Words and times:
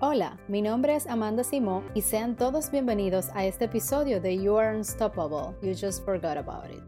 Hola, 0.00 0.38
mi 0.46 0.62
nombre 0.62 0.94
es 0.94 1.08
Amanda 1.08 1.42
Simó 1.42 1.82
y 1.92 2.02
sean 2.02 2.36
todos 2.36 2.70
bienvenidos 2.70 3.30
a 3.34 3.44
este 3.44 3.64
episodio 3.64 4.20
de 4.20 4.38
You 4.38 4.56
Are 4.56 4.76
Unstoppable, 4.76 5.56
You 5.60 5.70
Just 5.76 6.04
Forgot 6.04 6.36
About 6.36 6.70
It. 6.70 6.84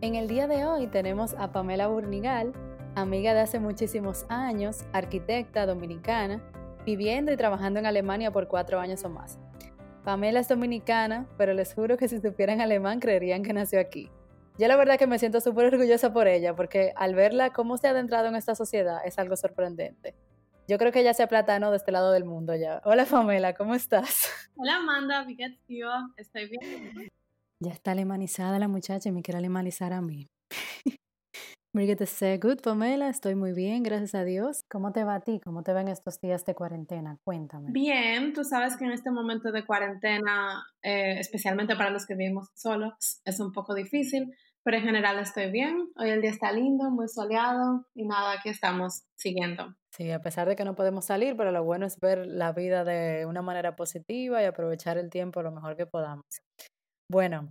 En 0.00 0.16
el 0.16 0.26
día 0.26 0.48
de 0.48 0.64
hoy 0.64 0.88
tenemos 0.88 1.34
a 1.38 1.52
Pamela 1.52 1.86
Burnigal, 1.86 2.52
amiga 2.96 3.32
de 3.32 3.42
hace 3.42 3.60
muchísimos 3.60 4.26
años, 4.28 4.86
arquitecta 4.92 5.66
dominicana, 5.66 6.42
viviendo 6.84 7.30
y 7.32 7.36
trabajando 7.36 7.78
en 7.78 7.86
Alemania 7.86 8.32
por 8.32 8.48
cuatro 8.48 8.80
años 8.80 9.04
o 9.04 9.08
más. 9.08 9.38
Pamela 10.02 10.40
es 10.40 10.48
dominicana, 10.48 11.28
pero 11.38 11.54
les 11.54 11.74
juro 11.74 11.96
que 11.96 12.08
si 12.08 12.20
supieran 12.20 12.60
alemán 12.60 12.98
creerían 12.98 13.44
que 13.44 13.52
nació 13.52 13.78
aquí. 13.78 14.10
Yo 14.58 14.66
la 14.66 14.74
verdad 14.74 14.98
que 14.98 15.06
me 15.06 15.20
siento 15.20 15.40
súper 15.40 15.66
orgullosa 15.66 16.12
por 16.12 16.26
ella, 16.26 16.56
porque 16.56 16.92
al 16.96 17.14
verla 17.14 17.50
cómo 17.50 17.76
se 17.76 17.86
ha 17.86 17.90
adentrado 17.90 18.26
en 18.26 18.34
esta 18.34 18.56
sociedad 18.56 18.98
es 19.04 19.16
algo 19.20 19.36
sorprendente. 19.36 20.16
Yo 20.66 20.78
creo 20.78 20.92
que 20.92 21.00
ella 21.00 21.12
se 21.12 21.26
platano 21.26 21.70
de 21.70 21.76
este 21.76 21.92
lado 21.92 22.10
del 22.10 22.24
mundo 22.24 22.54
ya. 22.56 22.80
Hola 22.84 23.04
Pamela, 23.04 23.52
¿cómo 23.52 23.74
estás? 23.74 24.30
Hola 24.56 24.76
Amanda, 24.76 25.26
¿qué 25.26 25.58
tío? 25.66 25.88
Estoy 26.16 26.48
bien. 26.48 27.10
Ya 27.60 27.72
está 27.72 27.92
alemanizada 27.92 28.58
la 28.58 28.66
muchacha 28.66 29.10
y 29.10 29.12
me 29.12 29.22
quiere 29.22 29.38
alemanizar 29.38 29.92
a 29.92 30.00
mí. 30.00 30.26
Brigitte 31.74 32.06
say 32.06 32.38
good, 32.38 32.60
Pamela. 32.62 33.10
Estoy 33.10 33.34
muy 33.34 33.52
bien, 33.52 33.82
gracias 33.82 34.14
a 34.14 34.24
Dios. 34.24 34.62
¿Cómo 34.70 34.92
te 34.92 35.04
va 35.04 35.16
a 35.16 35.20
ti? 35.20 35.38
¿Cómo 35.44 35.62
te 35.62 35.74
van 35.74 35.88
estos 35.88 36.18
días 36.20 36.46
de 36.46 36.54
cuarentena? 36.54 37.18
Cuéntame. 37.24 37.70
Bien, 37.70 38.32
tú 38.32 38.42
sabes 38.42 38.76
que 38.78 38.86
en 38.86 38.92
este 38.92 39.10
momento 39.10 39.52
de 39.52 39.66
cuarentena, 39.66 40.64
eh, 40.82 41.18
especialmente 41.18 41.76
para 41.76 41.90
los 41.90 42.06
que 42.06 42.14
vivimos 42.14 42.48
solos, 42.54 43.20
es 43.24 43.38
un 43.38 43.52
poco 43.52 43.74
difícil, 43.74 44.32
pero 44.64 44.78
en 44.78 44.82
general 44.82 45.18
estoy 45.18 45.50
bien. 45.50 45.90
Hoy 45.96 46.08
el 46.08 46.22
día 46.22 46.30
está 46.30 46.50
lindo, 46.50 46.90
muy 46.90 47.06
soleado 47.08 47.86
y 47.94 48.06
nada, 48.06 48.32
aquí 48.32 48.48
estamos 48.48 49.04
siguiendo. 49.14 49.74
Sí, 49.94 50.10
a 50.10 50.20
pesar 50.20 50.48
de 50.48 50.56
que 50.56 50.64
no 50.64 50.74
podemos 50.74 51.04
salir, 51.04 51.36
pero 51.36 51.52
lo 51.52 51.62
bueno 51.62 51.86
es 51.86 52.00
ver 52.00 52.26
la 52.26 52.52
vida 52.52 52.82
de 52.82 53.26
una 53.26 53.42
manera 53.42 53.76
positiva 53.76 54.42
y 54.42 54.46
aprovechar 54.46 54.96
el 54.98 55.10
tiempo 55.10 55.42
lo 55.42 55.52
mejor 55.52 55.76
que 55.76 55.86
podamos. 55.86 56.24
Bueno, 57.10 57.50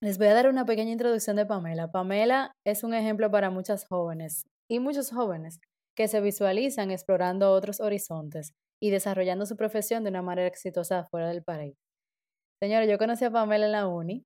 les 0.00 0.18
voy 0.18 0.26
a 0.26 0.34
dar 0.34 0.48
una 0.48 0.66
pequeña 0.66 0.92
introducción 0.92 1.36
de 1.36 1.46
Pamela. 1.46 1.90
Pamela 1.90 2.52
es 2.66 2.84
un 2.84 2.92
ejemplo 2.92 3.30
para 3.30 3.50
muchas 3.50 3.86
jóvenes 3.88 4.44
y 4.70 4.78
muchos 4.78 5.10
jóvenes 5.10 5.58
que 5.96 6.06
se 6.06 6.20
visualizan 6.20 6.90
explorando 6.90 7.50
otros 7.50 7.80
horizontes 7.80 8.52
y 8.80 8.90
desarrollando 8.90 9.46
su 9.46 9.56
profesión 9.56 10.04
de 10.04 10.10
una 10.10 10.22
manera 10.22 10.48
exitosa 10.48 11.06
fuera 11.10 11.28
del 11.28 11.42
país. 11.42 11.74
Señora, 12.62 12.84
yo 12.84 12.98
conocí 12.98 13.24
a 13.24 13.30
Pamela 13.30 13.66
en 13.66 13.72
la 13.72 13.88
uni. 13.88 14.24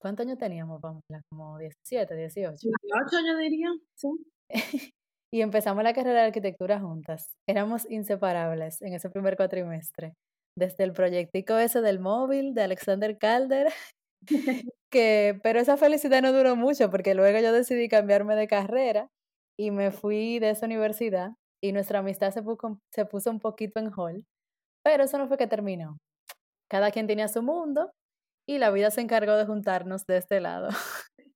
¿Cuántos 0.00 0.26
años 0.26 0.38
teníamos, 0.38 0.80
Pamela? 0.80 1.22
Como 1.30 1.58
17, 1.58 2.14
18. 2.14 2.56
18 2.60 3.26
yo 3.26 3.38
diría, 3.38 3.68
sí. 3.94 4.08
y 5.32 5.40
empezamos 5.40 5.82
la 5.82 5.94
carrera 5.94 6.20
de 6.20 6.26
arquitectura 6.26 6.80
juntas. 6.80 7.34
Éramos 7.48 7.90
inseparables 7.90 8.80
en 8.82 8.94
ese 8.94 9.10
primer 9.10 9.36
cuatrimestre. 9.36 10.14
Desde 10.56 10.84
el 10.84 10.92
proyectico 10.92 11.58
ese 11.58 11.80
del 11.80 11.98
móvil 11.98 12.54
de 12.54 12.62
Alexander 12.62 13.18
Calder, 13.18 13.68
que, 14.90 15.38
pero 15.42 15.60
esa 15.60 15.76
felicidad 15.76 16.22
no 16.22 16.32
duró 16.32 16.56
mucho 16.56 16.90
porque 16.90 17.14
luego 17.14 17.38
yo 17.40 17.52
decidí 17.52 17.88
cambiarme 17.88 18.36
de 18.36 18.48
carrera 18.48 19.08
y 19.58 19.70
me 19.70 19.90
fui 19.90 20.38
de 20.38 20.50
esa 20.50 20.66
universidad 20.66 21.30
y 21.62 21.72
nuestra 21.72 22.00
amistad 22.00 22.32
se 22.32 22.42
puso, 22.42 22.78
se 22.92 23.04
puso 23.06 23.30
un 23.30 23.40
poquito 23.40 23.80
en 23.80 23.90
hall, 23.96 24.24
pero 24.84 25.04
eso 25.04 25.18
no 25.18 25.28
fue 25.28 25.38
que 25.38 25.46
terminó. 25.46 25.98
Cada 26.70 26.90
quien 26.90 27.06
tenía 27.06 27.28
su 27.28 27.42
mundo 27.42 27.92
y 28.46 28.58
la 28.58 28.70
vida 28.70 28.90
se 28.90 29.00
encargó 29.00 29.36
de 29.36 29.46
juntarnos 29.46 30.06
de 30.06 30.18
este 30.18 30.40
lado. 30.40 30.68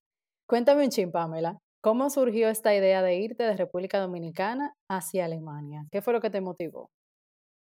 Cuéntame 0.49 0.85
un 0.85 0.91
chin, 0.91 1.13
Pamela. 1.13 1.59
¿Cómo 1.83 2.11
surgió 2.11 2.49
esta 2.49 2.75
idea 2.75 3.03
de 3.03 3.17
irte 3.17 3.45
de 3.45 3.57
República 3.57 3.99
Dominicana 3.99 4.75
hacia 4.89 5.25
Alemania? 5.25 5.87
¿Qué 5.91 6.03
fue 6.03 6.13
lo 6.13 6.21
que 6.21 6.31
te 6.31 6.41
motivó? 6.41 6.91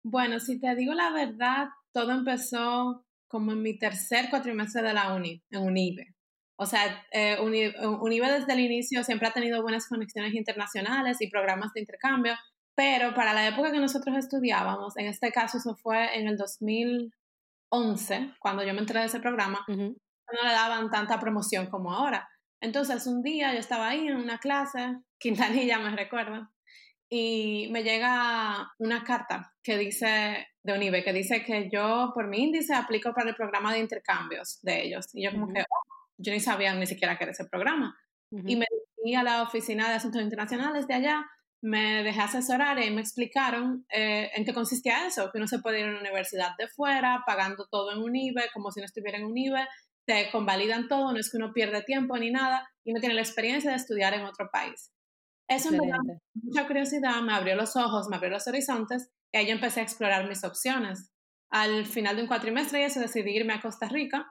Bueno, 0.05 0.41
si 0.41 0.61
te 0.61 0.75
digo 0.75 0.93
la 0.93 1.13
verdad, 1.13 1.69
todo 1.93 2.13
empezó 2.13 3.05
como 3.29 3.53
en 3.53 3.63
mi 3.63 3.79
tercer 3.79 4.31
cuatrimestre 4.31 4.83
de 4.83 4.95
la 4.95 5.15
uni, 5.15 5.43
en 5.51 5.63
UNIBE. 5.63 6.15
O 6.59 6.67
sea, 6.67 7.05
eh, 7.13 7.39
UNIBE 7.41 8.33
desde 8.33 8.53
el 8.53 8.61
inicio 8.61 9.05
siempre 9.05 9.29
ha 9.29 9.33
tenido 9.33 9.63
buenas 9.63 9.87
conexiones 9.87 10.35
internacionales 10.35 11.19
y 11.21 11.31
programas 11.31 11.73
de 11.73 11.81
intercambio, 11.81 12.35
pero 12.75 13.15
para 13.15 13.33
la 13.33 13.47
época 13.47 13.71
que 13.71 13.79
nosotros 13.79 14.17
estudiábamos, 14.17 14.97
en 14.97 15.07
este 15.07 15.31
caso 15.31 15.59
eso 15.59 15.77
fue 15.77 16.19
en 16.19 16.27
el 16.27 16.37
2011, 17.71 18.35
cuando 18.39 18.63
yo 18.63 18.75
me 18.75 18.81
entré 18.81 19.01
de 19.01 19.07
ese 19.07 19.21
programa, 19.21 19.65
no 19.69 20.43
le 20.43 20.53
daban 20.53 20.91
tanta 20.91 21.19
promoción 21.19 21.67
como 21.67 21.93
ahora. 21.93 22.29
Entonces 22.61 23.07
un 23.07 23.23
día 23.23 23.53
yo 23.53 23.61
estaba 23.61 23.89
ahí 23.89 24.09
en 24.09 24.17
una 24.17 24.39
clase, 24.39 24.97
Quintanilla 25.19 25.79
me 25.79 25.97
recuerda, 25.97 26.51
y 27.11 27.69
me 27.71 27.83
llega 27.83 28.71
una 28.79 29.03
carta 29.03 29.55
que 29.63 29.79
dice 29.79 30.47
de 30.63 30.73
UNIBE, 30.75 31.03
que 31.03 31.13
dice 31.13 31.43
que 31.43 31.71
yo 31.73 32.13
por 32.15 32.29
mi 32.29 32.45
índice 32.45 32.75
aplico 32.75 33.15
para 33.15 33.31
el 33.31 33.37
programa 33.37 33.73
de 33.73 33.79
intercambios 33.79 34.59
de 34.63 34.83
ellos. 34.83 35.07
Y 35.15 35.25
yo 35.25 35.33
como 35.33 35.49
que, 35.49 35.63
oh, 35.63 36.07
yo 36.19 36.33
ni 36.33 36.41
sabía 36.41 36.75
ni 36.75 36.87
siquiera 36.87 37.17
qué 37.17 37.25
era 37.25 37.33
ese 37.33 37.47
programa. 37.47 37.97
Y 38.31 38.57
me 38.57 38.67
fui 38.95 39.15
a 39.15 39.23
la 39.23 39.43
oficina 39.43 39.89
de 39.89 39.95
asuntos 39.95 40.21
internacionales 40.21 40.87
de 40.87 40.95
allá, 40.95 41.27
me 41.63 42.03
dejé 42.05 42.21
asesorar 42.21 42.83
y 42.83 42.91
me 42.91 43.01
explicaron 43.01 43.85
eh, 43.91 44.31
en 44.35 44.45
qué 44.45 44.55
consistía 44.55 45.07
eso, 45.07 45.31
que 45.33 45.39
uno 45.39 45.49
se 45.49 45.59
puede 45.59 45.81
ir 45.81 45.87
a 45.87 45.91
una 45.91 46.01
universidad 46.01 46.53
de 46.59 46.69
fuera, 46.69 47.25
pagando 47.27 47.67
todo 47.71 47.93
en 47.93 48.03
UNIBE, 48.03 48.51
como 48.53 48.71
si 48.71 48.81
no 48.81 48.87
estuviera 48.87 49.19
en 49.19 49.25
UNIBE, 49.25 49.67
te 50.07 50.31
convalidan 50.31 50.89
todo, 50.89 51.13
no 51.13 51.19
es 51.19 51.31
que 51.31 51.37
uno 51.37 51.53
pierde 51.53 51.83
tiempo 51.83 52.17
ni 52.17 52.31
nada 52.31 52.69
y 52.85 52.93
no 52.93 53.01
tiene 53.01 53.15
la 53.15 53.23
experiencia 53.23 53.71
de 53.71 53.77
estudiar 53.77 54.15
en 54.15 54.25
otro 54.25 54.49
país. 54.51 54.93
Eso 55.49 55.71
me 55.71 55.79
dio 55.79 55.97
mucha 56.35 56.67
curiosidad, 56.67 57.21
me 57.23 57.35
abrió 57.35 57.57
los 57.57 57.75
ojos, 57.77 58.09
me 58.09 58.17
abrió 58.17 58.31
los 58.31 58.47
horizontes 58.47 59.11
y 59.33 59.39
ahí 59.39 59.47
yo 59.47 59.53
empecé 59.53 59.81
a 59.81 59.83
explorar 59.83 60.29
mis 60.29 60.45
opciones. 60.45 61.13
Al 61.51 61.87
final 61.87 62.17
de 62.17 62.23
un 62.23 62.29
cuatrimestre 62.29 62.85
eso 62.85 63.01
decidí 63.01 63.37
irme 63.37 63.55
a 63.55 63.61
Costa 63.61 63.89
Rica 63.89 64.27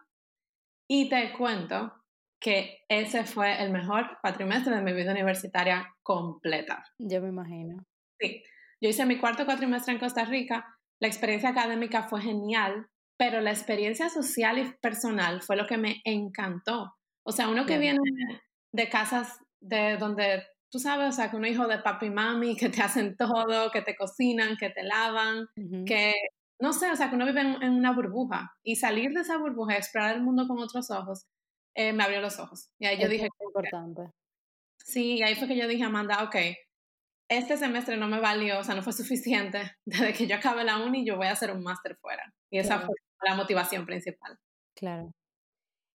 y 0.88 1.09
te 1.09 1.33
cuento 1.33 1.94
que 2.40 2.80
ese 2.88 3.24
fue 3.24 3.62
el 3.62 3.72
mejor 3.72 4.18
cuatrimestre 4.22 4.75
de 4.75 4.81
mi 4.81 4.94
vida 4.94 5.12
universitaria 5.12 5.94
completa. 6.03 6.84
Yo 7.00 7.22
me 7.22 7.30
imagino. 7.30 7.84
Sí, 8.20 8.44
yo 8.81 8.90
hice 8.90 9.06
mi 9.06 9.18
cuarto 9.18 9.46
cuatrimestre 9.46 9.94
en 9.94 10.00
Costa 10.00 10.25
Rica, 10.25 10.66
la 11.00 11.08
experiencia 11.08 11.50
académica 11.50 12.03
fue 12.03 12.22
genial, 12.22 12.88
pero 13.18 13.42
la 13.42 13.52
experiencia 13.52 14.09
social 14.09 14.59
y 14.59 14.74
personal 14.81 15.42
fue 15.42 15.56
lo 15.56 15.66
que 15.66 15.78
me 15.78 16.02
encantó. 16.03 16.94
O 17.24 17.31
sea, 17.31 17.50
uno 17.50 17.66
que 17.66 17.78
viene 17.78 18.00
de 18.72 18.90
casas 18.90 19.40
de 19.59 19.98
donde 19.98 20.44
tú 20.72 20.80
sabes, 20.80 21.09
o 21.09 21.12
sea, 21.12 21.30
que 21.30 21.38
un 21.38 21.46
hijo 21.46 21.68
de 21.68 21.80
papi 21.80 22.08
y 22.08 22.09
mami 22.09 22.56
que 22.56 22.69
te 22.69 22.81
hacen 22.81 23.16
todo, 23.16 23.72
que 23.72 23.81
te 23.81 23.96
cocinan, 23.96 24.58
que 24.58 24.69
te 24.69 24.84
lavan, 24.84 25.48
que 25.86 26.14
no 26.59 26.74
sé, 26.74 26.92
o 26.92 26.96
sea, 26.96 27.09
que 27.09 27.16
uno 27.16 27.25
vive 27.25 27.42
en, 27.42 27.74
una 27.74 27.94
burbuja 27.94 28.52
y 28.64 28.75
salir 28.75 29.12
de 29.12 29.22
esa 29.22 29.38
burbuja 29.38 29.78
explorar 29.78 30.16
el 30.16 30.24
mundo 30.24 30.48
con 30.48 30.59
otros 30.59 30.90
ojos, 30.90 31.25
eh, 31.77 31.93
me 31.93 32.03
abrió 32.03 32.19
los 32.21 32.39
ojos. 32.39 32.71
Y 32.79 32.88
ahí 32.88 32.99
yo 32.99 33.07
dije... 33.07 33.27
Es 33.27 33.45
importante. 33.45 34.11
Sí, 34.77 35.17
y 35.17 35.23
ahí 35.23 35.35
fue 35.35 35.47
que 35.47 35.55
yo 35.55 35.67
dije, 35.67 35.83
Amanda, 35.83 36.23
ok, 36.23 36.35
este 37.29 37.57
semestre 37.57 37.97
no 37.97 38.07
me 38.07 38.19
valió, 38.19 38.59
o 38.59 38.63
sea, 38.63 38.73
no 38.73 38.81
fue 38.81 38.93
suficiente. 38.93 39.59
Desde 39.85 40.13
que 40.13 40.27
yo 40.27 40.35
acabe 40.35 40.63
la 40.63 40.83
uni, 40.83 41.05
yo 41.05 41.17
voy 41.17 41.27
a 41.27 41.33
hacer 41.33 41.51
un 41.51 41.61
máster 41.61 41.95
fuera. 41.97 42.33
Y 42.51 42.57
esa 42.57 42.79
fue 42.79 42.95
la 43.21 43.35
motivación 43.35 43.85
principal. 43.85 44.38
Claro. 44.75 45.11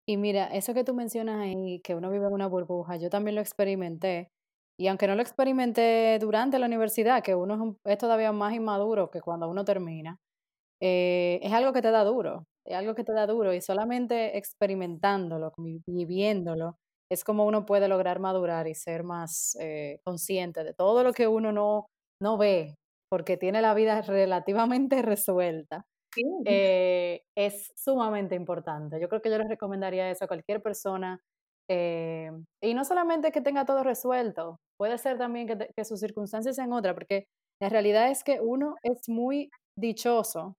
Y 0.07 0.17
mira, 0.17 0.47
eso 0.49 0.73
que 0.73 0.85
tú 0.85 0.95
mencionas 0.95 1.41
ahí, 1.41 1.81
que 1.83 1.95
uno 1.95 2.11
vive 2.11 2.27
en 2.27 2.33
una 2.33 2.47
burbuja, 2.47 2.97
yo 2.97 3.11
también 3.11 3.35
lo 3.35 3.41
experimenté. 3.41 4.31
Y 4.79 4.87
aunque 4.87 5.07
no 5.07 5.17
lo 5.17 5.23
experimenté 5.23 6.19
durante 6.21 6.59
la 6.59 6.67
universidad, 6.67 7.23
que 7.23 7.35
uno 7.35 7.77
es, 7.85 7.99
todavía 7.99 8.33
más 8.33 8.55
inmaduro 8.55 9.11
que 9.11 9.21
cuando 9.21 9.49
uno 9.49 9.65
termina, 9.65 10.19
eh, 10.81 11.41
es 11.43 11.53
algo 11.53 11.73
que 11.73 11.83
te 11.83 11.91
da 11.91 12.05
duro, 12.05 12.47
algo 12.75 12.95
que 12.95 13.05
te 13.05 13.13
da 13.13 13.27
duro 13.27 13.53
y 13.53 13.61
solamente 13.61 14.37
experimentándolo, 14.39 15.53
viviéndolo, 15.87 16.79
es 17.11 17.25
como 17.25 17.45
uno 17.47 17.67
puede 17.67 17.89
lograr 17.89 18.21
madurar 18.21 18.69
y 18.69 18.75
ser 18.75 19.05
más 19.05 19.57
eh, 19.61 20.01
consciente 20.05 20.65
de 20.65 20.75
todo 20.75 21.05
lo 21.05 21.13
que 21.13 21.27
uno 21.27 21.53
no, 21.53 21.87
no 22.21 22.39
ve, 22.39 22.77
porque 23.11 23.37
tiene 23.37 23.63
la 23.63 23.75
vida 23.75 24.03
relativamente 24.03 25.03
resuelta 25.03 25.85
eh, 26.45 27.23
es 27.37 27.73
sumamente 27.77 28.35
importante. 28.35 29.01
Yo 29.01 29.09
creo 29.09 29.23
que 29.23 29.31
yo 29.31 29.39
les 29.39 29.49
recomendaría 29.49 30.11
eso 30.11 30.25
a 30.25 30.29
cualquier 30.29 30.63
persona. 30.63 31.21
Eh, 31.69 32.31
y 32.61 32.75
no 32.75 32.85
solamente 32.85 33.33
que 33.33 33.41
tenga 33.41 33.65
todo 33.65 33.83
resuelto, 33.83 34.61
puede 34.77 34.99
ser 34.99 35.19
también 35.19 35.47
que, 35.47 35.85
sus 35.85 36.01
circunstancias 36.01 36.57
sean 36.57 36.73
otras, 36.73 36.95
porque 36.95 37.27
la 37.61 37.69
realidad 37.69 38.11
es 38.11 38.25
que 38.25 38.41
uno 38.41 38.77
es 38.83 39.09
muy 39.09 39.51
dichoso, 39.77 40.57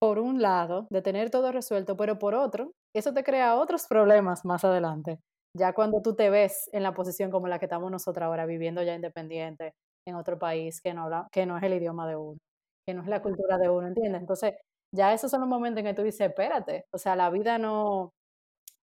por 0.00 0.18
un 0.18 0.40
lado, 0.42 0.86
de 0.90 1.02
tener 1.02 1.30
todo 1.30 1.52
resuelto, 1.52 1.96
pero 1.96 2.18
por 2.18 2.34
otro, 2.34 2.72
eso 2.94 3.12
te 3.12 3.24
crea 3.24 3.56
otros 3.56 3.86
problemas 3.88 4.44
más 4.44 4.64
adelante. 4.64 5.20
Ya 5.56 5.72
cuando 5.72 6.00
tú 6.02 6.14
te 6.14 6.30
ves 6.30 6.68
en 6.72 6.82
la 6.82 6.94
posición 6.94 7.30
como 7.30 7.48
la 7.48 7.58
que 7.58 7.66
estamos 7.66 7.90
nosotros 7.90 8.24
ahora, 8.24 8.46
viviendo 8.46 8.82
ya 8.82 8.94
independiente 8.94 9.74
en 10.06 10.14
otro 10.14 10.38
país 10.38 10.80
que 10.80 10.94
no, 10.94 11.08
que 11.32 11.46
no 11.46 11.56
es 11.56 11.62
el 11.64 11.74
idioma 11.74 12.06
de 12.08 12.16
uno, 12.16 12.38
que 12.86 12.94
no 12.94 13.02
es 13.02 13.08
la 13.08 13.22
cultura 13.22 13.58
de 13.58 13.68
uno, 13.70 13.88
¿entiendes? 13.88 14.20
Entonces, 14.20 14.54
ya 14.94 15.12
esos 15.12 15.30
son 15.30 15.40
los 15.40 15.48
momentos 15.48 15.80
en 15.80 15.86
que 15.86 15.94
tú 15.94 16.02
dices, 16.02 16.28
espérate, 16.28 16.84
o 16.92 16.98
sea, 16.98 17.16
la 17.16 17.30
vida 17.30 17.58
no, 17.58 18.12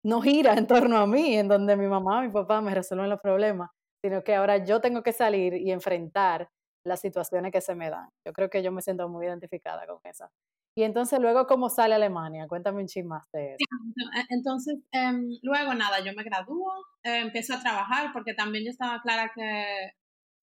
no 0.03 0.21
gira 0.21 0.53
en 0.53 0.67
torno 0.67 0.97
a 0.97 1.07
mí, 1.07 1.35
en 1.37 1.47
donde 1.47 1.75
mi 1.77 1.87
mamá, 1.87 2.21
mi 2.21 2.29
papá 2.29 2.61
me 2.61 2.75
resuelven 2.75 3.09
los 3.09 3.21
problemas, 3.21 3.69
sino 4.03 4.23
que 4.23 4.35
ahora 4.35 4.57
yo 4.63 4.81
tengo 4.81 5.01
que 5.03 5.13
salir 5.13 5.55
y 5.55 5.71
enfrentar 5.71 6.49
las 6.85 6.99
situaciones 7.01 7.51
que 7.51 7.61
se 7.61 7.73
me 7.75 7.89
dan. 7.89 8.09
Yo 8.25 8.33
creo 8.33 8.49
que 8.49 8.61
yo 8.61 8.71
me 8.71 8.81
siento 8.81 9.09
muy 9.09 9.25
identificada 9.25 9.87
con 9.87 9.99
esa. 10.03 10.29
Y 10.77 10.83
entonces 10.83 11.19
luego, 11.19 11.47
¿cómo 11.47 11.69
sale 11.69 11.95
Alemania? 11.95 12.47
Cuéntame 12.49 12.81
un 12.81 12.87
chisme 12.87 13.09
más 13.09 13.31
de 13.31 13.53
eso. 13.53 13.57
E, 14.17 14.25
entonces, 14.29 14.75
em, 14.91 15.29
luego 15.41 15.73
nada, 15.73 16.01
yo 16.01 16.11
me 16.13 16.23
gradúo, 16.23 16.69
eh, 17.03 17.19
empiezo 17.19 17.53
a 17.53 17.61
trabajar 17.61 18.11
porque 18.11 18.33
también 18.33 18.65
yo 18.65 18.71
estaba 18.71 19.01
clara 19.01 19.31
que 19.33 19.91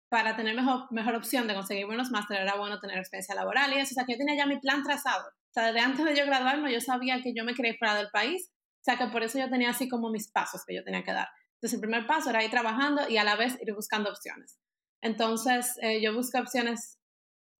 para 0.08 0.36
tener 0.36 0.56
mejor, 0.56 0.90
mejor 0.90 1.14
opción 1.14 1.46
de 1.46 1.54
conseguir 1.54 1.86
buenos 1.86 2.10
másteres 2.10 2.42
era 2.42 2.56
bueno 2.56 2.80
tener 2.80 2.98
experiencia 2.98 3.34
laboral 3.34 3.72
y 3.72 3.76
eso. 3.78 3.92
O 3.92 3.94
sea, 3.94 4.04
que 4.04 4.12
yo 4.14 4.18
tenía 4.18 4.36
ya 4.36 4.46
mi 4.46 4.58
plan 4.58 4.82
trazado. 4.82 5.28
O 5.28 5.52
sea, 5.52 5.66
desde 5.66 5.80
antes 5.80 6.04
de 6.04 6.16
yo 6.16 6.26
graduarme, 6.26 6.72
yo 6.72 6.80
sabía 6.80 7.22
que 7.22 7.32
yo 7.34 7.44
me 7.44 7.54
quería 7.54 7.72
ir 7.72 7.78
fuera 7.78 7.94
del 7.94 8.08
país. 8.10 8.50
O 8.80 8.84
sea, 8.84 8.96
que 8.96 9.06
por 9.12 9.22
eso 9.22 9.38
yo 9.38 9.50
tenía 9.50 9.70
así 9.70 9.88
como 9.88 10.10
mis 10.10 10.30
pasos 10.32 10.64
que 10.66 10.74
yo 10.74 10.82
tenía 10.82 11.04
que 11.04 11.12
dar. 11.12 11.28
Entonces, 11.56 11.74
el 11.74 11.80
primer 11.80 12.06
paso 12.06 12.30
era 12.30 12.42
ir 12.42 12.50
trabajando 12.50 13.08
y 13.08 13.18
a 13.18 13.24
la 13.24 13.36
vez 13.36 13.58
ir 13.60 13.74
buscando 13.74 14.10
opciones. 14.10 14.58
Entonces, 15.02 15.76
eh, 15.82 16.00
yo 16.02 16.14
busqué 16.14 16.38
opciones 16.38 16.97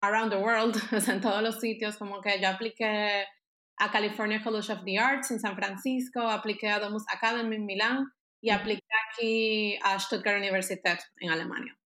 around 0.00 0.31
the 0.31 0.39
world, 0.39 0.77
o 0.93 1.00
sea, 1.00 1.15
en 1.15 1.21
todos 1.21 1.43
los 1.43 1.61
sitios, 1.61 1.97
como 1.97 2.21
que 2.21 2.41
yo 2.41 2.49
apliqué 2.49 3.25
a 3.79 3.91
California 3.91 4.43
College 4.43 4.73
of 4.73 4.85
the 4.85 4.99
Arts 4.99 5.31
en 5.31 5.41
San 5.41 5.56
Francisco, 5.56 6.21
apliqué 6.21 6.69
a 6.69 6.81
Domus 6.81 7.05
Academy 7.12 7.56
en 7.56 7.67
Milán 7.67 8.06
y 8.41 8.50
apliqué 8.50 8.87
aquí 9.11 9.79
a 9.83 9.99
Stuttgart 9.99 10.39
Universität 10.39 11.00
en 11.19 11.31
Alemania. 11.31 11.77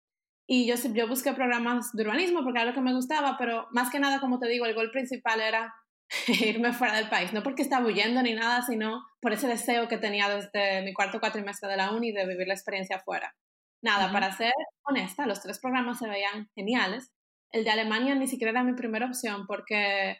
Y 0.46 0.66
yo, 0.66 0.74
yo 0.92 1.06
busqué 1.06 1.32
programas 1.32 1.92
de 1.92 2.02
urbanismo 2.02 2.42
porque 2.42 2.60
era 2.60 2.70
lo 2.70 2.74
que 2.74 2.80
me 2.80 2.94
gustaba, 2.94 3.36
pero 3.38 3.68
más 3.72 3.90
que 3.90 4.00
nada, 4.00 4.20
como 4.20 4.38
te 4.38 4.48
digo, 4.48 4.66
el 4.66 4.74
gol 4.74 4.90
principal 4.90 5.40
era 5.40 5.72
irme 6.28 6.72
fuera 6.72 6.96
del 6.96 7.08
país, 7.08 7.32
no 7.32 7.42
porque 7.42 7.62
estaba 7.62 7.86
huyendo 7.86 8.22
ni 8.22 8.34
nada, 8.34 8.62
sino 8.62 9.02
por 9.20 9.32
ese 9.32 9.48
deseo 9.48 9.88
que 9.88 9.98
tenía 9.98 10.28
desde 10.28 10.82
mi 10.82 10.92
cuarto 10.92 11.20
cuatrimestre 11.20 11.68
de 11.70 11.76
la 11.76 11.92
uni 11.92 12.12
de 12.12 12.26
vivir 12.26 12.48
la 12.48 12.54
experiencia 12.54 12.96
afuera. 12.96 13.34
Nada, 13.82 14.12
para 14.12 14.32
ser 14.32 14.52
honesta, 14.82 15.26
los 15.26 15.40
tres 15.40 15.58
programas 15.58 15.98
se 15.98 16.08
veían 16.08 16.48
geniales, 16.54 17.10
el 17.52 17.64
de 17.64 17.70
Alemania 17.70 18.14
ni 18.14 18.26
siquiera 18.26 18.50
era 18.50 18.64
mi 18.64 18.74
primera 18.74 19.06
opción 19.06 19.46
porque 19.46 20.16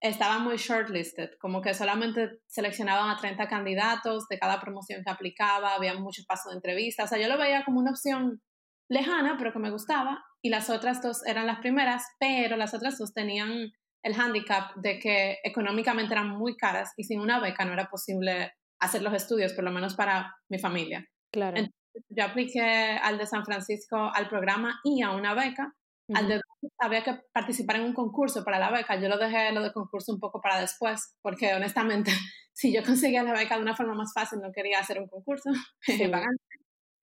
estaba 0.00 0.38
muy 0.38 0.56
shortlisted, 0.58 1.30
como 1.40 1.62
que 1.62 1.72
solamente 1.72 2.40
seleccionaban 2.46 3.08
a 3.08 3.16
30 3.16 3.48
candidatos 3.48 4.26
de 4.28 4.38
cada 4.38 4.60
promoción 4.60 5.02
que 5.02 5.10
aplicaba, 5.10 5.74
había 5.74 5.94
muchos 5.94 6.26
pasos 6.26 6.52
de 6.52 6.56
entrevista, 6.56 7.04
o 7.04 7.06
sea, 7.06 7.18
yo 7.18 7.28
lo 7.28 7.38
veía 7.38 7.64
como 7.64 7.80
una 7.80 7.92
opción 7.92 8.42
lejana, 8.90 9.36
pero 9.38 9.52
que 9.52 9.58
me 9.58 9.70
gustaba, 9.70 10.22
y 10.42 10.50
las 10.50 10.68
otras 10.68 11.00
dos 11.00 11.26
eran 11.26 11.46
las 11.46 11.60
primeras, 11.60 12.04
pero 12.20 12.56
las 12.56 12.74
otras 12.74 12.98
dos 12.98 13.14
tenían 13.14 13.70
el 14.04 14.20
handicap 14.20 14.74
de 14.76 14.98
que 14.98 15.38
económicamente 15.42 16.12
eran 16.12 16.28
muy 16.28 16.56
caras 16.56 16.92
y 16.98 17.04
sin 17.04 17.20
una 17.20 17.40
beca 17.40 17.64
no 17.64 17.72
era 17.72 17.86
posible 17.86 18.52
hacer 18.78 19.00
los 19.00 19.14
estudios, 19.14 19.54
por 19.54 19.64
lo 19.64 19.70
menos 19.70 19.94
para 19.94 20.34
mi 20.50 20.58
familia. 20.58 21.06
Claro. 21.32 21.56
Entonces, 21.56 22.04
yo 22.10 22.24
apliqué 22.24 22.98
al 23.02 23.16
de 23.16 23.26
San 23.26 23.46
Francisco 23.46 23.96
al 23.96 24.28
programa 24.28 24.78
y 24.84 25.02
a 25.02 25.12
una 25.12 25.32
beca, 25.32 25.72
al 26.12 26.28
de 26.28 26.40
había 26.78 27.02
que 27.02 27.18
participar 27.32 27.76
en 27.76 27.84
un 27.84 27.94
concurso 27.94 28.44
para 28.44 28.58
la 28.58 28.70
beca. 28.70 29.00
Yo 29.00 29.08
lo 29.08 29.18
dejé 29.18 29.52
lo 29.52 29.62
de 29.62 29.72
concurso 29.72 30.12
un 30.12 30.20
poco 30.20 30.40
para 30.40 30.60
después, 30.60 31.16
porque 31.22 31.54
honestamente, 31.54 32.10
si 32.52 32.72
yo 32.72 32.82
conseguía 32.82 33.22
la 33.22 33.32
beca 33.32 33.56
de 33.56 33.62
una 33.62 33.76
forma 33.76 33.94
más 33.94 34.12
fácil, 34.14 34.40
no 34.40 34.52
quería 34.52 34.80
hacer 34.80 35.00
un 35.00 35.08
concurso. 35.08 35.50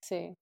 Sí. 0.03 0.35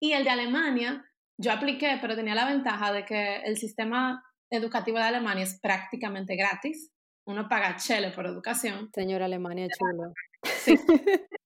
Y 0.00 0.12
el 0.12 0.22
de 0.22 0.28
Alemania, 0.28 1.02
yo 1.38 1.50
apliqué, 1.50 1.96
pero 1.98 2.14
tenía 2.14 2.34
la 2.34 2.44
ventaja 2.44 2.92
de 2.92 3.06
que 3.06 3.36
el 3.36 3.56
sistema 3.56 4.22
educativo 4.50 4.98
de 4.98 5.04
Alemania 5.04 5.44
es 5.44 5.58
prácticamente 5.62 6.36
gratis. 6.36 6.92
Uno 7.26 7.48
paga 7.48 7.76
chele 7.76 8.10
por 8.10 8.26
educación. 8.26 8.90
Señor 8.94 9.22
Alemania, 9.22 9.66
chulo. 9.68 10.12
Sí. 10.44 10.78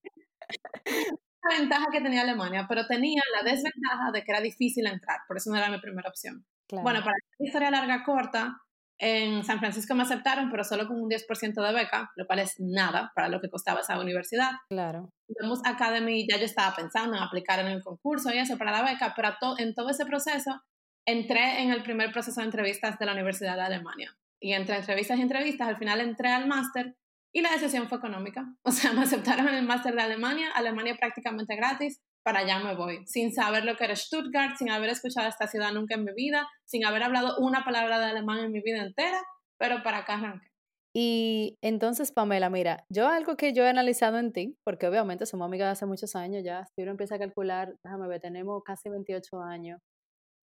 la 1.42 1.58
ventaja 1.58 1.86
que 1.90 2.00
tenía 2.00 2.22
Alemania, 2.22 2.66
pero 2.68 2.86
tenía 2.86 3.20
la 3.34 3.50
desventaja 3.50 4.10
de 4.12 4.22
que 4.22 4.32
era 4.32 4.40
difícil 4.40 4.86
entrar, 4.86 5.20
por 5.26 5.36
eso 5.36 5.50
no 5.50 5.56
era 5.56 5.70
mi 5.70 5.80
primera 5.80 6.08
opción. 6.08 6.44
Bueno, 6.80 7.00
para 7.00 7.16
la 7.38 7.46
historia 7.46 7.70
larga 7.70 8.02
corta, 8.04 8.56
en 8.98 9.44
San 9.44 9.58
Francisco 9.58 9.94
me 9.94 10.04
aceptaron, 10.04 10.48
pero 10.50 10.62
solo 10.62 10.86
con 10.86 11.00
un 11.00 11.10
10% 11.10 11.66
de 11.66 11.72
beca, 11.72 12.12
lo 12.14 12.26
cual 12.26 12.38
es 12.38 12.54
nada 12.58 13.10
para 13.14 13.28
lo 13.28 13.40
que 13.40 13.50
costaba 13.50 13.80
esa 13.80 13.98
universidad. 13.98 14.52
Claro. 14.70 15.10
Domus 15.28 15.60
Academy, 15.64 16.24
ya 16.30 16.38
yo 16.38 16.44
estaba 16.44 16.74
pensando 16.76 17.16
en 17.16 17.22
aplicar 17.22 17.58
en 17.58 17.66
el 17.66 17.82
concurso 17.82 18.32
y 18.32 18.38
eso 18.38 18.56
para 18.56 18.70
la 18.70 18.82
beca, 18.82 19.12
pero 19.16 19.34
en 19.58 19.74
todo 19.74 19.90
ese 19.90 20.06
proceso 20.06 20.62
entré 21.04 21.62
en 21.62 21.72
el 21.72 21.82
primer 21.82 22.12
proceso 22.12 22.40
de 22.40 22.46
entrevistas 22.46 22.98
de 22.98 23.06
la 23.06 23.12
Universidad 23.12 23.56
de 23.56 23.62
Alemania. 23.62 24.16
Y 24.40 24.52
entre 24.52 24.76
entrevistas 24.76 25.18
y 25.18 25.22
entrevistas, 25.22 25.68
al 25.68 25.76
final 25.78 26.00
entré 26.00 26.28
al 26.28 26.46
máster 26.46 26.96
y 27.32 27.40
la 27.40 27.50
decisión 27.50 27.88
fue 27.88 27.98
económica. 27.98 28.46
O 28.64 28.70
sea, 28.70 28.92
me 28.92 29.02
aceptaron 29.02 29.48
en 29.48 29.54
el 29.54 29.66
máster 29.66 29.94
de 29.94 30.02
Alemania, 30.02 30.50
Alemania 30.54 30.96
prácticamente 30.96 31.56
gratis, 31.56 32.00
para 32.22 32.40
allá 32.40 32.60
me 32.60 32.74
voy, 32.74 33.04
sin 33.06 33.32
saber 33.32 33.64
lo 33.64 33.76
que 33.76 33.84
era 33.84 33.96
Stuttgart, 33.96 34.56
sin 34.56 34.70
haber 34.70 34.90
escuchado 34.90 35.28
esta 35.28 35.46
ciudad 35.48 35.72
nunca 35.72 35.94
en 35.94 36.04
mi 36.04 36.12
vida, 36.12 36.48
sin 36.64 36.84
haber 36.84 37.02
hablado 37.02 37.38
una 37.38 37.64
palabra 37.64 37.98
de 37.98 38.06
alemán 38.06 38.38
en 38.38 38.52
mi 38.52 38.60
vida 38.60 38.82
entera, 38.82 39.20
pero 39.58 39.82
para 39.82 39.98
acá 39.98 40.14
arranqué. 40.14 40.46
Y 40.94 41.56
entonces, 41.62 42.12
Pamela, 42.12 42.50
mira, 42.50 42.84
yo 42.90 43.08
algo 43.08 43.36
que 43.36 43.54
yo 43.54 43.64
he 43.64 43.69
analizado 43.69 44.19
en 44.19 44.32
ti, 44.32 44.58
porque 44.62 44.86
obviamente 44.86 45.24
somos 45.24 45.46
amigas 45.46 45.69
de 45.69 45.72
hace 45.72 45.86
muchos 45.86 46.14
años 46.14 46.42
ya, 46.44 46.66
si 46.66 46.82
uno 46.82 46.90
empieza 46.90 47.14
a 47.14 47.19
calcular, 47.19 47.74
déjame 47.82 48.08
ver, 48.08 48.20
tenemos 48.20 48.62
casi 48.62 48.90
28 48.90 49.40
años 49.40 49.80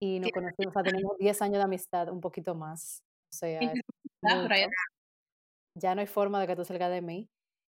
y 0.01 0.19
nos 0.19 0.33
conocimos, 0.33 0.71
o 0.71 0.73
sea, 0.73 0.83
tenemos 0.83 1.17
10 1.19 1.43
años 1.43 1.59
de 1.59 1.63
amistad, 1.63 2.09
un 2.09 2.21
poquito 2.21 2.57
más. 2.57 3.03
O 3.33 3.37
sea, 3.37 3.61
ya 5.81 5.95
no 5.95 6.01
hay 6.01 6.07
forma 6.09 6.41
de 6.41 6.49
que 6.49 6.57
tú 6.57 6.65
salgas 6.65 6.91
de 6.91 7.03
mí. 7.03 7.29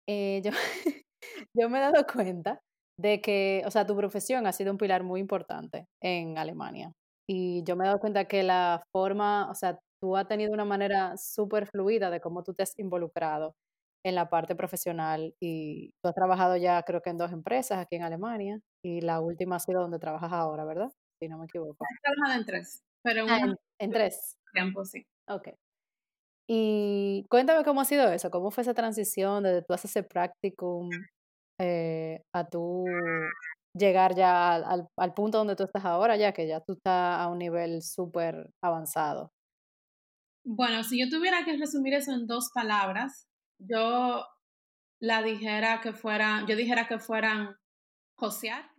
Eh, 0.08 0.42
yo, 0.44 0.50
yo 1.54 1.70
me 1.70 1.78
he 1.78 1.80
dado 1.80 2.04
cuenta 2.06 2.60
de 2.98 3.20
que, 3.20 3.62
o 3.66 3.70
sea, 3.70 3.86
tu 3.86 3.96
profesión 3.96 4.46
ha 4.46 4.52
sido 4.52 4.72
un 4.72 4.78
pilar 4.78 5.02
muy 5.02 5.20
importante 5.20 5.86
en 6.02 6.38
Alemania. 6.38 6.92
Y 7.28 7.62
yo 7.64 7.76
me 7.76 7.84
he 7.84 7.88
dado 7.88 7.98
cuenta 7.98 8.26
que 8.26 8.42
la 8.42 8.82
forma, 8.92 9.50
o 9.50 9.54
sea, 9.54 9.78
tú 10.00 10.16
has 10.16 10.28
tenido 10.28 10.52
una 10.52 10.64
manera 10.64 11.16
súper 11.16 11.66
fluida 11.66 12.10
de 12.10 12.20
cómo 12.20 12.42
tú 12.42 12.54
te 12.54 12.62
has 12.62 12.78
involucrado 12.78 13.54
en 14.04 14.14
la 14.14 14.28
parte 14.28 14.54
profesional 14.54 15.34
y 15.40 15.90
tú 16.00 16.08
has 16.08 16.14
trabajado 16.14 16.56
ya 16.56 16.80
creo 16.84 17.02
que 17.02 17.10
en 17.10 17.18
dos 17.18 17.32
empresas 17.32 17.78
aquí 17.78 17.96
en 17.96 18.04
Alemania 18.04 18.60
y 18.84 19.00
la 19.00 19.20
última 19.20 19.56
ha 19.56 19.60
sido 19.60 19.80
donde 19.80 19.98
trabajas 19.98 20.32
ahora, 20.32 20.64
¿verdad? 20.64 20.92
Si 21.18 21.28
no 21.28 21.38
me 21.38 21.46
equivoco. 21.46 21.84
He 21.84 22.02
trabajado 22.02 22.40
en 22.40 22.46
tres, 22.46 22.82
pero 23.02 23.24
ah, 23.28 23.54
en, 23.80 23.90
tres. 23.90 24.36
Tiempo, 24.52 24.84
sí. 24.84 25.04
Ok. 25.28 25.48
Y 26.48 27.26
cuéntame 27.28 27.64
cómo 27.64 27.80
ha 27.80 27.84
sido 27.84 28.08
eso, 28.12 28.30
cómo 28.30 28.52
fue 28.52 28.62
esa 28.62 28.74
transición 28.74 29.42
desde 29.42 29.62
tú 29.62 29.74
haces 29.74 29.90
ese 29.90 30.04
practicum 30.04 30.88
eh, 31.58 32.22
a 32.34 32.48
tú 32.48 32.84
llegar 33.74 34.14
ya 34.14 34.54
al, 34.54 34.88
al, 34.96 35.14
punto 35.14 35.38
donde 35.38 35.56
tú 35.56 35.64
estás 35.64 35.84
ahora, 35.84 36.16
ya 36.16 36.32
que 36.32 36.46
ya 36.46 36.60
tú 36.60 36.74
estás 36.74 37.20
a 37.20 37.28
un 37.28 37.38
nivel 37.38 37.82
súper 37.82 38.50
avanzado? 38.62 39.32
Bueno, 40.44 40.84
si 40.84 40.98
yo 41.00 41.08
tuviera 41.08 41.44
que 41.44 41.56
resumir 41.56 41.94
eso 41.94 42.12
en 42.12 42.26
dos 42.26 42.50
palabras, 42.54 43.26
yo 43.58 44.24
la 45.00 45.22
dijera 45.22 45.80
que 45.80 45.92
fueran, 45.92 46.46
yo 46.46 46.56
dijera 46.56 46.86
que 46.86 46.98
fueran 46.98 47.56
josear. 48.18 48.70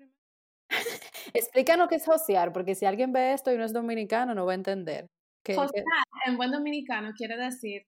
Explícanos 1.34 1.90
qué 1.90 1.96
es 1.96 2.06
josear, 2.06 2.54
porque 2.54 2.75
si 2.75 2.86
alguien 2.86 3.12
ve 3.12 3.34
esto 3.34 3.51
y 3.51 3.58
no 3.58 3.66
es 3.66 3.74
dominicano, 3.74 4.34
no 4.34 4.46
va 4.46 4.54
a 4.54 4.56
entender. 4.56 5.08
josear 5.46 5.84
en 6.25 6.38
buen 6.38 6.51
dominicano 6.51 7.12
quiere 7.16 7.38
decir 7.38 7.84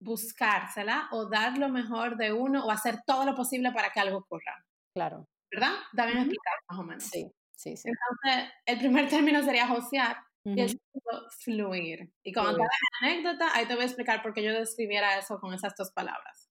buscársela 0.00 1.08
o 1.12 1.28
dar 1.28 1.58
lo 1.58 1.68
mejor 1.68 2.16
de 2.16 2.32
uno 2.32 2.64
o 2.64 2.70
hacer 2.70 3.00
todo 3.06 3.24
lo 3.24 3.34
posible 3.34 3.70
para 3.72 3.90
que 3.90 4.00
algo 4.00 4.18
ocurra. 4.18 4.64
Claro. 4.94 5.28
¿Verdad? 5.52 5.74
Dame 5.92 6.14
uh 6.14 6.18
explicar 6.18 6.54
más 6.68 6.78
o 6.78 6.82
menos. 6.82 7.04
Sí, 7.04 7.30
sí, 7.54 7.76
sí. 7.76 7.88
Entonces, 7.88 8.52
el 8.66 8.78
primer 8.78 9.08
término 9.08 9.42
sería 9.42 9.68
josear 9.68 10.16
y 10.44 10.60
el 10.60 10.68
segundo, 10.68 11.28
fluir. 11.38 12.12
Y 12.22 12.32
como 12.32 12.52
la 12.52 12.66
anécdota, 13.02 13.54
ahí 13.54 13.66
te 13.66 13.74
voy 13.74 13.82
a 13.82 13.86
explicar 13.86 14.22
por 14.22 14.32
qué 14.32 14.42
yo 14.42 14.52
describiera 14.52 15.18
eso 15.18 15.38
con 15.38 15.52
esas 15.52 15.74
dos 15.76 15.90
palabras. 15.92 16.50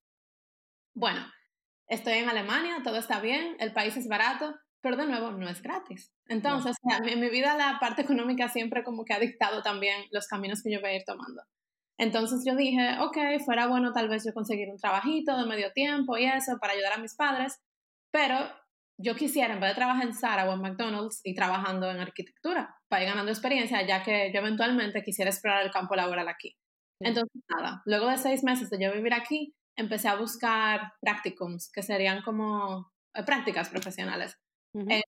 Bueno, 0.94 1.25
estoy 1.88 2.13
en 2.13 2.29
Alemania, 2.29 2.82
todo 2.84 2.98
está 2.98 3.20
bien, 3.20 3.56
el 3.60 3.74
país 3.74 3.98
es 3.98 4.08
barato, 4.08 4.56
pero 4.82 4.96
de 4.96 5.08
nuevo 5.08 5.32
no 5.32 5.50
es 5.50 5.62
gratis. 5.62 6.13
Entonces, 6.27 6.75
en 7.03 7.20
mi 7.20 7.29
vida 7.29 7.56
la 7.58 7.79
parte 7.79 8.03
económica 8.03 8.48
siempre 8.50 8.84
como 8.84 9.06
que 9.06 9.13
ha 9.13 9.20
dictado 9.20 9.63
también 9.63 10.06
los 10.12 10.27
caminos 10.27 10.62
que 10.62 10.72
yo 10.72 10.82
voy 10.82 10.91
a 10.91 10.96
ir 10.98 11.03
tomando. 11.06 11.41
Entonces 12.00 12.44
yo 12.46 12.56
dije, 12.56 12.98
ok, 13.01 13.18
fuera 13.44 13.68
bueno 13.68 13.91
tal 13.91 14.08
vez 14.08 14.24
yo 14.25 14.34
conseguir 14.34 14.70
un 14.70 14.77
trabajito 14.77 15.38
de 15.38 15.46
medio 15.46 15.72
tiempo 15.74 16.18
y 16.18 16.25
eso 16.25 16.58
para 16.60 16.74
ayudar 16.74 16.94
a 16.94 16.98
mis 16.98 17.13
padres, 17.13 17.60
pero 18.12 18.38
yo 18.98 19.15
quisiera, 19.15 19.53
en 19.53 19.60
vez 19.60 19.72
de 19.72 19.75
trabajar 19.75 20.06
en 20.06 20.13
Zara 20.13 20.50
o 20.50 20.53
en 20.53 20.62
McDonald's, 20.62 21.22
y 21.24 21.36
trabajando 21.36 21.89
en 21.91 22.00
arquitectura 22.00 22.75
para 22.89 23.03
ir 23.03 23.10
ganando 23.10 23.32
experiencia, 23.32 23.86
ya 23.86 24.01
que 24.03 24.32
yo 24.34 24.39
eventualmente 24.39 25.03
quisiera 25.03 25.29
explorar 25.29 25.63
el 25.63 25.72
campo 25.72 25.96
laboral 25.96 26.27
aquí. 26.27 26.58
Entonces, 27.01 27.41
nada, 27.48 27.82
luego 27.86 28.08
de 28.08 28.18
seis 28.18 28.44
meses 28.44 28.70
de 28.70 28.82
yo 28.82 28.94
vivir 28.94 29.13
aquí, 29.13 29.53
empecé 29.77 30.10
a 30.10 30.15
buscar 30.15 30.94
practicums, 31.00 31.72
que 31.72 31.82
serían 31.82 32.22
como 32.22 32.91
eh, 33.13 33.24
prácticas 33.24 33.70
profesionales, 33.70 34.38
en 34.74 35.01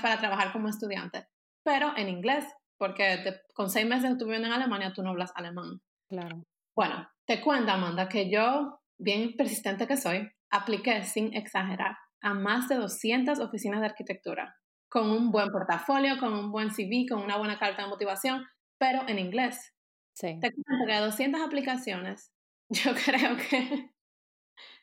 para 0.00 0.18
trabajar 0.18 0.52
como 0.52 0.68
estudiante, 0.68 1.26
pero 1.62 1.92
en 1.96 2.08
inglés, 2.08 2.46
porque 2.78 3.22
con 3.54 3.68
seis 3.68 3.86
meses 3.86 4.10
de 4.10 4.16
tu 4.16 4.24
viviendo 4.24 4.48
en 4.48 4.54
Alemania, 4.54 4.94
tú 4.94 5.02
no 5.02 5.10
hablas 5.10 5.32
alemán. 5.34 5.82
Claro. 6.08 6.42
Bueno, 6.76 7.08
te 7.26 7.40
cuento, 7.40 7.72
Amanda, 7.72 8.08
que 8.08 8.30
yo, 8.30 8.80
bien 8.98 9.34
persistente 9.36 9.86
que 9.86 9.96
soy, 9.96 10.28
apliqué 10.50 11.04
sin 11.04 11.34
exagerar 11.34 11.96
a 12.22 12.34
más 12.34 12.68
de 12.68 12.76
200 12.76 13.40
oficinas 13.40 13.80
de 13.80 13.86
arquitectura, 13.86 14.56
con 14.90 15.10
un 15.10 15.30
buen 15.30 15.50
portafolio, 15.50 16.18
con 16.18 16.32
un 16.32 16.50
buen 16.50 16.70
CV, 16.70 17.06
con 17.08 17.22
una 17.22 17.36
buena 17.36 17.58
carta 17.58 17.82
de 17.82 17.88
motivación, 17.88 18.44
pero 18.78 19.06
en 19.08 19.18
inglés. 19.18 19.72
Sí. 20.14 20.38
Te 20.40 20.52
cuento 20.52 20.86
que 20.86 20.92
de 20.92 21.00
200 21.00 21.40
aplicaciones, 21.42 22.32
yo 22.70 22.92
creo 22.94 23.36
que 23.36 23.90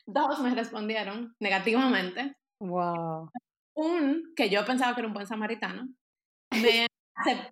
dos 0.06 0.40
me 0.40 0.54
respondieron 0.54 1.34
negativamente. 1.40 2.34
Wow. 2.60 3.30
Un 3.76 4.32
que 4.36 4.48
yo 4.50 4.64
pensaba 4.64 4.94
que 4.94 5.00
era 5.00 5.08
un 5.08 5.14
buen 5.14 5.26
samaritano, 5.26 5.88
me 6.52 6.86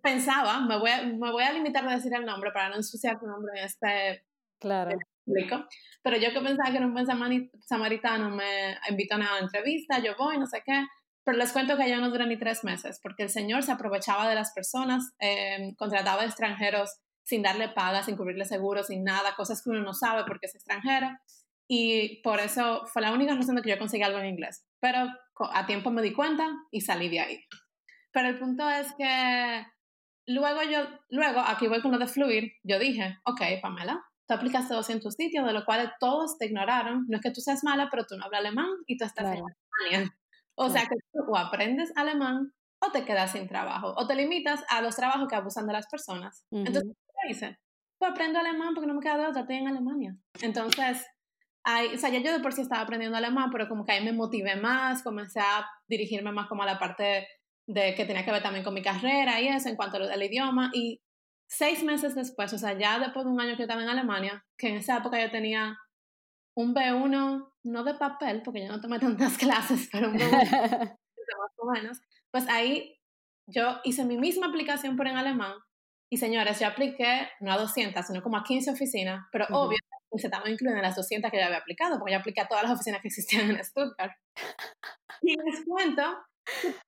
pensaba, 0.03 0.61
me 0.61 0.79
voy, 0.79 0.91
a, 0.91 1.03
me 1.03 1.31
voy 1.31 1.45
a 1.45 1.53
limitar 1.53 1.87
a 1.87 1.95
decir 1.95 2.13
el 2.15 2.25
nombre 2.25 2.51
para 2.53 2.69
no 2.69 2.77
ensuciar 2.77 3.19
tu 3.19 3.27
nombre 3.27 3.53
en 3.59 3.65
este 3.65 4.25
claro. 4.59 4.97
público, 5.25 5.67
pero 6.03 6.17
yo 6.17 6.33
que 6.33 6.41
pensaba 6.41 6.71
que 6.71 6.77
era 6.77 6.87
un 6.87 6.95
buen 6.95 7.07
samaritano 7.61 8.31
me 8.31 8.77
invitó 8.89 9.15
a 9.15 9.19
una 9.19 9.39
entrevista, 9.39 9.99
yo 9.99 10.15
voy, 10.19 10.39
no 10.39 10.47
sé 10.47 10.63
qué, 10.65 10.85
pero 11.25 11.39
les 11.39 11.53
cuento 11.53 11.77
que 11.77 11.89
ya 11.89 11.99
no 11.99 12.11
dura 12.11 12.27
ni 12.27 12.37
tres 12.37 12.65
meses, 12.65 12.99
porque 13.03 13.23
el 13.23 13.31
señor 13.31 13.63
se 13.63 13.73
aprovechaba 13.73 14.29
de 14.29 14.35
las 14.35 14.53
personas, 14.53 15.13
eh, 15.21 15.75
contrataba 15.77 16.25
extranjeros 16.25 16.99
sin 17.23 17.43
darle 17.43 17.69
paga, 17.69 18.03
sin 18.03 18.17
cubrirle 18.17 18.45
seguro, 18.45 18.83
sin 18.83 19.05
nada, 19.05 19.37
cosas 19.37 19.63
que 19.63 19.71
uno 19.71 19.81
no 19.81 19.95
sabe 19.95 20.25
porque 20.27 20.47
es 20.47 20.55
extranjero. 20.55 21.09
Y 21.69 22.21
por 22.23 22.41
eso 22.41 22.85
fue 22.87 23.03
la 23.03 23.13
única 23.13 23.35
razón 23.35 23.55
de 23.57 23.63
que 23.63 23.71
yo 23.71 23.79
conseguí 23.79 24.03
algo 24.03 24.19
en 24.19 24.27
inglés. 24.27 24.67
Pero 24.81 25.09
a 25.53 25.67
tiempo 25.67 25.91
me 25.91 26.03
di 26.03 26.13
cuenta 26.13 26.49
y 26.71 26.81
salí 26.81 27.09
de 27.09 27.21
ahí. 27.21 27.41
Pero 28.13 28.29
el 28.29 28.39
punto 28.39 28.69
es 28.69 28.93
que 28.95 29.67
luego 30.27 30.63
yo, 30.63 30.87
luego 31.09 31.41
aquí 31.41 31.67
voy 31.67 31.81
con 31.81 31.93
lo 31.93 31.99
de 31.99 32.07
fluir, 32.07 32.53
yo 32.63 32.79
dije, 32.79 33.19
ok, 33.25 33.41
Pamela, 33.61 34.05
tú 34.29 34.35
aplicaste 34.35 34.75
200 34.75 35.15
sitios, 35.15 35.47
de 35.47 35.53
los 35.53 35.65
cuales 35.65 35.91
todos 35.99 36.39
te 36.39 36.47
ignoraron. 36.47 37.07
No 37.09 37.17
es 37.17 37.23
que 37.23 37.31
tú 37.31 37.41
seas 37.41 37.65
mala, 37.65 37.89
pero 37.91 38.05
tú 38.07 38.17
no 38.17 38.25
hablas 38.25 38.41
alemán 38.41 38.69
y 38.87 38.97
tú 38.97 39.05
estás 39.05 39.25
en 39.25 39.43
Alemania. 39.43 40.15
O 40.55 40.69
sea 40.69 40.83
que 40.83 40.97
tú 41.13 41.21
o 41.29 41.37
aprendes 41.37 41.93
alemán 41.97 42.53
o 42.85 42.91
te 42.91 43.05
quedas 43.05 43.33
sin 43.33 43.47
trabajo, 43.47 43.95
o 43.97 44.07
te 44.07 44.17
limitas 44.17 44.65
a 44.69 44.83
los 44.83 44.97
trabajos 44.97 45.29
que 45.29 45.37
abusan 45.37 45.67
de 45.67 45.73
las 45.73 45.87
personas. 45.87 46.45
Entonces, 46.51 46.83
¿qué 47.23 47.31
hice? 47.31 47.59
Pues 47.99 48.11
aprendo 48.11 48.41
alemán 48.41 48.75
porque 48.75 48.89
no 48.89 48.95
me 48.95 49.01
queda 49.01 49.19
de 49.19 49.27
otra, 49.27 49.43
estoy 49.43 49.57
en 49.57 49.69
Alemania. 49.69 50.17
Entonces, 50.41 51.07
ahí, 51.63 51.95
o 51.95 51.99
sea, 51.99 52.11
ya 52.11 52.19
yo 52.19 52.33
de 52.33 52.41
por 52.41 52.53
sí 52.53 52.63
estaba 52.63 52.83
aprendiendo 52.83 53.17
alemán, 53.17 53.51
pero 53.53 53.69
como 53.69 53.85
que 53.85 53.93
ahí 53.93 54.05
me 54.05 54.13
motivé 54.13 54.57
más, 54.57 55.05
comencé 55.05 55.39
a 55.39 55.65
dirigirme 55.87 56.33
más 56.33 56.49
como 56.49 56.65
a 56.65 56.67
la 56.67 56.81
parte 56.81 57.29
de 57.67 57.95
que 57.95 58.05
tenía 58.05 58.25
que 58.25 58.33
ver 58.33 58.43
también 58.43 58.65
con 58.65 58.75
mi 58.75 58.83
carrera 58.83 59.41
y 59.41 59.49
eso 59.49 59.69
en 59.69 59.77
cuanto 59.77 59.99
al 59.99 60.23
idioma. 60.23 60.71
Y 60.75 61.01
seis 61.49 61.83
meses 61.83 62.15
después, 62.15 62.53
o 62.53 62.59
sea, 62.59 62.79
ya 62.79 62.99
después 62.99 63.25
de 63.25 63.33
un 63.33 63.41
año 63.41 63.57
que 63.57 63.63
estaba 63.63 63.83
en 63.83 63.89
Alemania, 63.89 64.45
que 64.59 64.69
en 64.69 64.77
esa 64.77 64.99
época 64.99 65.21
yo 65.21 65.31
tenía 65.31 65.77
un 66.55 66.75
B1, 66.75 67.53
no 67.65 67.85
de 67.85 67.95
papel, 67.95 68.43
porque 68.45 68.67
yo 68.67 68.73
no 68.73 68.81
tomé 68.81 68.99
tantas 68.99 69.39
clases, 69.39 69.89
pero 69.91 70.11
un 70.11 70.19
B1 70.19 70.21
más 71.39 71.53
o 71.59 71.71
menos, 71.71 71.99
pues 72.31 72.49
ahí 72.49 72.99
yo 73.47 73.81
hice 73.85 74.05
mi 74.05 74.19
misma 74.19 74.49
aplicación 74.49 74.97
por 74.97 75.07
en 75.07 75.17
alemán 75.17 75.55
y 76.13 76.19
señores, 76.19 76.61
yo 76.61 76.67
apliqué 76.67 77.31
no 77.41 77.53
a 77.53 77.57
200, 77.57 78.07
sino 78.07 78.23
como 78.23 78.37
a 78.37 78.45
15 78.45 78.71
oficinas, 78.71 79.25
pero 79.33 79.47
obviamente 79.51 79.89
se 80.15 80.27
estaban 80.27 80.53
incluidas 80.53 80.83
las 80.83 80.95
200 80.95 81.31
que 81.31 81.39
yo 81.39 81.47
había 81.47 81.57
aplicado, 81.57 81.99
porque 81.99 82.13
yo 82.13 82.19
apliqué 82.19 82.43
a 82.43 82.49
todas 82.49 82.65
las 82.65 82.73
oficinas 82.73 83.01
que 83.01 83.09
existían 83.09 83.51
en 83.51 83.65
Stuttgart. 83.65 84.13
Y 85.25 85.37
les 85.37 85.65
cuento, 85.65 86.03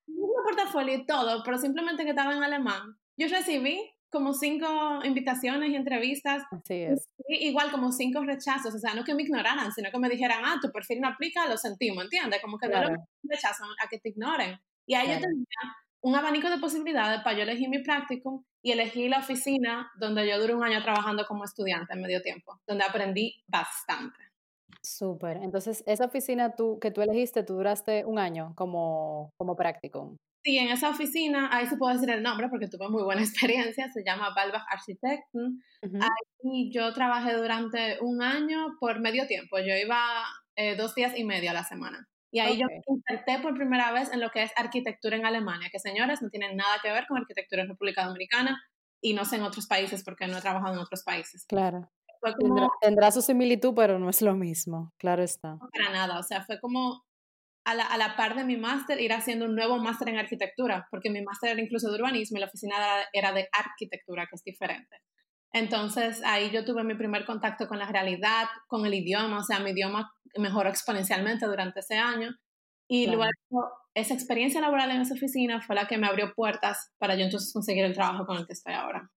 un 0.07 0.45
portafolio 0.45 0.95
y 0.95 1.07
todo, 1.07 1.43
pero 1.45 1.59
simplemente 1.59 2.05
que 2.05 2.11
estaba 2.11 2.35
en 2.35 2.43
alemán. 2.43 2.97
Yo 3.17 3.29
recibí 3.29 3.81
como 4.11 4.33
cinco 4.33 5.01
invitaciones 5.05 5.71
y 5.71 5.77
entrevistas. 5.77 6.45
Así 6.53 6.83
es. 6.83 7.09
igual 7.29 7.73
como 7.73 7.91
cinco 7.91 8.23
rechazos, 8.25 8.75
o 8.75 8.79
sea, 8.79 8.95
no 8.95 9.03
que 9.03 9.15
me 9.15 9.23
ignoraran, 9.23 9.73
sino 9.73 9.91
que 9.91 9.99
me 9.99 10.09
dijeran, 10.09 10.45
ah, 10.45 10.59
tu 10.63 10.71
perfil 10.71 11.01
no 11.01 11.09
aplica, 11.09 11.49
lo 11.49 11.57
sentimos, 11.57 12.05
¿entiendes? 12.05 12.41
Como 12.41 12.57
que 12.57 12.69
claro. 12.69 12.91
no 12.91 12.97
lo 12.97 13.03
rechazan 13.29 13.69
a 13.83 13.89
que 13.89 13.99
te 13.99 14.11
ignoren. 14.11 14.57
Y 14.87 14.95
ahí 14.95 15.09
yo 15.09 15.15
tenía 15.15 15.77
un 16.03 16.15
abanico 16.15 16.49
de 16.49 16.59
posibilidades 16.59 17.23
para 17.23 17.37
yo 17.37 17.43
elegir 17.43 17.69
mi 17.69 17.83
práctico 17.83 18.45
y 18.63 18.73
elegí 18.73 19.09
la 19.09 19.19
oficina 19.19 19.91
donde 19.99 20.29
yo 20.29 20.39
duré 20.39 20.55
un 20.55 20.63
año 20.63 20.83
trabajando 20.83 21.25
como 21.27 21.45
estudiante 21.45 21.95
en 21.95 22.03
medio 22.03 22.23
tiempo, 22.23 22.61
donde 22.67 22.85
aprendí 22.85 23.43
bastante. 23.49 24.19
Súper. 24.85 25.39
Entonces, 25.39 25.83
esa 25.87 26.05
oficina 26.05 26.55
tú, 26.55 26.79
que 26.79 26.91
tú 26.91 27.01
elegiste, 27.01 27.43
tú 27.43 27.55
duraste 27.55 28.05
un 28.05 28.19
año 28.19 28.53
como, 28.55 29.33
como 29.39 29.57
práctico. 29.57 30.19
Sí, 30.45 30.59
en 30.59 30.69
esa 30.69 30.91
oficina, 30.91 31.49
ahí 31.51 31.67
se 31.67 31.79
puede 31.79 31.95
decir 31.95 32.11
el 32.11 32.23
nombre 32.23 32.51
porque 32.51 32.69
tuve 32.69 32.91
muy 32.91 33.03
buena 33.03 33.23
experiencia, 33.73 33.91
se 33.91 34.05
llama 34.05 34.35
Balbach 34.37 34.67
Architekten. 34.71 35.63
Ahí 35.83 36.71
yo 36.71 36.93
trabajé 36.93 37.33
durante 37.33 37.99
un 38.03 38.23
año 38.23 38.77
por 38.79 39.01
medio 39.01 39.27
tiempo, 39.27 39.59
yo 39.59 39.75
iba 39.75 39.99
eh, 40.57 40.77
dos 40.77 40.95
días 40.95 41.17
y 41.17 41.25
medio 41.25 41.51
a 41.51 41.55
la 41.55 41.65
semana. 41.65 42.07
Y 42.31 42.41
ahí 42.41 42.59
yo 42.59 42.67
me 42.67 42.83
inserté 42.87 43.39
por 43.39 43.55
primera 43.55 43.93
vez 43.93 44.13
en 44.13 44.21
lo 44.21 44.31
que 44.31 44.43
es 44.43 44.51
arquitectura 44.57 45.17
en 45.17 45.25
Alemania, 45.25 45.69
que 45.73 45.79
señores, 45.79 46.21
no 46.21 46.29
tienen 46.29 46.57
nada 46.57 46.77
que 46.83 46.91
ver 46.91 47.07
con 47.07 47.17
arquitectura 47.17 47.63
en 47.63 47.69
República 47.69 48.05
Dominicana 48.05 48.61
y 49.01 49.15
no 49.15 49.25
sé 49.25 49.37
en 49.37 49.43
otros 49.43 49.67
países 49.67 50.03
porque 50.05 50.27
no 50.27 50.37
he 50.37 50.43
trabajado 50.43 50.75
en 50.75 50.81
otros 50.81 51.05
países. 51.05 51.47
Claro. 51.47 51.91
Tendrá, 52.81 53.11
su 53.11 53.23
similitud, 53.23 53.75
pero 53.75 53.99
no 53.99 54.09
es 54.11 54.23
lo 54.23 54.35
mismo, 54.35 54.93
claro 54.99 55.23
está. 55.23 55.51
No 55.51 55.69
para 55.73 55.91
nada, 55.91 56.19
o 56.19 56.23
sea, 56.23 56.45
fue 56.45 56.61
como 56.61 57.05
a 57.67 57.75
la, 57.75 57.85
a 57.85 57.97
la 57.97 58.17
par 58.17 58.37
de 58.37 58.45
mi 58.45 58.57
máster 58.57 59.01
ir 59.01 59.13
haciendo 59.13 59.47
un 59.47 59.55
nuevo 59.55 59.79
máster 59.79 60.09
en 60.09 60.19
arquitectura, 60.19 60.87
porque 60.91 61.11
mi 61.11 61.23
máster 61.23 61.51
era 61.51 61.61
incluso 61.61 61.91
de 61.91 61.97
urbanismo 61.97 62.39
y 62.39 62.41
la 62.41 62.47
oficina 62.47 62.77
era 63.13 63.33
de 63.33 63.49
arquitectura, 63.53 64.27
que 64.27 64.37
es 64.37 64.45
diferente. 64.45 64.97
Entonces 65.55 66.21
ahí 66.25 66.51
yo 66.51 66.65
tuve 66.65 66.83
mi 66.83 66.97
primer 66.97 67.25
contacto 67.25 67.69
con 67.69 67.79
la 67.79 67.87
realidad, 67.87 68.47
con 68.67 68.85
el 68.85 68.93
idioma, 68.93 69.39
o 69.39 69.45
sea, 69.45 69.61
mi 69.61 69.71
idioma 69.71 70.13
mejoró 70.37 70.69
exponencialmente 70.69 71.47
durante 71.47 71.79
ese 71.79 71.97
año. 71.97 72.31
Y 72.89 73.07
luego 73.07 73.25
esa 73.95 74.15
experiencia 74.15 74.61
laboral 74.61 74.91
en 74.91 75.01
esa 75.01 75.15
oficina 75.15 75.61
fue 75.63 75.77
la 75.77 75.87
que 75.87 75.97
me 75.97 76.09
abrió 76.09 76.35
puertas 76.35 76.93
para 76.99 77.15
yo 77.15 77.25
entonces 77.25 77.53
conseguir 77.53 77.85
el 77.85 77.95
trabajo 77.95 78.27
con 78.27 78.37
el 78.37 78.47
que 78.47 78.53
estoy 78.53 78.75
ahora. 78.75 79.09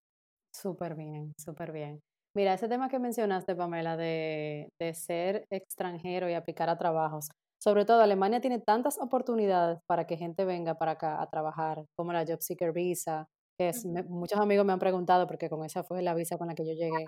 Súper 0.53 0.95
bien, 0.95 1.33
súper 1.37 1.71
bien. 1.71 2.01
Mira, 2.37 2.53
ese 2.53 2.67
tema 2.67 2.87
que 2.87 2.99
mencionaste, 2.99 3.55
Pamela, 3.55 3.97
de, 3.97 4.69
de 4.79 4.93
ser 4.93 5.47
extranjero 5.49 6.29
y 6.29 6.35
aplicar 6.35 6.69
a 6.69 6.77
trabajos. 6.77 7.29
Sobre 7.59 7.83
todo, 7.83 8.01
Alemania 8.01 8.39
tiene 8.39 8.59
tantas 8.59 8.99
oportunidades 8.99 9.79
para 9.87 10.05
que 10.05 10.17
gente 10.17 10.45
venga 10.45 10.75
para 10.75 10.91
acá 10.91 11.19
a 11.19 11.27
trabajar, 11.31 11.83
como 11.95 12.13
la 12.13 12.23
Job 12.27 12.37
Seeker 12.39 12.73
Visa, 12.73 13.25
que 13.57 13.71
muchos 14.07 14.39
amigos 14.39 14.67
me 14.67 14.73
han 14.73 14.77
preguntado, 14.77 15.25
porque 15.25 15.49
con 15.49 15.65
esa 15.65 15.83
fue 15.83 16.03
la 16.03 16.13
visa 16.13 16.37
con 16.37 16.47
la 16.47 16.53
que 16.53 16.63
yo 16.63 16.73
llegué, 16.73 17.05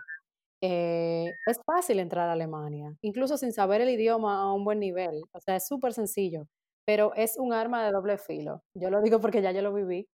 eh, 0.63 1.29
es 1.45 1.59
fácil 1.63 1.99
entrar 1.99 2.27
a 2.27 2.31
Alemania, 2.31 2.95
incluso 3.03 3.37
sin 3.37 3.53
saber 3.53 3.81
el 3.81 3.89
idioma 3.89 4.41
a 4.41 4.51
un 4.51 4.65
buen 4.65 4.79
nivel. 4.79 5.21
O 5.31 5.39
sea, 5.41 5.57
es 5.57 5.67
súper 5.67 5.93
sencillo, 5.93 6.47
pero 6.87 7.13
es 7.13 7.37
un 7.37 7.53
arma 7.53 7.85
de 7.85 7.91
doble 7.91 8.17
filo. 8.17 8.63
Yo 8.73 8.89
lo 8.89 8.99
digo 9.03 9.19
porque 9.19 9.43
ya 9.43 9.51
yo 9.51 9.61
lo 9.61 9.75
viví. 9.75 10.07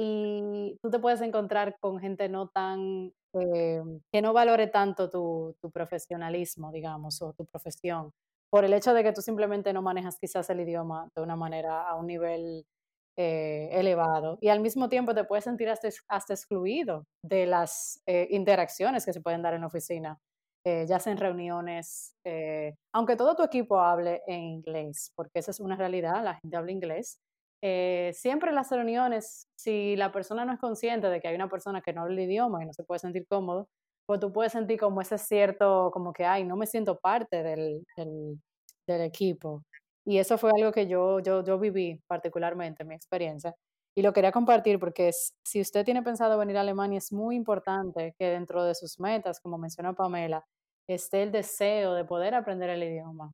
Y 0.00 0.78
tú 0.80 0.90
te 0.90 1.00
puedes 1.00 1.20
encontrar 1.22 1.76
con 1.80 1.98
gente 1.98 2.28
no 2.28 2.48
tan, 2.48 3.12
eh, 3.32 3.82
que 4.12 4.22
no 4.22 4.32
valore 4.32 4.68
tanto 4.68 5.10
tu, 5.10 5.56
tu 5.60 5.70
profesionalismo, 5.72 6.70
digamos, 6.70 7.20
o 7.20 7.32
tu 7.32 7.44
profesión, 7.46 8.12
por 8.48 8.64
el 8.64 8.74
hecho 8.74 8.94
de 8.94 9.02
que 9.02 9.12
tú 9.12 9.22
simplemente 9.22 9.72
no 9.72 9.82
manejas 9.82 10.18
quizás 10.20 10.48
el 10.50 10.60
idioma 10.60 11.10
de 11.16 11.22
una 11.22 11.34
manera 11.34 11.82
a 11.88 11.96
un 11.96 12.06
nivel 12.06 12.64
eh, 13.20 13.68
elevado 13.72 14.38
y 14.40 14.48
al 14.48 14.60
mismo 14.60 14.88
tiempo 14.88 15.12
te 15.12 15.24
puedes 15.24 15.42
sentir 15.42 15.68
hasta, 15.68 15.88
hasta 16.06 16.34
excluido 16.34 17.04
de 17.20 17.46
las 17.46 18.00
eh, 18.06 18.28
interacciones 18.30 19.04
que 19.04 19.12
se 19.12 19.20
pueden 19.20 19.42
dar 19.42 19.54
en 19.54 19.62
la 19.62 19.66
oficina, 19.66 20.20
eh, 20.64 20.86
ya 20.88 21.00
sea 21.00 21.10
en 21.12 21.18
reuniones, 21.18 22.14
aunque 22.92 23.16
todo 23.16 23.34
tu 23.34 23.42
equipo 23.42 23.80
hable 23.80 24.22
en 24.28 24.44
inglés, 24.44 25.12
porque 25.16 25.40
esa 25.40 25.50
es 25.50 25.58
una 25.58 25.74
realidad, 25.74 26.22
la 26.22 26.36
gente 26.36 26.56
habla 26.56 26.70
inglés. 26.70 27.18
Siempre 27.60 28.50
en 28.50 28.54
las 28.54 28.70
reuniones, 28.70 29.48
si 29.56 29.96
la 29.96 30.12
persona 30.12 30.44
no 30.44 30.52
es 30.52 30.58
consciente 30.60 31.08
de 31.08 31.20
que 31.20 31.28
hay 31.28 31.34
una 31.34 31.48
persona 31.48 31.80
que 31.80 31.92
no 31.92 32.02
habla 32.02 32.14
el 32.14 32.28
idioma 32.28 32.62
y 32.62 32.66
no 32.66 32.72
se 32.72 32.84
puede 32.84 33.00
sentir 33.00 33.26
cómodo, 33.26 33.68
pues 34.06 34.20
tú 34.20 34.32
puedes 34.32 34.52
sentir 34.52 34.80
como 34.80 35.02
ese 35.02 35.18
cierto, 35.18 35.90
como 35.92 36.12
que, 36.14 36.24
ay, 36.24 36.44
no 36.44 36.56
me 36.56 36.66
siento 36.66 36.98
parte 36.98 37.42
del, 37.42 37.84
del, 37.96 39.00
equipo. 39.02 39.62
Y 40.06 40.18
eso 40.18 40.38
fue 40.38 40.50
algo 40.56 40.72
que 40.72 40.86
yo, 40.86 41.20
yo, 41.20 41.44
yo 41.44 41.58
viví 41.58 42.00
particularmente 42.06 42.82
en 42.82 42.88
mi 42.88 42.94
experiencia. 42.94 43.54
Y 43.94 44.02
lo 44.02 44.14
quería 44.14 44.32
compartir 44.32 44.78
porque 44.78 45.10
si 45.44 45.60
usted 45.60 45.84
tiene 45.84 46.02
pensado 46.02 46.38
venir 46.38 46.56
a 46.56 46.62
Alemania, 46.62 46.98
es 46.98 47.12
muy 47.12 47.36
importante 47.36 48.14
que 48.18 48.30
dentro 48.30 48.64
de 48.64 48.74
sus 48.74 48.98
metas, 48.98 49.40
como 49.40 49.58
mencionó 49.58 49.94
Pamela, 49.94 50.44
esté 50.88 51.22
el 51.22 51.32
deseo 51.32 51.94
de 51.94 52.04
poder 52.04 52.34
aprender 52.34 52.70
el 52.70 52.82
idioma, 52.82 53.32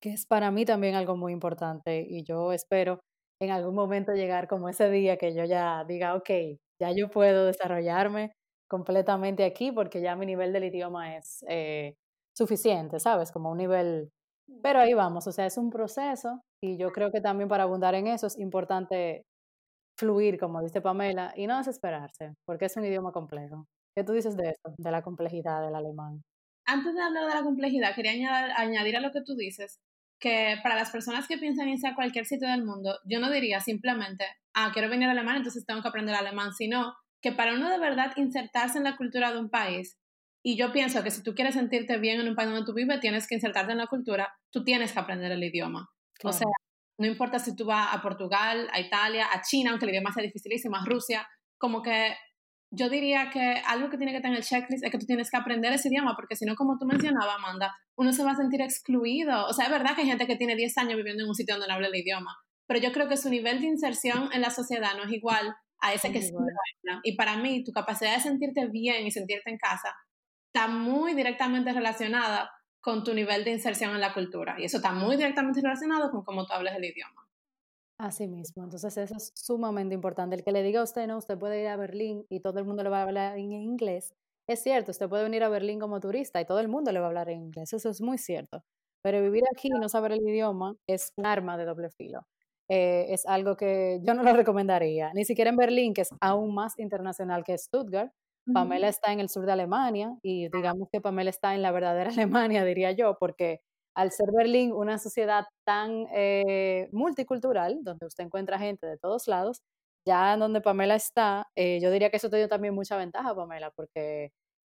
que 0.00 0.12
es 0.12 0.24
para 0.26 0.50
mí 0.50 0.64
también 0.64 0.94
algo 0.94 1.16
muy 1.16 1.32
importante. 1.32 2.06
Y 2.08 2.22
yo 2.24 2.52
espero 2.52 3.00
en 3.42 3.50
algún 3.50 3.74
momento 3.74 4.12
llegar 4.12 4.48
como 4.48 4.68
ese 4.68 4.88
día 4.90 5.16
que 5.16 5.34
yo 5.34 5.44
ya 5.44 5.84
diga, 5.84 6.14
ok, 6.14 6.30
ya 6.80 6.92
yo 6.92 7.10
puedo 7.10 7.46
desarrollarme 7.46 8.32
completamente 8.68 9.44
aquí 9.44 9.72
porque 9.72 10.00
ya 10.00 10.16
mi 10.16 10.26
nivel 10.26 10.52
del 10.52 10.64
idioma 10.64 11.16
es 11.16 11.44
eh, 11.48 11.94
suficiente, 12.36 13.00
¿sabes? 13.00 13.32
Como 13.32 13.50
un 13.50 13.58
nivel 13.58 14.10
pero 14.62 14.80
ahí 14.80 14.92
vamos, 14.94 15.26
o 15.26 15.32
sea, 15.32 15.46
es 15.46 15.56
un 15.56 15.70
proceso 15.70 16.42
y 16.62 16.76
yo 16.76 16.90
creo 16.92 17.10
que 17.10 17.20
también 17.20 17.48
para 17.48 17.64
abundar 17.64 17.94
en 17.94 18.06
eso 18.06 18.26
es 18.26 18.38
importante 18.38 19.24
fluir, 19.98 20.38
como 20.38 20.62
dice 20.62 20.80
Pamela, 20.80 21.32
y 21.36 21.46
no 21.46 21.58
desesperarse, 21.58 22.34
porque 22.44 22.66
es 22.66 22.76
un 22.76 22.84
idioma 22.84 23.12
complejo. 23.12 23.66
¿Qué 23.96 24.04
tú 24.04 24.12
dices 24.12 24.36
de 24.36 24.50
eso, 24.50 24.74
de 24.76 24.90
la 24.90 25.02
complejidad 25.02 25.62
del 25.62 25.74
alemán? 25.74 26.22
Antes 26.66 26.94
de 26.94 27.02
hablar 27.02 27.26
de 27.28 27.34
la 27.34 27.42
complejidad, 27.42 27.94
quería 27.94 28.12
añadir, 28.12 28.52
añadir 28.56 28.96
a 28.96 29.00
lo 29.00 29.10
que 29.10 29.22
tú 29.22 29.34
dices, 29.34 29.78
que 30.22 30.56
para 30.62 30.76
las 30.76 30.90
personas 30.90 31.26
que 31.26 31.36
piensan 31.36 31.68
irse 31.68 31.88
a 31.88 31.96
cualquier 31.96 32.24
sitio 32.26 32.48
del 32.48 32.64
mundo, 32.64 32.96
yo 33.04 33.18
no 33.18 33.28
diría 33.28 33.60
simplemente, 33.60 34.24
ah, 34.54 34.70
quiero 34.72 34.88
venir 34.88 35.08
a 35.08 35.10
Alemania, 35.10 35.38
entonces 35.38 35.66
tengo 35.66 35.82
que 35.82 35.88
aprender 35.88 36.14
alemán, 36.14 36.54
sino 36.54 36.94
que 37.20 37.32
para 37.32 37.54
uno 37.54 37.68
de 37.68 37.80
verdad 37.80 38.12
insertarse 38.16 38.78
en 38.78 38.84
la 38.84 38.96
cultura 38.96 39.32
de 39.32 39.40
un 39.40 39.50
país, 39.50 39.98
y 40.44 40.56
yo 40.56 40.72
pienso 40.72 41.02
que 41.02 41.10
si 41.10 41.24
tú 41.24 41.34
quieres 41.34 41.54
sentirte 41.54 41.98
bien 41.98 42.20
en 42.20 42.28
un 42.28 42.36
país 42.36 42.48
donde 42.48 42.64
tú 42.64 42.72
vives, 42.72 43.00
tienes 43.00 43.26
que 43.26 43.34
insertarte 43.34 43.72
en 43.72 43.78
la 43.78 43.88
cultura, 43.88 44.32
tú 44.50 44.62
tienes 44.62 44.92
que 44.92 45.00
aprender 45.00 45.32
el 45.32 45.42
idioma. 45.42 45.88
O 46.22 46.32
sea, 46.32 46.46
no 46.98 47.06
importa 47.08 47.40
si 47.40 47.56
tú 47.56 47.64
vas 47.64 47.92
a 47.92 48.00
Portugal, 48.00 48.68
a 48.72 48.80
Italia, 48.80 49.26
a 49.32 49.42
China, 49.42 49.70
aunque 49.70 49.86
el 49.86 49.92
idioma 49.92 50.12
sea 50.12 50.22
dificilísimo, 50.22 50.76
a 50.76 50.84
Rusia, 50.84 51.28
como 51.58 51.82
que 51.82 52.14
yo 52.74 52.88
diría 52.88 53.28
que 53.30 53.62
algo 53.66 53.90
que 53.90 53.98
tiene 53.98 54.12
que 54.12 54.20
tener 54.20 54.38
el 54.38 54.44
checklist 54.44 54.82
es 54.82 54.90
que 54.90 54.98
tú 54.98 55.04
tienes 55.04 55.30
que 55.30 55.36
aprender 55.36 55.72
ese 55.74 55.88
idioma, 55.88 56.16
porque 56.16 56.36
si 56.36 56.46
no, 56.46 56.56
como 56.56 56.78
tú 56.78 56.86
mencionabas, 56.86 57.36
Amanda, 57.36 57.76
uno 57.96 58.12
se 58.12 58.24
va 58.24 58.30
a 58.32 58.36
sentir 58.36 58.62
excluido. 58.62 59.46
O 59.46 59.52
sea, 59.52 59.66
es 59.66 59.70
verdad 59.70 59.94
que 59.94 60.00
hay 60.00 60.08
gente 60.08 60.26
que 60.26 60.36
tiene 60.36 60.56
10 60.56 60.78
años 60.78 60.96
viviendo 60.96 61.22
en 61.22 61.28
un 61.28 61.34
sitio 61.34 61.54
donde 61.54 61.68
no 61.68 61.74
habla 61.74 61.88
el 61.88 61.94
idioma, 61.94 62.34
pero 62.66 62.80
yo 62.80 62.90
creo 62.92 63.08
que 63.08 63.18
su 63.18 63.28
nivel 63.28 63.60
de 63.60 63.66
inserción 63.66 64.30
en 64.32 64.40
la 64.40 64.48
sociedad 64.48 64.96
no 64.96 65.04
es 65.04 65.12
igual 65.12 65.54
a 65.80 65.92
ese 65.92 66.12
que 66.12 66.22
sí 66.22 66.32
Y 67.02 67.16
para 67.16 67.36
mí, 67.36 67.62
tu 67.62 67.72
capacidad 67.72 68.14
de 68.14 68.22
sentirte 68.22 68.66
bien 68.68 69.06
y 69.06 69.10
sentirte 69.10 69.50
en 69.50 69.58
casa 69.58 69.94
está 70.46 70.68
muy 70.68 71.12
directamente 71.14 71.72
relacionada 71.72 72.50
con 72.80 73.04
tu 73.04 73.12
nivel 73.12 73.44
de 73.44 73.52
inserción 73.52 73.94
en 73.94 74.00
la 74.00 74.14
cultura. 74.14 74.56
Y 74.58 74.64
eso 74.64 74.78
está 74.78 74.92
muy 74.92 75.16
directamente 75.16 75.60
relacionado 75.60 76.10
con 76.10 76.24
cómo 76.24 76.46
tú 76.46 76.54
hablas 76.54 76.76
el 76.76 76.84
idioma. 76.84 77.28
Así 78.02 78.26
mismo, 78.26 78.64
entonces 78.64 78.96
eso 78.96 79.14
es 79.16 79.30
sumamente 79.36 79.94
importante. 79.94 80.34
El 80.34 80.42
que 80.42 80.50
le 80.50 80.64
diga 80.64 80.80
a 80.80 80.82
usted, 80.82 81.06
no, 81.06 81.18
usted 81.18 81.38
puede 81.38 81.60
ir 81.60 81.68
a 81.68 81.76
Berlín 81.76 82.26
y 82.28 82.40
todo 82.40 82.58
el 82.58 82.64
mundo 82.64 82.82
le 82.82 82.90
va 82.90 82.98
a 82.98 83.02
hablar 83.04 83.38
en 83.38 83.52
inglés. 83.52 84.12
Es 84.48 84.60
cierto, 84.60 84.90
usted 84.90 85.08
puede 85.08 85.22
venir 85.22 85.44
a 85.44 85.48
Berlín 85.48 85.78
como 85.78 86.00
turista 86.00 86.40
y 86.40 86.44
todo 86.44 86.58
el 86.58 86.66
mundo 86.66 86.90
le 86.90 86.98
va 86.98 87.06
a 87.06 87.08
hablar 87.10 87.28
en 87.28 87.42
inglés, 87.42 87.72
eso 87.72 87.90
es 87.90 88.00
muy 88.00 88.18
cierto. 88.18 88.64
Pero 89.02 89.22
vivir 89.22 89.44
aquí 89.54 89.68
y 89.68 89.78
no 89.78 89.88
saber 89.88 90.10
el 90.12 90.28
idioma 90.28 90.74
es 90.88 91.12
un 91.16 91.26
arma 91.26 91.56
de 91.56 91.64
doble 91.64 91.90
filo. 91.90 92.26
Eh, 92.68 93.06
es 93.10 93.24
algo 93.24 93.56
que 93.56 94.00
yo 94.02 94.14
no 94.14 94.24
lo 94.24 94.32
recomendaría, 94.32 95.12
ni 95.14 95.24
siquiera 95.24 95.50
en 95.50 95.56
Berlín, 95.56 95.94
que 95.94 96.00
es 96.00 96.10
aún 96.20 96.52
más 96.56 96.76
internacional 96.80 97.44
que 97.44 97.56
Stuttgart. 97.56 98.10
Pamela 98.52 98.88
está 98.88 99.12
en 99.12 99.20
el 99.20 99.28
sur 99.28 99.46
de 99.46 99.52
Alemania 99.52 100.18
y 100.22 100.48
digamos 100.48 100.88
que 100.90 101.00
Pamela 101.00 101.30
está 101.30 101.54
en 101.54 101.62
la 101.62 101.70
verdadera 101.70 102.10
Alemania, 102.50 102.64
diría 102.64 102.90
yo, 102.90 103.16
porque 103.20 103.60
al 103.94 104.10
ser 104.10 104.28
Berlín 104.32 104.72
una 104.72 104.98
sociedad 104.98 105.44
tan 105.64 106.06
eh, 106.14 106.88
multicultural, 106.92 107.78
donde 107.82 108.06
usted 108.06 108.24
encuentra 108.24 108.58
gente 108.58 108.86
de 108.86 108.98
todos 108.98 109.28
lados, 109.28 109.62
ya 110.06 110.36
donde 110.36 110.60
Pamela 110.60 110.96
está, 110.96 111.48
eh, 111.54 111.78
yo 111.80 111.90
diría 111.90 112.10
que 112.10 112.16
eso 112.16 112.30
te 112.30 112.38
dio 112.38 112.48
también 112.48 112.74
mucha 112.74 112.96
ventaja, 112.96 113.34
Pamela, 113.34 113.70
porque 113.70 114.32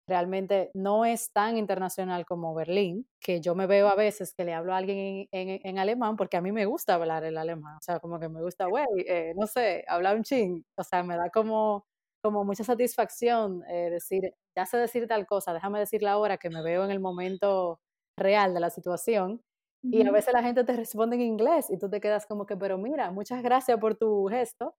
realmente 0.08 0.70
no 0.74 1.04
es 1.04 1.32
tan 1.32 1.58
internacional 1.58 2.24
como 2.26 2.54
Berlín, 2.54 3.06
que 3.20 3.40
yo 3.42 3.54
me 3.54 3.66
veo 3.66 3.88
a 3.88 3.94
veces 3.94 4.32
que 4.34 4.44
le 4.44 4.54
hablo 4.54 4.72
a 4.74 4.78
alguien 4.78 5.28
en, 5.32 5.78
alemán, 5.78 6.16
porque 6.16 6.38
a 6.38 6.40
mí 6.40 6.52
me 6.52 6.64
gusta 6.66 6.94
hablar 6.94 7.24
el 7.24 7.36
alemán, 7.36 7.76
o 7.76 7.82
sea, 7.82 8.00
como 8.00 8.18
que 8.18 8.28
me 8.28 8.40
gusta, 8.42 8.66
güey, 8.66 8.86
eh, 9.06 9.34
no 9.36 9.46
sé, 9.46 9.84
hablar 9.88 10.16
un 10.16 10.22
ching, 10.24 10.64
o 10.76 10.84
sea, 10.84 11.02
me 11.02 11.16
da 11.16 11.28
como, 11.30 11.84
como 12.22 12.44
mucha 12.44 12.64
satisfacción 12.64 13.60
decir, 13.60 14.32
ya 14.56 14.64
sé 14.66 14.78
decir 14.78 15.06
tal 15.06 15.26
cosa, 15.26 15.52
déjame 15.52 15.78
decirla 15.78 16.12
ahora 16.12 16.38
que 16.38 16.50
me 16.50 16.62
veo 16.62 16.84
en 16.84 16.90
el 16.90 17.00
momento 17.00 17.80
real 18.18 18.54
de 18.54 18.60
la 18.60 18.70
situación. 18.70 19.40
Y 19.84 20.04
a 20.04 20.10
veces 20.10 20.34
la 20.34 20.42
gente 20.42 20.64
te 20.64 20.72
responde 20.72 21.14
en 21.14 21.22
inglés 21.22 21.70
y 21.70 21.78
tú 21.78 21.88
te 21.88 22.00
quedas 22.00 22.26
como 22.26 22.46
que, 22.46 22.56
pero 22.56 22.78
mira, 22.78 23.12
muchas 23.12 23.42
gracias 23.42 23.78
por 23.78 23.94
tu 23.94 24.26
gesto, 24.26 24.74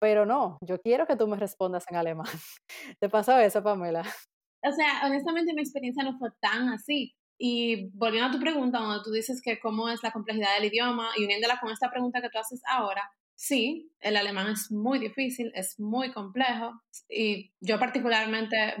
pero 0.00 0.26
no, 0.26 0.58
yo 0.60 0.80
quiero 0.80 1.06
que 1.06 1.14
tú 1.14 1.28
me 1.28 1.36
respondas 1.36 1.84
en 1.88 1.96
alemán. 1.96 2.26
¿Te 3.00 3.08
pasó 3.08 3.38
eso, 3.38 3.62
Pamela? 3.62 4.02
O 4.62 4.72
sea, 4.72 5.06
honestamente 5.06 5.54
mi 5.54 5.62
experiencia 5.62 6.02
no 6.02 6.18
fue 6.18 6.30
tan 6.40 6.68
así. 6.68 7.14
Y 7.38 7.88
volviendo 7.94 8.28
a 8.28 8.32
tu 8.32 8.40
pregunta, 8.40 8.78
donde 8.80 9.02
tú 9.02 9.12
dices 9.12 9.40
que 9.42 9.58
cómo 9.60 9.88
es 9.88 10.02
la 10.02 10.10
complejidad 10.10 10.54
del 10.56 10.70
idioma 10.70 11.08
y 11.16 11.24
uniéndola 11.24 11.58
con 11.60 11.70
esta 11.70 11.90
pregunta 11.90 12.20
que 12.20 12.28
tú 12.28 12.38
haces 12.38 12.60
ahora, 12.70 13.08
sí, 13.34 13.90
el 14.00 14.18
alemán 14.18 14.48
es 14.52 14.70
muy 14.70 14.98
difícil, 14.98 15.50
es 15.54 15.80
muy 15.80 16.12
complejo 16.12 16.72
y 17.08 17.50
yo 17.60 17.78
particularmente, 17.78 18.74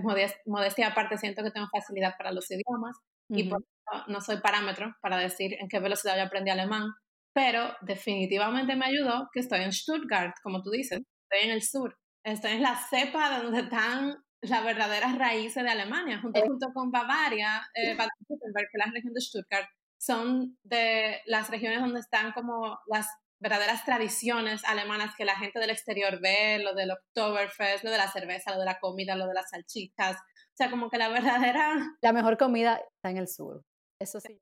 modestia 0.44 0.88
aparte, 0.88 1.16
siento 1.16 1.42
que 1.42 1.50
tengo 1.50 1.68
facilidad 1.72 2.12
para 2.18 2.32
los 2.32 2.50
idiomas 2.50 2.98
y 3.30 3.44
por 3.44 3.64
no 4.08 4.20
soy 4.20 4.40
parámetro 4.40 4.94
para 5.00 5.18
decir 5.18 5.54
en 5.60 5.68
qué 5.68 5.78
velocidad 5.80 6.16
yo 6.16 6.24
aprendí 6.24 6.50
alemán, 6.50 6.88
pero 7.32 7.74
definitivamente 7.82 8.76
me 8.76 8.86
ayudó 8.86 9.28
que 9.32 9.40
estoy 9.40 9.60
en 9.60 9.72
Stuttgart, 9.72 10.34
como 10.42 10.62
tú 10.62 10.70
dices, 10.70 11.00
estoy 11.28 11.48
en 11.48 11.54
el 11.54 11.62
sur, 11.62 11.96
estoy 12.24 12.52
en 12.52 12.62
la 12.62 12.76
cepa 12.76 13.42
donde 13.42 13.60
están 13.60 14.16
las 14.42 14.64
verdaderas 14.64 15.18
raíces 15.18 15.62
de 15.62 15.70
Alemania, 15.70 16.20
junto, 16.20 16.40
eh. 16.40 16.44
junto 16.46 16.68
con 16.72 16.90
Bavaria, 16.90 17.62
eh, 17.74 17.94
Baden-Württemberg, 17.94 18.68
que 18.70 18.78
es 18.78 18.86
la 18.86 18.92
región 18.92 19.12
de 19.12 19.20
Stuttgart, 19.20 19.68
son 20.00 20.56
de 20.62 21.20
las 21.26 21.50
regiones 21.50 21.80
donde 21.80 22.00
están 22.00 22.32
como 22.32 22.78
las 22.86 23.06
verdaderas 23.38 23.84
tradiciones 23.84 24.64
alemanas 24.64 25.14
que 25.16 25.24
la 25.24 25.36
gente 25.36 25.58
del 25.58 25.70
exterior 25.70 26.20
ve, 26.20 26.58
lo 26.58 26.74
del 26.74 26.90
Oktoberfest, 26.90 27.84
lo 27.84 27.90
de 27.90 27.98
la 27.98 28.10
cerveza, 28.10 28.52
lo 28.52 28.60
de 28.60 28.66
la 28.66 28.78
comida, 28.78 29.14
lo 29.16 29.26
de 29.26 29.34
las 29.34 29.50
salchichas. 29.50 30.16
O 30.16 30.56
sea, 30.56 30.70
como 30.70 30.90
que 30.90 30.98
la 30.98 31.08
verdadera... 31.08 31.76
La 32.02 32.12
mejor 32.12 32.36
comida 32.36 32.76
está 32.96 33.10
en 33.10 33.16
el 33.16 33.28
sur. 33.28 33.62
Eso 34.00 34.18
sí. 34.20 34.40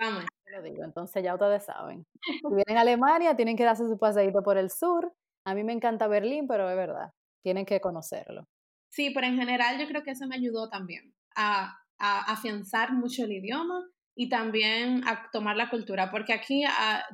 Vamos. 0.00 0.24
Lo 0.46 0.62
digo, 0.62 0.82
entonces 0.82 1.22
ya 1.22 1.34
ustedes 1.34 1.64
saben. 1.64 2.06
Si 2.22 2.54
vienen 2.54 2.78
a 2.78 2.80
Alemania, 2.80 3.36
tienen 3.36 3.56
que 3.56 3.64
darse 3.64 3.86
su 3.86 3.98
paseíto 3.98 4.42
por 4.42 4.56
el 4.56 4.70
sur. 4.70 5.12
A 5.46 5.54
mí 5.54 5.62
me 5.62 5.72
encanta 5.72 6.08
Berlín, 6.08 6.46
pero 6.48 6.68
es 6.70 6.76
verdad, 6.76 7.10
tienen 7.42 7.66
que 7.66 7.80
conocerlo. 7.80 8.46
Sí, 8.90 9.10
pero 9.10 9.26
en 9.26 9.36
general 9.36 9.78
yo 9.78 9.86
creo 9.86 10.02
que 10.02 10.12
eso 10.12 10.26
me 10.26 10.36
ayudó 10.36 10.68
también 10.70 11.14
a, 11.36 11.76
a 11.98 12.32
afianzar 12.32 12.92
mucho 12.92 13.24
el 13.24 13.32
idioma 13.32 13.84
y 14.16 14.28
también 14.28 15.06
a 15.06 15.28
tomar 15.32 15.56
la 15.56 15.70
cultura, 15.70 16.10
porque 16.10 16.32
aquí, 16.32 16.64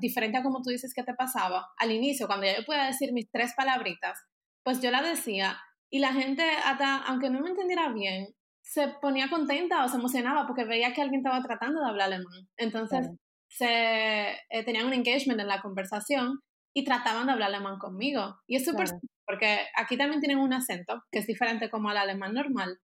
diferente 0.00 0.38
a 0.38 0.42
como 0.42 0.61
tú 0.62 0.70
dices 0.70 0.92
que 0.94 1.03
te 1.03 1.14
pasaba, 1.14 1.66
al 1.79 1.90
inicio, 1.90 2.26
cuando 2.26 2.46
yo 2.46 2.64
podía 2.66 2.85
decir 2.85 3.12
mis 3.12 3.31
tres 3.31 3.55
palabritas, 3.57 4.18
pues 4.62 4.83
yo 4.83 4.90
la 4.90 5.03
decía 5.03 5.59
y 5.90 6.00
la 6.00 6.12
gente, 6.12 6.42
hasta, 6.64 6.98
aunque 6.98 7.31
no 7.31 7.40
me 7.40 7.50
entendiera 7.50 7.88
bien, 7.92 8.29
se 8.70 8.87
ponía 9.00 9.28
contenta 9.28 9.85
o 9.85 9.88
se 9.88 9.96
emocionaba 9.96 10.46
porque 10.46 10.64
veía 10.64 10.92
que 10.92 11.02
alguien 11.02 11.22
estaba 11.22 11.42
tratando 11.42 11.80
de 11.80 11.88
hablar 11.88 12.06
alemán. 12.06 12.48
Entonces, 12.56 13.11
se, 13.48 14.30
eh, 14.48 14.64
tenían 14.64 14.87
un 14.87 14.92
engagement 14.92 15.40
en 15.40 15.48
la 15.48 15.61
conversación 15.61 16.38
y 16.72 16.85
trataban 16.85 17.26
de 17.26 17.33
hablar 17.33 17.48
alemán 17.48 17.78
conmigo. 17.78 18.37
Y 18.46 18.54
es 18.54 18.64
súper 18.64 18.87
porque 19.26 19.59
aquí 19.76 19.96
también 19.96 20.20
tienen 20.20 20.38
un 20.38 20.52
acento 20.52 21.02
que 21.11 21.18
es 21.18 21.26
diferente 21.26 21.68
como 21.68 21.90
el 21.90 21.96
alemán 21.96 22.33
normal. 22.33 22.78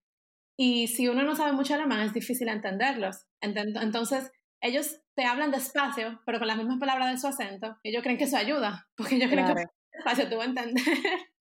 Y 0.59 0.88
si 0.88 1.07
uno 1.07 1.22
no 1.22 1.37
sabe 1.37 1.53
mucho 1.53 1.75
alemán, 1.75 2.01
es 2.01 2.12
difícil 2.12 2.49
entenderlos. 2.49 3.25
Entonces, 3.40 4.33
ellos 4.61 5.01
te 5.14 5.25
hablan 5.25 5.53
despacio, 5.53 6.20
pero 6.27 6.40
con 6.40 6.49
las 6.49 6.57
mismas 6.57 6.81
palabras 6.81 7.12
de 7.12 7.18
su 7.18 7.29
acento. 7.29 7.77
Ellos 7.85 8.03
creen 8.03 8.18
que 8.18 8.25
eso 8.25 8.37
ayuda, 8.37 8.88
porque 8.96 9.16
ellos 9.16 9.31
creen 9.31 9.46
que 9.46 9.64
despacio 9.97 10.29
tú 10.29 10.37
vas 10.37 10.47
a 10.47 10.49
entender. 10.51 10.85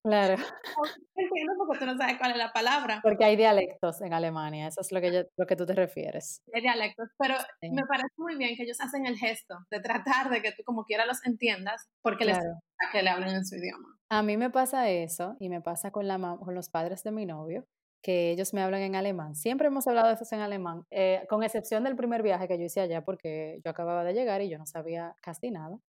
Claro. 0.03 0.35
Entiendo 1.15 1.53
porque 1.57 1.79
tú 1.79 1.85
no 1.87 1.97
sabes 1.97 2.17
cuál 2.17 2.31
es 2.31 2.37
la 2.37 2.51
palabra. 2.51 2.99
Porque 3.01 3.25
hay 3.25 3.35
dialectos 3.35 4.01
en 4.01 4.13
Alemania, 4.13 4.67
eso 4.67 4.81
es 4.81 4.91
lo 4.91 5.01
que, 5.01 5.27
lo 5.35 5.47
que 5.47 5.55
tú 5.55 5.65
te 5.65 5.73
refieres. 5.73 6.41
Hay 6.53 6.61
dialectos, 6.61 7.09
pero 7.17 7.35
me 7.61 7.81
parece 7.87 8.13
muy 8.17 8.35
bien 8.35 8.55
que 8.55 8.63
ellos 8.63 8.79
hacen 8.81 9.07
el 9.07 9.17
gesto 9.17 9.55
de 9.71 9.79
tratar 9.79 10.29
de 10.29 10.41
que 10.41 10.51
tú 10.51 10.63
como 10.63 10.83
quiera 10.83 11.05
los 11.05 11.25
entiendas, 11.25 11.89
porque 12.03 12.25
les 12.25 12.37
gusta 12.37 12.91
que 12.91 13.01
le 13.01 13.09
hablen 13.09 13.35
en 13.35 13.45
su 13.45 13.55
idioma. 13.55 13.97
A 14.09 14.21
mí 14.21 14.37
me 14.37 14.51
pasa 14.51 14.89
eso, 14.89 15.35
y 15.39 15.49
me 15.49 15.61
pasa 15.61 15.89
con, 15.89 16.07
la, 16.07 16.19
con 16.19 16.53
los 16.53 16.69
padres 16.69 17.01
de 17.01 17.11
mi 17.11 17.25
novio, 17.25 17.65
que 18.03 18.29
ellos 18.29 18.53
me 18.53 18.61
hablan 18.61 18.81
en 18.81 18.95
alemán. 18.95 19.35
Siempre 19.35 19.65
hemos 19.65 19.87
hablado 19.87 20.09
de 20.09 20.13
eso 20.13 20.35
en 20.35 20.41
alemán, 20.41 20.85
eh, 20.91 21.25
con 21.27 21.41
excepción 21.41 21.83
del 21.83 21.95
primer 21.95 22.21
viaje 22.21 22.47
que 22.47 22.59
yo 22.59 22.65
hice 22.65 22.81
allá, 22.81 23.03
porque 23.03 23.59
yo 23.65 23.71
acababa 23.71 24.03
de 24.03 24.13
llegar 24.13 24.43
y 24.43 24.49
yo 24.49 24.59
no 24.59 24.67
sabía 24.67 25.15
casi 25.23 25.49
nada. 25.49 25.79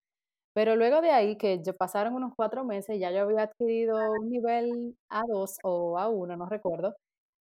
Pero 0.57 0.75
luego 0.75 1.03
de 1.03 1.11
ahí, 1.11 1.37
que 1.37 1.62
yo 1.62 1.77
pasaron 1.77 2.14
unos 2.14 2.33
cuatro 2.35 2.64
meses, 2.64 2.99
ya 2.99 3.11
yo 3.11 3.21
había 3.25 3.42
adquirido 3.42 3.95
un 4.12 4.31
nivel 4.31 4.97
A2 5.11 5.59
o 5.62 5.99
A1, 5.99 6.35
no 6.38 6.47
recuerdo, 6.49 6.97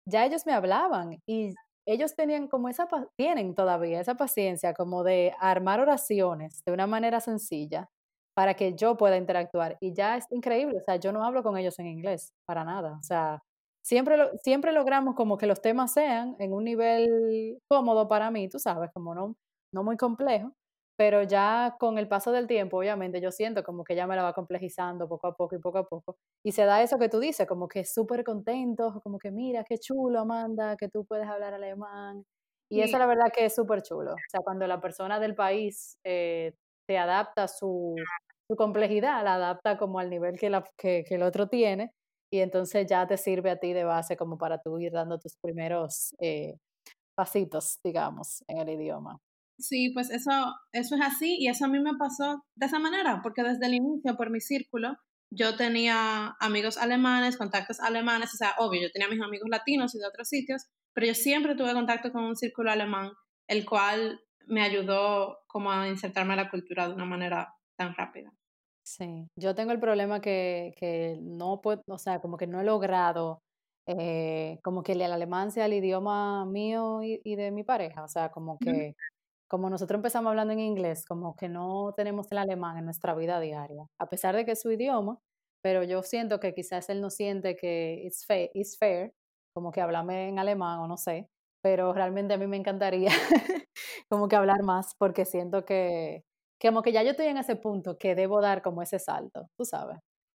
ya 0.06 0.25
ellos 0.25 0.45
me 0.45 0.51
hablaban 0.51 1.19
y 1.25 1.54
ellos 1.88 2.13
tenían 2.15 2.49
como 2.49 2.67
esa, 2.67 2.88
tienen 3.17 3.56
todavía 3.56 4.01
esa 4.01 4.15
paciencia 4.15 4.73
como 4.73 5.04
de 5.06 5.34
armar 5.39 5.80
oraciones 5.80 6.62
de 6.65 6.73
una 6.73 6.88
manera 6.88 7.21
sencilla 7.21 7.88
para 8.36 8.56
que 8.56 8.75
yo 8.75 8.97
pueda 8.97 9.15
interactuar. 9.15 9.78
Y 9.80 9.93
ya 9.93 10.17
es 10.17 10.25
increíble, 10.32 10.78
o 10.80 10.84
sea, 10.84 10.97
yo 10.97 11.13
no 11.13 11.23
hablo 11.23 11.41
con 11.41 11.58
ellos 11.58 11.80
en 11.80 11.88
inglés, 11.88 12.34
para 12.45 12.65
nada. 12.65 12.97
O 12.99 13.04
sea, 13.04 13.41
siempre, 13.82 14.17
siempre 14.43 14.73
logramos 14.73 15.15
como 15.15 15.38
que 15.38 15.47
los 15.47 15.62
temas 15.62 15.93
sean 15.93 16.36
en 16.39 16.51
un 16.51 16.65
nivel 16.65 17.60
cómodo 17.69 18.10
para 18.10 18.30
mí, 18.30 18.49
tú 18.49 18.60
sabes, 18.60 18.91
como 18.93 19.15
no, 19.15 19.36
no 19.73 19.84
muy 19.86 19.95
complejo 19.95 20.51
pero 20.97 21.23
ya 21.23 21.75
con 21.79 21.97
el 21.97 22.08
paso 22.08 22.31
del 22.31 22.47
tiempo, 22.47 22.77
obviamente, 22.77 23.19
yo 23.19 23.31
siento 23.31 23.63
como 23.63 23.84
que 23.84 23.95
ya 23.95 24.08
me 24.08 24.15
la 24.15 24.23
va 24.23 24.34
complejizando 24.34 25.08
poco 25.08 25.27
a 25.27 25.36
poco 25.36 25.55
y 25.55 25.60
poco 25.60 25.77
a 25.79 25.86
poco. 25.86 26.17
Y 26.43 26.53
se 26.53 26.65
da 26.65 26.81
eso 26.81 26.97
que 26.97 27.10
tú 27.10 27.19
dices, 27.19 27.47
como 27.47 27.67
que 27.67 27.84
súper 27.84 28.23
contento, 28.23 29.01
como 29.03 29.19
que 29.19 29.31
mira, 29.31 29.63
qué 29.63 29.77
chulo, 29.77 30.19
Amanda, 30.19 30.77
que 30.77 30.88
tú 30.88 31.05
puedes 31.05 31.27
hablar 31.27 31.53
alemán. 31.53 32.23
Y 32.69 32.81
eso 32.81 32.97
la 32.97 33.05
verdad 33.05 33.31
que 33.34 33.45
es 33.45 33.55
súper 33.55 33.81
chulo. 33.81 34.13
O 34.13 34.29
sea, 34.29 34.41
cuando 34.41 34.65
la 34.67 34.81
persona 34.81 35.19
del 35.19 35.36
país 35.36 35.97
eh, 36.03 36.53
te 36.88 36.97
adapta 36.97 37.47
su, 37.47 37.95
su, 38.49 38.55
complejidad, 38.55 39.23
la 39.23 39.36
adapta 39.36 39.77
como 39.77 39.99
al 39.99 40.10
nivel 40.10 40.39
que, 40.39 40.49
la, 40.49 40.63
que, 40.77 41.03
que, 41.08 41.15
el 41.15 41.23
otro 41.23 41.47
tiene, 41.47 41.91
y 42.31 42.39
entonces 42.39 42.88
ya 42.88 43.05
te 43.05 43.17
sirve 43.17 43.51
a 43.51 43.60
ti 43.60 43.73
de 43.73 43.84
base 43.84 44.17
como 44.17 44.38
para 44.38 44.60
tú 44.62 44.79
ir 44.79 44.91
dando 44.93 45.19
tus 45.19 45.38
primeros 45.41 46.15
eh, 46.19 46.58
pasitos, 47.15 47.79
digamos, 47.84 48.43
en 48.47 48.60
el 48.60 48.69
idioma. 48.69 49.19
Sí, 49.58 49.91
pues 49.94 50.10
eso, 50.10 50.32
eso 50.74 50.96
es 50.96 51.02
así 51.02 51.38
y 51.39 51.48
eso 51.48 51.65
a 51.65 51.68
mí 51.70 51.80
me 51.80 51.96
pasó 51.98 52.44
de 52.56 52.65
esa 52.65 52.80
manera, 52.80 53.22
porque 53.24 53.44
desde 53.44 53.65
el 53.65 53.76
inicio, 53.76 54.15
por 54.18 54.30
mi 54.30 54.41
círculo, 54.41 54.98
yo 55.32 55.56
tenía 55.56 56.36
amigos 56.39 56.78
alemanes, 56.78 57.38
contactos 57.38 57.80
alemanes, 57.80 58.34
o 58.34 58.38
sea, 58.38 58.56
obvio, 58.60 58.82
yo 58.82 58.91
tenía 58.91 59.08
mis 59.08 59.22
amigos 59.22 59.50
latinos 59.50 59.96
y 59.96 60.00
de 60.00 60.08
otros 60.08 60.28
sitios, 60.28 60.65
pero 60.94 61.08
yo 61.08 61.13
siempre 61.13 61.56
tuve 61.56 61.74
contacto 61.74 62.12
con 62.12 62.24
un 62.24 62.36
círculo 62.36 62.72
alemán, 62.72 63.12
el 63.48 63.65
cual 63.65 64.22
me 64.48 64.62
ayudó 64.62 65.39
como 65.48 65.72
a 65.72 65.88
insertarme 65.88 66.34
a 66.34 66.38
la 66.38 66.50
cultura 66.50 66.88
de 66.88 66.94
una 66.94 67.06
manera 67.06 67.54
tan 67.78 67.96
rápida. 67.96 68.32
Sí, 68.84 69.28
yo 69.36 69.56
tengo 69.56 69.72
el 69.72 69.80
problema 69.80 70.22
que, 70.22 70.74
que 70.78 71.18
no 71.22 71.60
puedo, 71.62 71.82
o 71.88 71.98
sea, 71.98 72.20
como 72.20 72.38
que 72.38 72.46
no 72.46 72.62
he 72.62 72.63
logrado 72.63 73.39
eh, 73.88 74.60
como 74.63 74.84
que 74.84 74.94
el 74.94 75.02
alemán 75.02 75.52
sea 75.52 75.65
el 75.65 75.74
idioma 75.74 76.46
mío 76.46 77.04
y, 77.04 77.20
y 77.24 77.36
de 77.36 77.52
mi 77.52 77.63
pareja, 77.63 78.04
o 78.04 78.08
sea, 78.08 78.30
como 78.30 78.58
que 78.60 78.96
como 79.47 79.69
nosotros 79.69 79.99
empezamos 79.99 80.29
hablando 80.31 80.53
en 80.53 80.60
inglés, 80.60 81.05
como 81.05 81.36
que 81.36 81.49
no 81.49 81.93
tenemos 81.95 82.31
el 82.31 82.39
alemán 82.39 82.77
en 82.77 82.86
nuestra 82.86 83.13
vida 83.15 83.39
diaria, 83.39 83.86
a 83.99 84.10
pesar 84.10 84.36
de 84.36 84.45
que 84.45 84.51
es 84.51 84.62
su 84.62 84.71
idioma, 84.71 85.19
pero 85.63 85.84
yo 85.84 86.03
siento 86.03 86.39
que 86.39 86.53
quizás 86.53 86.89
él 86.89 87.01
no 87.01 87.10
siente 87.10 87.55
que 87.55 88.01
it's 88.03 88.25
fair, 88.25 88.49
it's 88.53 88.77
fair 88.77 89.13
como 89.55 89.71
que 89.71 89.81
hablarme 89.81 90.27
en 90.27 90.39
alemán 90.39 90.79
o 90.79 90.88
no 90.88 90.97
sé, 90.97 91.27
pero 91.63 91.93
realmente 91.93 92.34
a 92.34 92.38
mí 92.38 92.45
me 92.47 92.58
encantaría 92.58 93.10
como 94.10 94.27
que 94.27 94.36
hablar 94.36 94.63
más 94.63 94.93
porque 94.99 95.25
siento 95.25 95.65
que, 95.65 96.23
como 96.62 96.81
que 96.81 96.91
ya 96.91 97.03
yo 97.03 97.12
estoy 97.12 97.27
en 97.27 97.38
ese 97.38 97.55
punto 97.55 97.97
que 97.97 98.15
debo 98.15 98.41
dar 98.41 98.62
como 98.62 98.81
ese 98.81 98.99
salto, 98.99 99.47
tú 99.58 99.65
sabes. 99.65 99.97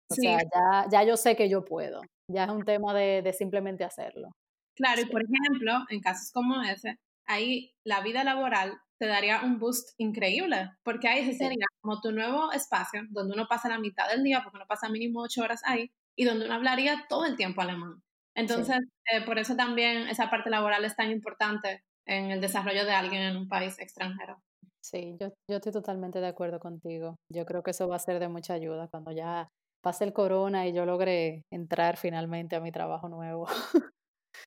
O 0.10 0.16
sea, 0.16 0.38
ya, 0.38 0.88
ya 0.90 1.04
yo 1.04 1.18
sé 1.18 1.36
que 1.36 1.50
yo 1.50 1.66
puedo, 1.66 2.02
ya 2.32 2.46
es 2.46 2.50
un 2.50 2.64
tema 2.64 2.94
de, 2.94 3.22
de 3.22 3.34
simplemente 3.34 3.84
hacerlo. 3.84 4.32
Claro, 4.78 5.02
y 5.02 5.06
por 5.06 5.22
ejemplo, 5.22 5.74
en 5.90 6.00
casos 6.00 6.32
como 6.32 6.62
ese, 6.62 6.96
ahí 7.28 7.72
la 7.86 8.02
vida 8.02 8.24
laboral 8.24 8.80
te 9.00 9.08
daría 9.08 9.42
un 9.44 9.60
boost 9.60 9.90
increíble, 9.98 10.72
porque 10.84 11.08
ahí 11.08 11.34
sería 11.34 11.66
como 11.82 12.02
tu 12.02 12.12
nuevo 12.12 12.52
espacio, 12.52 13.02
donde 13.10 13.34
uno 13.34 13.48
pasa 13.48 13.70
la 13.70 13.80
mitad 13.80 14.10
del 14.10 14.24
día, 14.24 14.42
porque 14.44 14.58
uno 14.58 14.68
pasa 14.68 14.90
mínimo 14.90 15.22
ocho 15.22 15.44
horas 15.44 15.62
ahí, 15.66 15.92
y 16.18 16.26
donde 16.26 16.46
uno 16.46 16.56
hablaría 16.56 17.06
todo 17.08 17.26
el 17.26 17.36
tiempo 17.36 17.62
alemán. 17.62 18.02
Entonces, 18.36 18.78
eh, 19.12 19.22
por 19.26 19.40
eso 19.40 19.56
también 19.56 20.08
esa 20.08 20.30
parte 20.30 20.50
laboral 20.50 20.86
es 20.86 20.96
tan 20.96 21.12
importante 21.12 21.82
en 22.06 22.32
el 22.32 22.40
desarrollo 22.40 22.86
de 22.86 22.92
alguien 22.92 23.24
en 23.24 23.38
un 23.38 23.48
país 23.48 23.80
extranjero. 23.80 24.40
Sí, 24.84 25.18
yo, 25.20 25.30
yo 25.50 25.58
estoy 25.58 25.72
totalmente 25.72 26.20
de 26.22 26.28
acuerdo 26.28 26.60
contigo. 26.60 27.16
Yo 27.34 27.46
creo 27.46 27.64
que 27.64 27.72
eso 27.72 27.88
va 27.88 27.96
a 27.96 28.00
ser 28.00 28.20
de 28.20 28.30
mucha 28.30 28.54
ayuda 28.54 28.88
cuando 28.88 29.12
ya 29.12 29.50
pase 29.84 30.06
el 30.06 30.14
corona 30.14 30.68
y 30.68 30.74
yo 30.74 30.86
logre 30.86 31.44
entrar 31.52 31.98
finalmente 31.98 32.56
a 32.56 32.62
mi 32.62 32.72
trabajo 32.72 33.10
nuevo. 33.10 33.48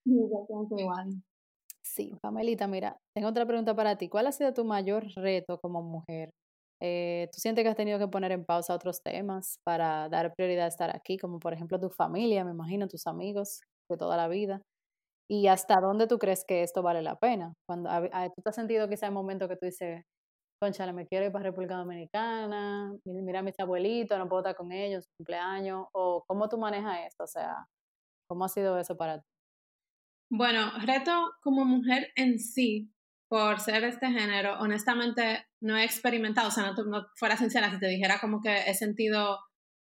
Sí, 0.05 0.15
yo 0.15 0.79
igual. 0.79 1.23
Sí, 1.93 2.17
Pamelita, 2.23 2.69
mira, 2.69 2.97
tengo 3.15 3.29
otra 3.29 3.45
pregunta 3.47 3.75
para 3.75 3.97
ti. 3.97 4.09
¿Cuál 4.09 4.29
ha 4.29 4.33
sido 4.33 4.55
tu 4.55 4.65
mayor 4.65 5.05
reto 5.17 5.59
como 5.61 5.83
mujer? 5.83 6.31
Eh, 6.81 7.29
¿Tú 7.33 7.41
sientes 7.41 7.65
que 7.65 7.69
has 7.69 7.77
tenido 7.77 7.99
que 7.99 8.07
poner 8.07 8.31
en 8.31 8.45
pausa 8.45 8.75
otros 8.75 9.03
temas 9.03 9.59
para 9.65 10.09
dar 10.09 10.33
prioridad 10.37 10.67
a 10.67 10.69
estar 10.69 10.95
aquí, 10.95 11.19
como 11.19 11.41
por 11.41 11.53
ejemplo 11.53 11.81
tu 11.81 11.91
familia, 11.91 12.45
me 12.45 12.53
imagino, 12.53 12.87
tus 12.87 13.07
amigos 13.09 13.61
de 13.91 13.97
toda 13.97 14.17
la 14.17 14.29
vida? 14.29 14.63
¿Y 15.31 15.49
hasta 15.49 15.81
dónde 15.81 16.07
tú 16.09 16.19
crees 16.19 16.45
que 16.47 16.63
esto 16.63 16.83
vale 16.83 17.03
la 17.03 17.17
pena? 17.19 17.55
Cuando 17.69 17.91
tú 18.37 18.43
te 18.43 18.51
has 18.51 18.57
sentido 18.57 18.89
quizá 18.89 19.09
en 19.09 19.15
momento 19.15 19.49
que 19.49 19.57
tú 19.57 19.67
dices, 19.67 20.05
conchale, 20.63 20.93
me 20.95 21.07
quiero 21.09 21.27
ir 21.27 21.33
para 21.33 21.45
República 21.45 21.77
Dominicana, 21.77 22.93
mira 23.07 23.41
a 23.41 23.43
mis 23.43 23.59
abuelitos, 23.61 24.19
no 24.19 24.29
puedo 24.29 24.43
estar 24.43 24.57
con 24.57 24.73
ellos, 24.73 25.07
cumpleaños, 25.19 25.87
o 25.93 26.25
cómo 26.29 26.49
tú 26.49 26.59
manejas 26.59 27.01
esto, 27.09 27.25
o 27.25 27.29
sea, 27.29 27.67
¿cómo 28.29 28.45
ha 28.47 28.49
sido 28.51 28.79
eso 28.79 28.97
para 28.97 29.21
ti? 29.21 29.27
Bueno, 30.31 30.73
reto 30.79 31.33
como 31.43 31.65
mujer 31.65 32.13
en 32.15 32.39
sí, 32.39 32.93
por 33.29 33.61
ser 33.61 33.85
este 33.85 34.07
género, 34.09 34.59
honestamente 34.61 35.47
no 35.61 35.77
he 35.77 35.85
experimentado, 35.85 36.49
o 36.49 36.51
sea, 36.51 36.73
no, 36.73 37.07
fuera 37.17 37.37
sincera 37.37 37.71
si 37.71 37.79
te 37.79 37.89
dijera 37.89 38.21
como 38.21 38.41
que 38.41 38.63
he 38.67 38.75
sentido 38.75 39.39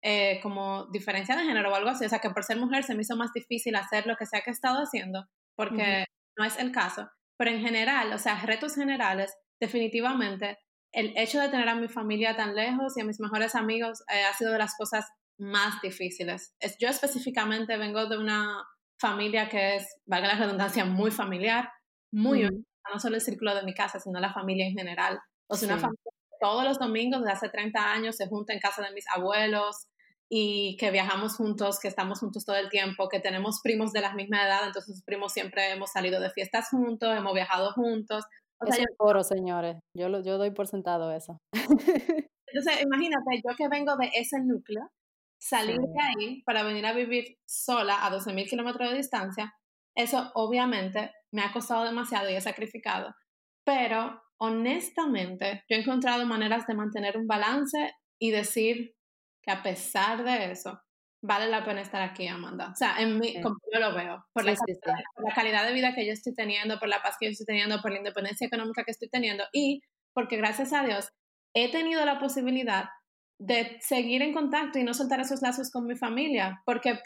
eh, 0.01 0.39
como 0.41 0.87
diferencia 0.91 1.35
de 1.35 1.43
género 1.43 1.71
o 1.71 1.75
algo 1.75 1.89
así, 1.89 2.05
o 2.05 2.09
sea, 2.09 2.19
que 2.19 2.29
por 2.29 2.43
ser 2.43 2.57
mujer 2.57 2.83
se 2.83 2.93
me 2.93 3.01
hizo 3.01 3.15
más 3.15 3.31
difícil 3.33 3.75
hacer 3.75 4.05
lo 4.05 4.17
que 4.17 4.25
sea 4.25 4.41
que 4.41 4.49
he 4.49 4.53
estado 4.53 4.79
haciendo, 4.79 5.25
porque 5.55 6.05
no 6.37 6.45
es 6.45 6.59
el 6.59 6.71
caso, 6.71 7.09
pero 7.37 7.51
en 7.51 7.61
general, 7.61 8.11
o 8.11 8.17
sea, 8.17 8.41
retos 8.45 8.75
generales, 8.75 9.33
definitivamente, 9.61 10.57
el 10.93 11.13
hecho 11.17 11.39
de 11.39 11.49
tener 11.49 11.69
a 11.69 11.75
mi 11.75 11.87
familia 11.87 12.35
tan 12.35 12.55
lejos 12.55 12.97
y 12.97 13.01
a 13.01 13.05
mis 13.05 13.19
mejores 13.19 13.55
amigos 13.55 14.03
eh, 14.13 14.23
ha 14.23 14.33
sido 14.33 14.51
de 14.51 14.59
las 14.59 14.75
cosas 14.77 15.05
más 15.37 15.81
difíciles. 15.81 16.53
Es, 16.59 16.77
yo 16.79 16.87
específicamente 16.87 17.77
vengo 17.77 18.05
de 18.05 18.17
una 18.17 18.63
familia 19.03 19.49
que 19.49 19.75
es, 19.75 19.99
valga 20.05 20.29
la 20.29 20.39
redundancia, 20.39 20.85
muy 20.85 21.11
familiar, 21.11 21.69
muy 22.11 22.43
no 22.43 22.99
solo 22.99 23.15
el 23.15 23.21
círculo 23.21 23.53
de 23.53 23.63
mi 23.63 23.73
casa, 23.73 23.99
sino 23.99 24.19
la 24.19 24.33
familia 24.33 24.65
en 24.65 24.73
general. 24.73 25.19
O 25.49 25.55
sea, 25.55 25.67
una 25.67 25.77
familia 25.77 26.11
que 26.13 26.37
todos 26.39 26.63
los 26.63 26.79
domingos 26.79 27.21
desde 27.21 27.33
hace 27.33 27.49
30 27.49 27.79
años 27.79 28.15
se 28.15 28.27
junta 28.27 28.53
en 28.53 28.59
casa 28.59 28.81
de 28.81 28.93
mis 28.93 29.05
abuelos 29.13 29.87
y 30.29 30.77
que 30.77 30.89
viajamos 30.91 31.35
juntos, 31.35 31.79
que 31.79 31.89
estamos 31.89 32.19
juntos 32.19 32.45
todo 32.45 32.55
el 32.55 32.69
tiempo, 32.69 33.09
que 33.09 33.19
tenemos 33.19 33.59
primos 33.61 33.91
de 33.91 34.01
la 34.01 34.13
misma 34.13 34.45
edad, 34.45 34.65
entonces 34.65 35.03
primos 35.05 35.33
siempre 35.33 35.71
hemos 35.71 35.91
salido 35.91 36.21
de 36.21 36.29
fiestas 36.31 36.69
juntos, 36.69 37.15
hemos 37.15 37.33
viajado 37.33 37.73
juntos. 37.73 38.23
O 38.59 38.65
es 38.65 38.79
un 38.79 39.23
señores. 39.23 39.77
Yo, 39.97 40.07
lo, 40.07 40.23
yo 40.23 40.37
doy 40.37 40.51
por 40.51 40.67
sentado 40.67 41.11
eso. 41.11 41.37
Entonces, 42.47 42.83
imagínate, 42.83 43.41
yo 43.43 43.55
que 43.57 43.67
vengo 43.67 43.97
de 43.97 44.11
ese 44.15 44.39
núcleo, 44.39 44.89
salir 45.43 45.77
de 45.77 46.01
ahí 46.01 46.41
para 46.43 46.63
venir 46.63 46.85
a 46.85 46.93
vivir 46.93 47.37
sola 47.45 48.05
a 48.05 48.09
12.000 48.09 48.49
kilómetros 48.49 48.89
de 48.89 48.97
distancia, 48.97 49.53
eso 49.95 50.31
obviamente 50.35 51.11
me 51.31 51.41
ha 51.41 51.51
costado 51.51 51.83
demasiado 51.83 52.29
y 52.29 52.35
he 52.35 52.41
sacrificado. 52.41 53.13
Pero 53.65 54.21
honestamente, 54.37 55.63
yo 55.69 55.75
he 55.75 55.81
encontrado 55.81 56.25
maneras 56.25 56.65
de 56.65 56.75
mantener 56.75 57.17
un 57.17 57.27
balance 57.27 57.93
y 58.19 58.31
decir 58.31 58.95
que 59.43 59.51
a 59.51 59.61
pesar 59.61 60.23
de 60.23 60.51
eso, 60.51 60.81
vale 61.21 61.49
la 61.49 61.65
pena 61.65 61.81
estar 61.81 62.01
aquí, 62.01 62.25
Amanda. 62.27 62.69
O 62.71 62.75
sea, 62.75 63.01
en 63.01 63.19
mí, 63.19 63.41
como 63.41 63.57
yo 63.73 63.79
lo 63.81 63.93
veo, 63.93 64.25
por, 64.31 64.45
la 64.45 64.55
por 64.55 65.25
la 65.27 65.35
calidad 65.35 65.65
de 65.65 65.73
vida 65.73 65.93
que 65.93 66.05
yo 66.05 66.13
estoy 66.13 66.33
teniendo, 66.33 66.79
por 66.79 66.87
la 66.87 67.01
paz 67.01 67.17
que 67.19 67.25
yo 67.25 67.31
estoy 67.31 67.45
teniendo, 67.45 67.81
por 67.81 67.91
la 67.91 67.97
independencia 67.97 68.47
económica 68.47 68.85
que 68.85 68.91
estoy 68.91 69.09
teniendo 69.09 69.43
y 69.51 69.81
porque 70.13 70.37
gracias 70.37 70.71
a 70.71 70.83
Dios 70.83 71.09
he 71.53 71.69
tenido 71.69 72.05
la 72.05 72.19
posibilidad 72.19 72.85
de 73.39 73.77
seguir 73.81 74.21
en 74.21 74.33
contacto 74.33 74.79
y 74.79 74.83
no 74.83 74.93
soltar 74.93 75.19
esos 75.19 75.41
lazos 75.41 75.71
con 75.71 75.85
mi 75.85 75.95
familia, 75.95 76.61
porque 76.65 76.99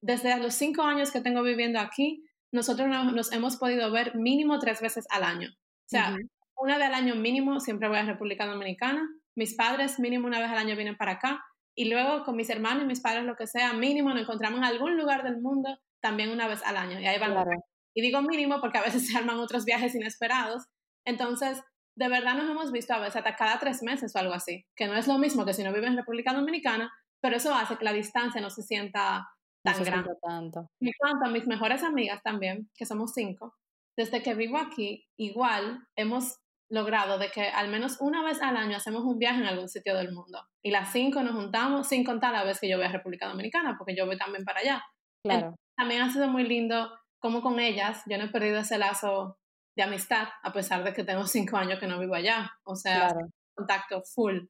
desde 0.00 0.38
los 0.38 0.54
cinco 0.54 0.82
años 0.82 1.10
que 1.10 1.20
tengo 1.20 1.42
viviendo 1.42 1.80
aquí, 1.80 2.24
nosotros 2.52 2.88
nos, 2.88 3.32
hemos 3.32 3.56
podido 3.56 3.90
ver 3.90 4.16
mínimo 4.16 4.58
tres 4.58 4.80
veces 4.80 5.06
al 5.10 5.22
año. 5.22 5.48
O 5.50 5.88
sea, 5.88 6.16
una 6.56 6.78
vez 6.78 6.86
al 6.86 6.94
año 6.94 7.14
mínimo 7.14 7.60
siempre 7.60 7.88
voy 7.88 7.98
a 7.98 8.04
República 8.04 8.46
Dominicana, 8.46 9.08
mis 9.36 9.54
padres 9.54 9.98
mínimo 10.00 10.26
una 10.26 10.40
vez 10.40 10.50
al 10.50 10.58
año 10.58 10.74
vienen 10.74 10.96
para 10.96 11.12
acá, 11.12 11.44
y 11.78 11.84
luego 11.84 12.24
con 12.24 12.34
mis 12.34 12.50
hermanos 12.50 12.82
y 12.82 12.86
mis 12.86 13.00
padres, 13.00 13.24
lo 13.24 13.36
que 13.36 13.46
sea, 13.46 13.72
mínimo 13.72 14.10
nos 14.10 14.22
encontramos 14.22 14.58
en 14.58 14.64
algún 14.64 14.96
lugar 14.96 15.22
del 15.22 15.40
mundo 15.40 15.78
también 16.00 16.30
una 16.30 16.48
vez 16.48 16.60
al 16.64 16.76
año. 16.76 16.98
Y 16.98 17.06
ahí 17.06 17.20
van. 17.20 17.46
Y 17.94 18.02
digo 18.02 18.20
mínimo 18.20 18.60
porque 18.60 18.78
a 18.78 18.82
veces 18.82 19.06
se 19.08 19.16
arman 19.16 19.38
otros 19.38 19.64
viajes 19.64 19.94
inesperados. 19.94 20.66
Entonces, 21.04 21.62
de 21.98 22.08
verdad 22.08 22.34
nos 22.34 22.48
hemos 22.48 22.70
visto 22.70 22.94
a 22.94 23.00
veces 23.00 23.16
hasta 23.16 23.34
cada 23.34 23.58
tres 23.58 23.82
meses 23.82 24.14
o 24.14 24.18
algo 24.20 24.32
así, 24.32 24.64
que 24.76 24.86
no 24.86 24.94
es 24.94 25.08
lo 25.08 25.18
mismo 25.18 25.44
que 25.44 25.52
si 25.52 25.64
no 25.64 25.72
vives 25.72 25.90
en 25.90 25.96
República 25.96 26.32
Dominicana, 26.32 26.92
pero 27.20 27.36
eso 27.36 27.52
hace 27.52 27.76
que 27.76 27.84
la 27.84 27.92
distancia 27.92 28.40
no 28.40 28.50
se 28.50 28.62
sienta 28.62 29.28
tan 29.64 29.82
grande. 29.82 30.10
Tanto. 30.22 30.70
Y 30.80 30.92
cuanto 30.94 31.26
a 31.26 31.30
mis 31.30 31.48
mejores 31.48 31.82
amigas 31.82 32.22
también, 32.22 32.70
que 32.76 32.86
somos 32.86 33.12
cinco, 33.14 33.56
desde 33.96 34.22
que 34.22 34.34
vivo 34.34 34.58
aquí, 34.58 35.08
igual 35.16 35.88
hemos 35.96 36.38
logrado 36.70 37.18
de 37.18 37.30
que 37.32 37.48
al 37.48 37.68
menos 37.68 37.96
una 38.00 38.22
vez 38.22 38.40
al 38.42 38.56
año 38.56 38.76
hacemos 38.76 39.02
un 39.02 39.18
viaje 39.18 39.40
en 39.40 39.46
algún 39.46 39.68
sitio 39.68 39.96
del 39.96 40.12
mundo. 40.12 40.40
Y 40.62 40.70
las 40.70 40.92
cinco 40.92 41.24
nos 41.24 41.34
juntamos, 41.34 41.88
sin 41.88 42.04
contar 42.04 42.32
la 42.32 42.44
vez 42.44 42.60
que 42.60 42.68
yo 42.68 42.76
voy 42.76 42.86
a 42.86 42.92
República 42.92 43.26
Dominicana, 43.26 43.74
porque 43.76 43.96
yo 43.96 44.06
voy 44.06 44.16
también 44.16 44.44
para 44.44 44.60
allá. 44.60 44.84
Claro. 45.24 45.56
también 45.76 46.02
ha 46.02 46.12
sido 46.12 46.28
muy 46.28 46.44
lindo 46.44 46.92
como 47.18 47.42
con 47.42 47.58
ellas, 47.58 48.02
yo 48.06 48.18
no 48.18 48.24
he 48.24 48.28
perdido 48.28 48.60
ese 48.60 48.78
lazo 48.78 49.37
de 49.78 49.84
amistad, 49.84 50.26
a 50.42 50.52
pesar 50.52 50.82
de 50.82 50.92
que 50.92 51.04
tengo 51.04 51.22
cinco 51.26 51.56
años 51.56 51.78
que 51.78 51.86
no 51.86 51.98
vivo 51.98 52.14
allá. 52.14 52.50
O 52.64 52.74
sea, 52.74 53.14
contacto 53.54 54.02
full. 54.02 54.40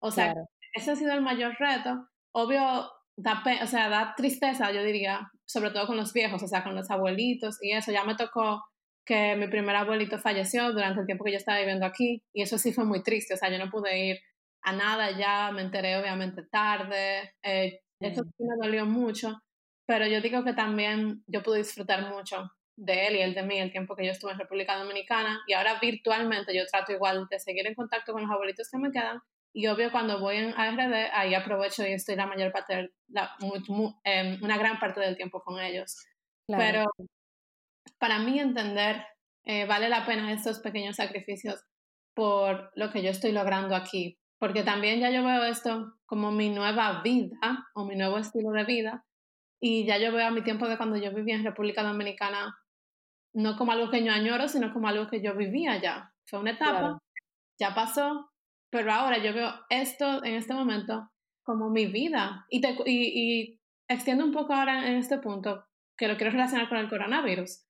O 0.00 0.10
sea, 0.10 0.34
ese 0.72 0.92
ha 0.92 0.96
sido 0.96 1.12
el 1.12 1.20
mayor 1.20 1.56
reto. 1.58 2.08
Obvio, 2.32 2.88
da, 3.16 3.42
o 3.62 3.66
sea, 3.66 3.88
da 3.88 4.14
tristeza, 4.16 4.70
yo 4.70 4.82
diría, 4.84 5.30
sobre 5.44 5.70
todo 5.70 5.86
con 5.88 5.96
los 5.96 6.12
viejos, 6.12 6.42
o 6.42 6.46
sea, 6.46 6.62
con 6.62 6.76
los 6.76 6.90
abuelitos 6.90 7.58
y 7.60 7.72
eso. 7.72 7.90
Ya 7.90 8.04
me 8.04 8.14
tocó 8.14 8.64
que 9.04 9.34
mi 9.34 9.48
primer 9.48 9.74
abuelito 9.74 10.18
falleció 10.18 10.72
durante 10.72 11.00
el 11.00 11.06
tiempo 11.06 11.24
que 11.24 11.32
yo 11.32 11.38
estaba 11.38 11.58
viviendo 11.58 11.84
aquí 11.84 12.22
y 12.32 12.42
eso 12.42 12.56
sí 12.56 12.72
fue 12.72 12.84
muy 12.84 13.02
triste. 13.02 13.34
O 13.34 13.36
sea, 13.36 13.50
yo 13.50 13.58
no 13.58 13.70
pude 13.70 13.98
ir 13.98 14.20
a 14.62 14.72
nada 14.72 15.10
ya, 15.10 15.50
me 15.50 15.62
enteré 15.62 15.98
obviamente 15.98 16.44
tarde. 16.44 17.34
Eh, 17.42 17.80
eso 18.00 18.22
sí 18.22 18.44
me 18.44 18.54
dolió 18.64 18.86
mucho, 18.86 19.42
pero 19.86 20.06
yo 20.06 20.20
digo 20.20 20.44
que 20.44 20.52
también 20.52 21.24
yo 21.26 21.42
pude 21.42 21.58
disfrutar 21.58 22.14
mucho 22.14 22.48
de 22.78 23.08
él 23.08 23.16
y 23.16 23.20
él 23.20 23.34
de 23.34 23.42
mí 23.42 23.58
el 23.58 23.72
tiempo 23.72 23.96
que 23.96 24.06
yo 24.06 24.12
estuve 24.12 24.32
en 24.32 24.38
República 24.38 24.78
Dominicana. 24.78 25.40
Y 25.46 25.52
ahora 25.52 25.78
virtualmente 25.80 26.56
yo 26.56 26.64
trato 26.66 26.92
igual 26.92 27.26
de 27.28 27.40
seguir 27.40 27.66
en 27.66 27.74
contacto 27.74 28.12
con 28.12 28.22
los 28.22 28.30
abuelitos 28.30 28.68
que 28.70 28.78
me 28.78 28.92
quedan. 28.92 29.20
Y 29.52 29.66
obvio 29.66 29.90
cuando 29.90 30.20
voy 30.20 30.36
en 30.36 30.54
ARD 30.56 31.10
ahí 31.12 31.34
aprovecho 31.34 31.84
y 31.86 31.92
estoy 31.92 32.14
la 32.16 32.26
mayor 32.26 32.52
parte, 32.52 32.90
la, 33.08 33.34
em, 34.04 34.38
una 34.42 34.56
gran 34.56 34.78
parte 34.78 35.00
del 35.00 35.16
tiempo 35.16 35.42
con 35.42 35.58
ellos. 35.60 35.96
Pero 36.46 36.84
para 37.98 38.20
mí 38.20 38.38
entender 38.38 39.04
eh, 39.44 39.66
vale 39.66 39.88
la 39.88 40.06
pena 40.06 40.32
estos 40.32 40.60
pequeños 40.60 40.96
sacrificios 40.96 41.64
por 42.14 42.70
lo 42.74 42.90
que 42.90 43.02
yo 43.02 43.10
estoy 43.10 43.32
logrando 43.32 43.74
aquí, 43.74 44.18
porque 44.38 44.62
también 44.62 45.00
ya 45.00 45.10
yo 45.10 45.24
veo 45.24 45.44
esto 45.44 45.94
como 46.06 46.30
mi 46.30 46.50
nueva 46.50 47.00
vida 47.02 47.66
o 47.74 47.84
mi 47.84 47.96
nuevo 47.96 48.18
estilo 48.18 48.50
de 48.50 48.64
vida. 48.64 49.04
Y 49.60 49.86
ya 49.86 49.98
yo 49.98 50.12
veo 50.12 50.26
a 50.26 50.30
mi 50.30 50.42
tiempo 50.42 50.68
de 50.68 50.76
cuando 50.76 50.96
yo 50.96 51.12
vivía 51.12 51.34
en 51.34 51.44
República 51.44 51.82
Dominicana 51.82 52.54
no 53.38 53.56
como 53.56 53.70
algo 53.70 53.88
que 53.88 54.04
yo 54.04 54.12
añoro, 54.12 54.48
sino 54.48 54.72
como 54.72 54.88
algo 54.88 55.06
que 55.06 55.22
yo 55.22 55.36
vivía 55.36 55.80
ya. 55.80 56.12
Fue 56.26 56.40
una 56.40 56.50
etapa, 56.50 56.98
ya 57.58 57.72
pasó, 57.72 58.30
pero 58.68 58.92
ahora 58.92 59.18
yo 59.18 59.32
veo 59.32 59.52
esto 59.70 60.24
en 60.24 60.34
este 60.34 60.54
momento 60.54 61.08
como 61.44 61.70
mi 61.70 61.86
vida. 61.86 62.46
Y, 62.50 62.60
te, 62.60 62.76
y, 62.84 63.60
extiendo 63.88 64.24
un 64.24 64.32
poco 64.32 64.54
ahora 64.54 64.88
en 64.88 64.96
este 64.96 65.18
punto, 65.18 65.64
que 65.96 66.08
lo 66.08 66.16
quiero 66.16 66.32
relacionar 66.32 66.68
con 66.68 66.78
el 66.78 66.88
coronavirus. 66.88 67.64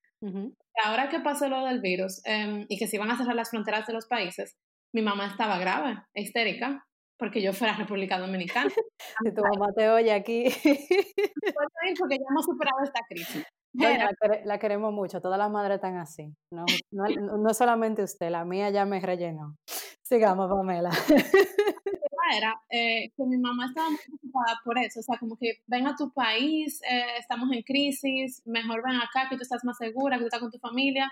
Ahora 0.83 1.07
que 1.09 1.19
pasó 1.19 1.47
lo 1.47 1.63
del 1.65 1.81
virus 1.81 2.21
em, 2.25 2.65
y 2.67 2.77
que 2.77 2.87
se 2.87 2.95
iban 2.95 3.11
a 3.11 3.17
cerrar 3.17 3.35
las 3.35 3.51
fronteras 3.51 3.85
de 3.85 3.93
los 3.93 4.07
países, 4.07 4.57
mi 4.91 5.03
mamá 5.03 5.27
estaba 5.27 5.59
grave, 5.59 6.01
histérica, 6.15 6.83
porque 7.17 7.41
yo 7.43 7.53
fuera 7.53 7.75
República 7.75 8.17
Dominicana. 8.17 8.71
si 9.23 9.33
tu 9.33 9.41
mamá 9.43 9.67
te 9.75 9.87
oye 9.89 10.13
aquí. 10.13 10.45
porque 11.99 12.17
ya 12.17 12.25
hemos 12.27 12.45
superado 12.45 12.83
esta 12.83 13.01
crisis. 13.07 13.45
la, 14.45 14.59
queremos 14.59 14.93
mucho, 14.93 15.21
todas 15.21 15.37
las 15.37 15.51
madres 15.51 15.75
están 15.75 15.97
así. 15.97 16.33
No, 16.51 16.65
no, 16.91 17.37
no, 17.37 17.53
solamente 17.53 18.03
usted, 18.03 18.29
la 18.29 18.45
mía 18.45 18.69
ya 18.69 18.85
me 18.85 18.99
rellenó. 18.99 19.55
Sigamos, 20.01 20.49
Pamela. 20.49 20.89
Era 22.31 22.53
eh, 22.69 23.11
que 23.17 23.23
mi 23.25 23.39
mamá 23.39 23.65
estaba 23.65 23.89
muy 23.89 23.97
preocupada 24.05 24.59
por 24.63 24.77
eso, 24.77 24.99
o 24.99 25.03
sea, 25.03 25.17
como 25.17 25.35
que 25.35 25.63
ven 25.65 25.87
a 25.87 25.95
tu 25.95 26.13
país, 26.13 26.79
eh, 26.83 27.17
estamos 27.17 27.49
en 27.51 27.63
crisis, 27.63 28.43
mejor 28.45 28.83
ven 28.85 28.97
acá, 28.97 29.27
que 29.27 29.35
tú 29.35 29.41
estás 29.41 29.63
más 29.63 29.77
segura, 29.77 30.17
que 30.17 30.21
tú 30.21 30.27
estás 30.27 30.39
con 30.39 30.51
tu 30.51 30.59
familia. 30.59 31.11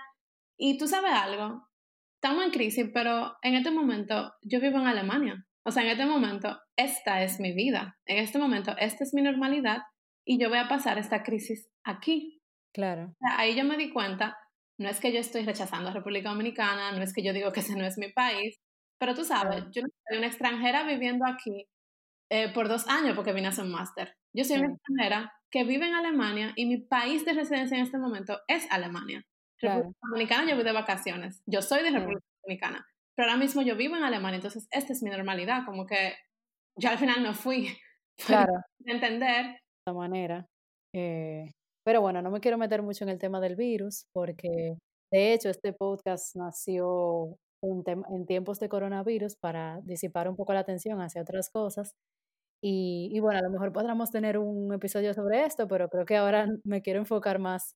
Y 0.56 0.78
tú 0.78 0.86
sabes 0.86 1.12
algo, 1.12 1.68
estamos 2.22 2.44
en 2.44 2.50
crisis, 2.52 2.90
pero 2.94 3.36
en 3.42 3.54
este 3.54 3.72
momento 3.72 4.32
yo 4.42 4.60
vivo 4.60 4.78
en 4.78 4.86
Alemania. 4.86 5.44
O 5.64 5.70
sea, 5.70 5.82
en 5.82 5.90
este 5.90 6.06
momento, 6.06 6.56
esta 6.76 7.22
es 7.22 7.40
mi 7.40 7.52
vida. 7.52 7.98
En 8.06 8.18
este 8.18 8.38
momento, 8.38 8.74
esta 8.78 9.04
es 9.04 9.12
mi 9.12 9.22
normalidad 9.22 9.82
y 10.24 10.38
yo 10.38 10.48
voy 10.48 10.58
a 10.58 10.68
pasar 10.68 10.98
esta 10.98 11.22
crisis 11.22 11.68
aquí. 11.84 12.37
Claro. 12.74 13.14
ahí 13.36 13.56
yo 13.56 13.64
me 13.64 13.76
di 13.76 13.90
cuenta, 13.90 14.38
no 14.78 14.88
es 14.88 15.00
que 15.00 15.12
yo 15.12 15.18
estoy 15.18 15.44
rechazando 15.44 15.88
a 15.88 15.92
República 15.92 16.28
Dominicana, 16.28 16.92
no 16.92 17.02
es 17.02 17.12
que 17.12 17.22
yo 17.22 17.32
digo 17.32 17.52
que 17.52 17.60
ese 17.60 17.74
no 17.74 17.84
es 17.84 17.98
mi 17.98 18.12
país, 18.12 18.60
pero 18.98 19.14
tú 19.14 19.24
sabes, 19.24 19.64
yo 19.70 19.82
no 19.82 19.88
soy 20.06 20.18
una 20.18 20.26
extranjera 20.26 20.84
viviendo 20.84 21.24
aquí 21.26 21.66
eh, 22.30 22.52
por 22.52 22.68
dos 22.68 22.86
años 22.88 23.14
porque 23.16 23.32
vine 23.32 23.46
a 23.46 23.50
hacer 23.50 23.64
un 23.64 23.72
máster. 23.72 24.14
Yo 24.34 24.44
soy 24.44 24.58
una 24.58 24.74
extranjera 24.74 25.32
que 25.50 25.64
vive 25.64 25.86
en 25.86 25.94
Alemania 25.94 26.52
y 26.56 26.66
mi 26.66 26.78
país 26.78 27.24
de 27.24 27.32
residencia 27.32 27.76
en 27.76 27.84
este 27.84 27.98
momento 27.98 28.40
es 28.48 28.70
Alemania. 28.70 29.24
República 29.60 29.98
Dominicana 30.02 30.48
yo 30.48 30.56
voy 30.56 30.64
de 30.64 30.72
vacaciones. 30.72 31.42
Yo 31.46 31.62
soy 31.62 31.82
de 31.82 31.90
República 31.90 32.24
Dominicana. 32.44 32.86
Pero 33.16 33.30
ahora 33.30 33.40
mismo 33.40 33.62
yo 33.62 33.76
vivo 33.76 33.96
en 33.96 34.04
Alemania, 34.04 34.36
entonces 34.36 34.68
esta 34.70 34.92
es 34.92 35.02
mi 35.02 35.10
normalidad, 35.10 35.64
como 35.64 35.86
que 35.86 36.14
yo 36.76 36.90
al 36.90 36.98
final 36.98 37.22
no 37.22 37.34
fui. 37.34 37.68
Claro. 38.26 38.52
De 38.80 38.94
entender. 38.94 39.60
De 39.86 39.92
manera. 39.94 40.44
Eh, 40.92 41.48
pero 41.88 42.02
bueno, 42.02 42.20
no 42.20 42.30
me 42.30 42.40
quiero 42.40 42.58
meter 42.58 42.82
mucho 42.82 43.04
en 43.04 43.08
el 43.08 43.18
tema 43.18 43.40
del 43.40 43.56
virus, 43.56 44.04
porque 44.12 44.76
de 45.10 45.32
hecho 45.32 45.48
este 45.48 45.72
podcast 45.72 46.36
nació 46.36 47.38
en, 47.62 47.82
en 48.10 48.26
tiempos 48.26 48.60
de 48.60 48.68
coronavirus 48.68 49.36
para 49.36 49.80
disipar 49.84 50.28
un 50.28 50.36
poco 50.36 50.52
la 50.52 50.60
atención 50.60 51.00
hacia 51.00 51.22
otras 51.22 51.48
cosas. 51.48 51.94
Y, 52.62 53.08
y, 53.10 53.20
bueno, 53.20 53.38
a 53.38 53.42
lo 53.42 53.48
mejor 53.48 53.72
podríamos 53.72 54.10
tener 54.10 54.36
un 54.36 54.70
episodio 54.74 55.14
sobre 55.14 55.46
esto, 55.46 55.66
pero 55.66 55.88
creo 55.88 56.04
que 56.04 56.18
ahora 56.18 56.46
me 56.64 56.82
quiero 56.82 56.98
enfocar 57.00 57.38
más 57.38 57.74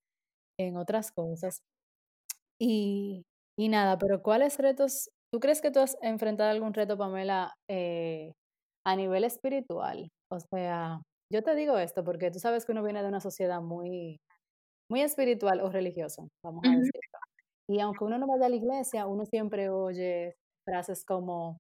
en 0.59 0.77
otras 0.77 1.11
cosas. 1.11 1.63
Y, 2.61 3.25
y 3.57 3.71
nada, 3.71 3.97
pero 3.97 4.23
¿cuáles 4.23 4.59
retos 4.59 5.09
¿Tú 5.33 5.41
crees 5.41 5.63
que 5.63 5.71
tú 5.71 5.81
has 5.81 5.97
enfrentado 6.03 6.51
algún 6.51 6.75
reto, 6.75 6.99
Pamela, 6.99 7.55
eh, 7.67 8.35
a 8.85 8.95
nivel 8.95 9.25
espiritual? 9.25 10.11
O 10.31 10.39
sea, 10.39 11.01
yo 11.33 11.43
te 11.43 11.55
digo 11.55 11.79
esto 11.79 12.05
porque 12.05 12.31
tú 12.31 12.39
sabes 12.39 12.67
que 12.67 12.73
uno 12.73 12.83
viene 12.83 13.03
de 13.03 13.09
una 13.09 13.21
sociedad 13.21 13.63
muy, 13.63 14.21
muy 14.91 15.01
espiritual 15.01 15.61
o 15.61 15.71
religiosa, 15.71 16.23
vamos 16.45 16.63
a 16.67 16.71
decirlo. 16.71 17.19
Y 17.69 17.81
aunque 17.81 18.05
uno 18.05 18.19
no 18.19 18.27
vaya 18.27 18.47
a 18.47 18.49
la 18.51 18.57
iglesia, 18.57 19.07
uno 19.07 19.25
siempre 19.25 19.71
oye 19.71 20.35
frases 20.65 21.05
como 21.05 21.59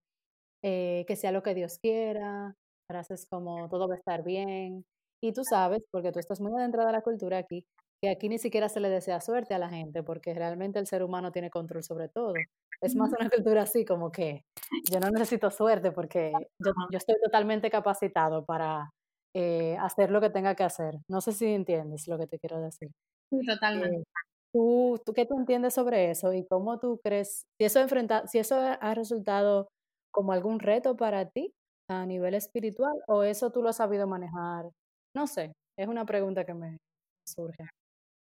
eh, 0.62 1.04
que 1.08 1.16
sea 1.16 1.32
lo 1.32 1.42
que 1.42 1.54
Dios 1.54 1.78
quiera, 1.78 2.54
frases 2.88 3.26
como 3.30 3.68
todo 3.68 3.88
va 3.88 3.94
a 3.94 3.98
estar 3.98 4.22
bien. 4.22 4.84
Y 5.22 5.32
tú 5.32 5.42
sabes, 5.44 5.82
porque 5.90 6.12
tú 6.12 6.18
estás 6.18 6.40
muy 6.40 6.52
adentrada 6.52 6.88
de 6.88 6.92
la 6.92 7.02
cultura 7.02 7.38
aquí, 7.38 7.64
que 8.02 8.10
aquí 8.10 8.28
ni 8.28 8.38
siquiera 8.38 8.68
se 8.68 8.80
le 8.80 8.90
desea 8.90 9.20
suerte 9.20 9.54
a 9.54 9.58
la 9.58 9.70
gente, 9.70 10.02
porque 10.02 10.34
realmente 10.34 10.78
el 10.78 10.86
ser 10.86 11.02
humano 11.02 11.32
tiene 11.32 11.50
control 11.50 11.82
sobre 11.82 12.08
todo. 12.08 12.34
Es 12.80 12.96
más 12.96 13.10
una 13.18 13.30
cultura 13.30 13.62
así, 13.62 13.84
como 13.84 14.10
que 14.10 14.44
yo 14.90 14.98
no 15.00 15.08
necesito 15.10 15.50
suerte 15.50 15.92
porque 15.92 16.32
yo, 16.58 16.72
estoy 16.98 17.14
totalmente 17.22 17.70
capacitado 17.70 18.44
para 18.44 18.90
eh, 19.34 19.76
hacer 19.80 20.10
lo 20.10 20.20
que 20.20 20.30
tenga 20.30 20.54
que 20.54 20.64
hacer. 20.64 20.94
No 21.08 21.20
sé 21.20 21.32
si 21.32 21.46
entiendes 21.46 22.06
lo 22.08 22.18
que 22.18 22.26
te 22.26 22.38
quiero 22.38 22.60
decir. 22.60 22.90
Sí, 23.30 23.46
totalmente. 23.46 24.00
Eh, 24.00 24.04
¿tú, 24.52 25.00
¿tú, 25.04 25.12
qué 25.12 25.26
tú 25.26 25.38
entiendes 25.38 25.74
sobre 25.74 26.10
eso 26.10 26.32
y 26.32 26.46
cómo 26.46 26.78
tú 26.78 27.00
crees, 27.02 27.44
si 27.58 27.64
eso, 27.64 27.80
enfrenta, 27.80 28.26
si 28.26 28.38
eso 28.38 28.56
ha 28.58 28.94
resultado 28.94 29.68
como 30.10 30.32
algún 30.32 30.60
reto 30.60 30.96
para 30.96 31.30
ti 31.30 31.52
a 31.88 32.06
nivel 32.06 32.34
espiritual 32.34 32.92
o 33.08 33.22
eso 33.22 33.50
tú 33.50 33.62
lo 33.62 33.70
has 33.70 33.76
sabido 33.76 34.06
manejar? 34.06 34.66
No 35.14 35.26
sé, 35.26 35.52
es 35.78 35.88
una 35.88 36.04
pregunta 36.04 36.44
que 36.44 36.54
me 36.54 36.78
surge. 37.26 37.64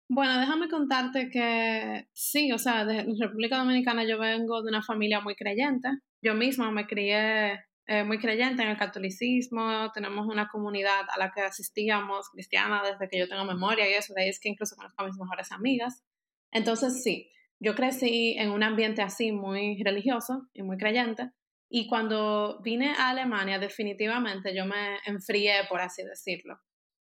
Bueno, 0.09 0.39
déjame 0.39 0.69
contarte 0.69 1.29
que 1.29 2.07
sí, 2.13 2.51
o 2.51 2.57
sea, 2.57 2.85
de 2.85 3.05
República 3.19 3.57
Dominicana 3.57 4.03
yo 4.05 4.19
vengo 4.19 4.61
de 4.61 4.69
una 4.69 4.83
familia 4.83 5.21
muy 5.21 5.35
creyente. 5.35 5.89
Yo 6.21 6.35
misma 6.35 6.71
me 6.71 6.85
crié 6.85 7.59
eh, 7.85 8.03
muy 8.03 8.17
creyente 8.17 8.63
en 8.63 8.69
el 8.69 8.77
catolicismo, 8.77 9.91
tenemos 9.93 10.25
una 10.27 10.47
comunidad 10.47 11.05
a 11.09 11.19
la 11.19 11.31
que 11.31 11.41
asistíamos 11.41 12.29
cristiana 12.29 12.81
desde 12.81 13.09
que 13.09 13.19
yo 13.19 13.27
tengo 13.27 13.43
memoria 13.43 13.89
y 13.89 13.93
eso, 13.93 14.13
de 14.13 14.23
ahí 14.23 14.29
es 14.29 14.39
que 14.39 14.49
incluso 14.49 14.75
conozco 14.75 15.03
a 15.03 15.05
mis 15.05 15.17
mejores 15.17 15.51
amigas. 15.51 16.03
Entonces 16.51 17.03
sí, 17.03 17.29
yo 17.59 17.75
crecí 17.75 18.35
en 18.37 18.51
un 18.51 18.63
ambiente 18.63 19.01
así 19.01 19.31
muy 19.31 19.81
religioso 19.83 20.47
y 20.53 20.63
muy 20.63 20.77
creyente. 20.77 21.31
Y 21.69 21.87
cuando 21.87 22.61
vine 22.61 22.93
a 22.93 23.09
Alemania, 23.09 23.57
definitivamente 23.57 24.55
yo 24.55 24.65
me 24.65 24.99
enfrié, 25.05 25.65
por 25.67 25.81
así 25.81 26.03
decirlo. 26.03 26.59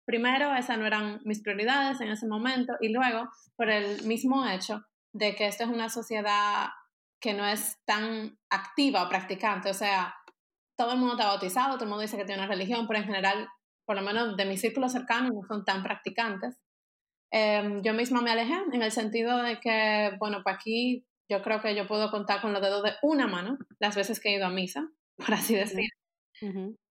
Primero, 0.06 0.54
esas 0.56 0.78
no 0.78 0.86
eran 0.86 1.22
mis 1.26 1.42
prioridades 1.42 2.02
en 2.02 2.10
ese 2.10 2.28
momento 2.28 2.74
y 2.82 2.90
luego, 2.90 3.30
por 3.56 3.70
el 3.70 4.04
mismo 4.04 4.48
hecho 4.48 4.84
de 5.14 5.36
que 5.36 5.48
esto 5.48 5.64
es 5.64 5.70
una 5.70 5.90
sociedad 5.90 6.68
que 7.20 7.34
no 7.34 7.48
es 7.48 7.78
tan 7.86 8.38
activa 8.50 9.04
o 9.04 9.10
practicante, 9.10 9.70
o 9.70 9.74
sea, 9.74 10.14
todo 10.78 10.94
el 10.94 11.00
mundo 11.00 11.16
está 11.16 11.28
bautizado, 11.28 11.74
todo 11.74 11.86
el 11.86 11.90
mundo 11.90 12.04
dice 12.04 12.18
que 12.18 12.26
tiene 12.26 12.42
una 12.42 12.52
religión, 12.52 12.88
pero 12.88 13.00
en 13.00 13.06
general, 13.06 13.48
por 13.86 13.96
lo 13.96 14.02
menos 14.02 14.38
de 14.38 14.46
mi 14.46 14.58
círculo 14.58 14.90
cercano, 14.90 15.30
no 15.30 15.42
son 15.48 15.66
tan 15.66 15.84
practicantes. 15.84 16.58
Em, 17.32 17.82
yo 17.84 17.94
misma 17.94 18.22
me 18.22 18.32
alejé 18.32 18.56
en 18.72 18.82
el 18.82 18.92
sentido 18.92 19.42
de 19.44 19.60
que, 19.60 20.12
bueno, 20.20 20.42
pues 20.44 20.56
aquí 20.56 21.06
yo 21.30 21.42
creo 21.42 21.62
que 21.62 21.76
yo 21.76 21.88
puedo 21.88 22.10
contar 22.10 22.42
con 22.42 22.54
los 22.54 22.62
dedos 22.62 22.84
de 22.84 22.94
una 23.02 23.28
mano 23.28 23.58
las 23.80 23.96
veces 23.96 24.20
que 24.20 24.30
he 24.30 24.38
ido 24.38 24.46
a 24.46 24.50
misa, 24.50 24.90
por 25.18 25.34
así 25.34 25.56
decirlo. 25.56 25.90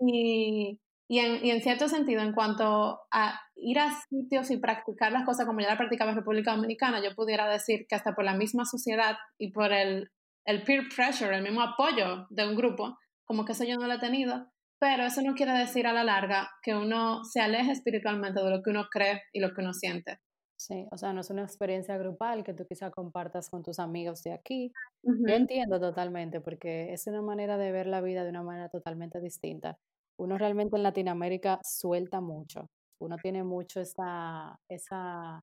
Y 0.01 0.81
y 1.09 1.21
en, 1.21 1.45
y 1.45 1.51
en, 1.51 1.63
cierto 1.63 1.89
sentido, 1.89 2.23
en 2.23 2.33
cuanto 2.33 3.01
a 3.13 3.41
ir 3.55 3.79
a 3.79 3.93
sitios 4.09 4.51
y 4.51 4.57
practicar 4.57 5.13
las 5.13 5.25
cosas 5.25 5.47
como 5.47 5.61
ya 5.61 5.69
la 5.69 5.77
practicaba 5.77 6.11
en 6.11 6.17
República 6.17 6.55
Dominicana, 6.55 7.01
yo 7.03 7.15
pudiera 7.15 7.49
decir 7.49 7.87
que 7.89 7.95
hasta 7.95 8.15
por 8.15 8.25
la 8.25 8.35
misma 8.35 8.65
sociedad 8.65 9.17
y 9.39 9.53
por 9.53 9.73
el, 9.73 10.11
el 10.45 10.63
peer 10.65 10.89
pressure, 10.95 11.37
el 11.37 11.45
mismo 11.45 11.63
apoyo 11.63 12.27
de 12.31 12.49
un 12.49 12.57
grupo, 12.57 12.99
como 13.27 13.45
que 13.45 13.53
eso 13.53 13.65
yo 13.65 13.77
no 13.77 13.87
lo 13.87 13.95
he 13.95 13.99
tenido, 13.99 14.51
pero 14.79 15.05
eso 15.05 15.23
no 15.23 15.35
quiere 15.35 15.53
decir 15.53 15.87
a 15.87 15.93
la 15.93 16.05
larga 16.05 16.51
que 16.63 16.75
uno 16.75 17.25
se 17.25 17.41
aleje 17.41 17.73
espiritualmente 17.73 18.43
de 18.43 18.51
lo 18.51 18.63
que 18.63 18.71
uno 18.71 18.87
cree 18.91 19.23
y 19.33 19.41
lo 19.41 19.53
que 19.53 19.61
uno 19.61 19.75
siente. 19.75 20.19
Sí, 20.59 20.87
o 20.91 20.97
sea, 20.97 21.13
no 21.13 21.21
es 21.21 21.29
una 21.29 21.43
experiencia 21.43 21.99
grupal 21.99 22.43
que 22.43 22.55
tú 22.55 22.65
quizá 22.67 22.91
compartas 22.91 23.51
con 23.51 23.63
tus 23.63 23.79
amigos 23.79 24.23
de 24.23 24.33
aquí. 24.33 24.73
Yo 25.03 25.35
entiendo 25.35 25.79
totalmente, 25.79 26.41
porque 26.41 26.93
es 26.95 27.07
una 27.07 27.21
manera 27.21 27.59
de 27.59 27.73
ver 27.73 27.87
la 27.87 28.01
vida 28.01 28.25
de 28.25 28.31
una 28.31 28.43
manera 28.43 28.71
totalmente 28.71 29.21
distinta 29.21 29.77
uno 30.19 30.39
realmente 30.39 30.77
en 30.77 30.83
Latinoamérica 30.83 31.61
suelta 31.63 32.21
mucho. 32.21 32.69
Uno 33.01 33.17
tiene 33.19 33.45
mucho 33.45 33.81
esa, 33.81 34.57
esa 34.69 35.41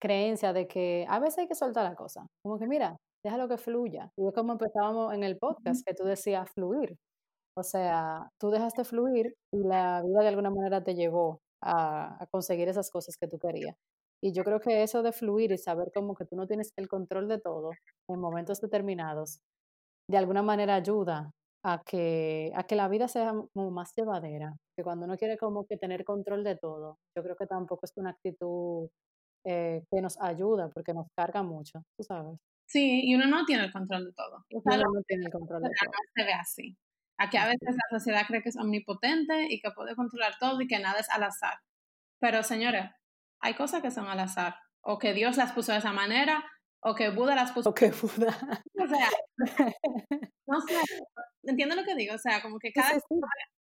creencia 0.00 0.52
de 0.52 0.66
que 0.66 1.06
a 1.08 1.18
veces 1.20 1.40
hay 1.40 1.48
que 1.48 1.54
soltar 1.54 1.84
la 1.84 1.94
cosa. 1.94 2.26
Como 2.42 2.58
que 2.58 2.66
mira, 2.66 2.96
déjalo 3.24 3.48
que 3.48 3.58
fluya. 3.58 4.10
Y 4.16 4.26
es 4.26 4.34
como 4.34 4.52
empezábamos 4.52 5.14
en 5.14 5.24
el 5.24 5.38
podcast, 5.38 5.86
que 5.86 5.94
tú 5.94 6.04
decías 6.04 6.50
fluir. 6.50 6.96
O 7.56 7.62
sea, 7.62 8.30
tú 8.40 8.50
dejaste 8.50 8.84
fluir 8.84 9.34
y 9.52 9.58
la 9.58 10.02
vida 10.02 10.22
de 10.22 10.28
alguna 10.28 10.50
manera 10.50 10.82
te 10.82 10.94
llevó 10.94 11.40
a, 11.62 12.22
a, 12.22 12.26
conseguir 12.28 12.68
esas 12.68 12.90
cosas 12.90 13.16
que 13.18 13.28
tú 13.28 13.38
querías. 13.38 13.76
Y 14.22 14.32
yo 14.32 14.44
creo 14.44 14.60
que 14.60 14.82
eso 14.82 15.02
de 15.02 15.12
fluir 15.12 15.52
y 15.52 15.58
saber 15.58 15.90
como 15.94 16.14
que 16.14 16.24
tú 16.24 16.36
no 16.36 16.46
tienes 16.46 16.72
el 16.76 16.88
control 16.88 17.28
de 17.28 17.40
todo 17.40 17.72
en 18.08 18.20
momentos 18.20 18.60
determinados, 18.60 19.40
de 20.08 20.18
alguna 20.18 20.42
manera 20.42 20.76
ayuda 20.76 21.30
a 21.64 21.82
que, 21.84 22.52
a 22.54 22.64
que 22.64 22.76
la 22.76 22.88
vida 22.88 23.08
sea 23.08 23.32
como 23.54 23.70
más 23.70 23.92
llevadera, 23.96 24.56
que 24.76 24.82
cuando 24.82 25.06
uno 25.06 25.16
quiere 25.16 25.36
como 25.38 25.64
que 25.66 25.76
tener 25.76 26.04
control 26.04 26.44
de 26.44 26.56
todo, 26.56 26.98
yo 27.16 27.22
creo 27.22 27.36
que 27.36 27.46
tampoco 27.46 27.80
es 27.84 27.92
una 27.96 28.10
actitud 28.10 28.88
eh, 29.44 29.84
que 29.90 30.00
nos 30.00 30.20
ayuda 30.20 30.70
porque 30.70 30.94
nos 30.94 31.06
carga 31.16 31.42
mucho, 31.42 31.82
tú 31.96 32.04
sabes. 32.04 32.38
Sí, 32.66 33.02
y 33.04 33.14
uno 33.14 33.26
no 33.26 33.44
tiene 33.44 33.64
el 33.64 33.72
control 33.72 34.06
de 34.06 34.12
todo. 34.12 34.44
uno 34.50 34.76
no 34.76 35.02
tiene 35.06 35.26
el 35.26 35.32
control 35.32 35.62
de 35.62 35.68
todo. 35.68 35.92
se 36.14 36.24
ve 36.24 36.32
así. 36.32 36.76
a 37.18 37.28
que 37.28 37.38
a 37.38 37.46
veces 37.46 37.68
la 37.68 37.98
sociedad 37.98 38.26
cree 38.26 38.42
que 38.42 38.48
es 38.48 38.56
omnipotente 38.56 39.46
y 39.50 39.60
que 39.60 39.70
puede 39.72 39.94
controlar 39.94 40.34
todo 40.38 40.60
y 40.60 40.66
que 40.66 40.78
nada 40.78 41.00
es 41.00 41.10
al 41.10 41.22
azar. 41.24 41.58
Pero 42.20 42.42
señores, 42.42 42.90
hay 43.40 43.54
cosas 43.54 43.82
que 43.82 43.90
son 43.90 44.06
al 44.06 44.20
azar, 44.20 44.54
o 44.80 44.98
que 44.98 45.12
Dios 45.12 45.36
las 45.36 45.52
puso 45.52 45.72
de 45.72 45.78
esa 45.78 45.92
manera, 45.92 46.44
o 46.80 46.94
que 46.94 47.10
Buda 47.10 47.34
las 47.34 47.52
puso. 47.52 47.70
O 47.70 47.74
que 47.74 47.90
Buda. 47.90 48.36
O 48.82 48.88
sea, 48.88 49.08
no 50.46 50.60
sé, 50.60 50.80
entiendo 51.44 51.76
lo 51.76 51.84
que 51.84 51.94
digo, 51.94 52.14
o 52.14 52.18
sea, 52.18 52.42
como 52.42 52.58
que 52.58 52.72
cada, 52.72 52.98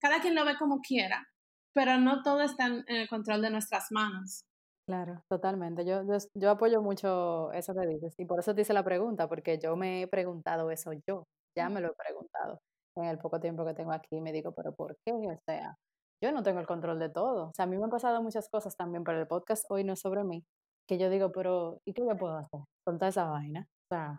cada 0.00 0.20
quien 0.20 0.34
lo 0.34 0.44
ve 0.44 0.56
como 0.58 0.80
quiera, 0.80 1.26
pero 1.72 1.98
no 1.98 2.22
todo 2.22 2.42
está 2.42 2.66
en 2.66 2.84
el 2.86 3.08
control 3.08 3.42
de 3.42 3.50
nuestras 3.50 3.90
manos. 3.90 4.44
Claro, 4.88 5.22
totalmente. 5.28 5.84
Yo, 5.84 6.00
yo, 6.32 6.50
apoyo 6.50 6.80
mucho 6.80 7.52
eso 7.52 7.74
que 7.74 7.86
dices 7.86 8.14
y 8.16 8.24
por 8.24 8.38
eso 8.40 8.54
te 8.54 8.62
hice 8.62 8.72
la 8.72 8.82
pregunta, 8.82 9.28
porque 9.28 9.58
yo 9.58 9.76
me 9.76 10.00
he 10.00 10.08
preguntado 10.08 10.70
eso 10.70 10.92
yo, 11.06 11.26
ya 11.54 11.68
me 11.68 11.82
lo 11.82 11.88
he 11.88 11.94
preguntado 11.94 12.58
en 12.96 13.04
el 13.04 13.18
poco 13.18 13.38
tiempo 13.38 13.66
que 13.66 13.74
tengo 13.74 13.92
aquí 13.92 14.16
y 14.16 14.22
me 14.22 14.32
digo, 14.32 14.52
pero 14.52 14.72
¿por 14.74 14.96
qué? 15.04 15.12
O 15.12 15.38
sea, 15.44 15.76
yo 16.22 16.32
no 16.32 16.42
tengo 16.42 16.60
el 16.60 16.66
control 16.66 16.98
de 16.98 17.10
todo. 17.10 17.48
O 17.48 17.52
sea, 17.54 17.64
a 17.66 17.68
mí 17.68 17.76
me 17.76 17.84
han 17.84 17.90
pasado 17.90 18.22
muchas 18.22 18.48
cosas 18.48 18.76
también, 18.76 19.04
pero 19.04 19.20
el 19.20 19.26
podcast 19.26 19.66
hoy 19.68 19.84
no 19.84 19.92
es 19.92 20.00
sobre 20.00 20.24
mí, 20.24 20.42
que 20.86 20.96
yo 20.96 21.10
digo, 21.10 21.32
pero 21.32 21.80
¿y 21.84 21.92
qué 21.92 22.00
yo 22.08 22.16
puedo 22.16 22.38
hacer 22.38 22.60
con 22.84 22.96
toda 22.98 23.10
esa 23.10 23.24
vaina? 23.26 23.66
O 23.90 23.94
sea, 23.94 24.18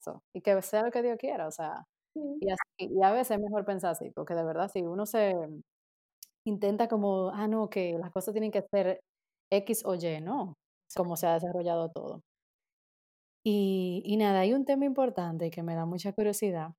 eso, 0.00 0.22
y 0.34 0.40
que 0.40 0.62
sea 0.62 0.84
lo 0.84 0.90
que 0.90 1.02
Dios 1.02 1.18
quiera, 1.18 1.46
o 1.48 1.52
sea, 1.52 1.84
y, 2.14 2.50
así, 2.50 2.62
y 2.78 3.02
a 3.02 3.12
veces 3.12 3.32
es 3.36 3.42
mejor 3.42 3.66
pensar 3.66 3.90
así, 3.92 4.10
porque 4.14 4.34
de 4.34 4.44
verdad 4.44 4.70
si 4.72 4.82
uno 4.82 5.04
se 5.06 5.34
intenta 6.44 6.88
como, 6.88 7.30
ah, 7.34 7.48
no, 7.48 7.68
que 7.68 7.98
las 7.98 8.10
cosas 8.12 8.32
tienen 8.32 8.52
que 8.52 8.62
ser 8.70 9.00
X 9.50 9.82
o 9.84 9.94
Y, 9.94 10.20
¿no? 10.20 10.54
Cómo 10.96 11.16
se 11.16 11.26
ha 11.26 11.34
desarrollado 11.34 11.90
todo. 11.90 12.22
Y, 13.44 14.02
y 14.04 14.16
nada, 14.16 14.40
hay 14.40 14.52
un 14.54 14.64
tema 14.64 14.84
importante 14.84 15.50
que 15.50 15.62
me 15.62 15.74
da 15.74 15.86
mucha 15.86 16.12
curiosidad 16.12 16.72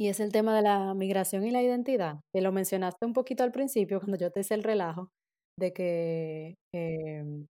y 0.00 0.08
es 0.08 0.20
el 0.20 0.32
tema 0.32 0.54
de 0.56 0.62
la 0.62 0.94
migración 0.94 1.44
y 1.44 1.50
la 1.50 1.62
identidad, 1.62 2.20
que 2.32 2.40
lo 2.40 2.52
mencionaste 2.52 3.04
un 3.04 3.12
poquito 3.12 3.42
al 3.42 3.52
principio 3.52 3.98
cuando 4.00 4.16
yo 4.16 4.30
te 4.30 4.40
hice 4.40 4.54
el 4.54 4.62
relajo 4.62 5.10
de 5.58 5.72
que 5.72 6.54
em, 6.72 7.46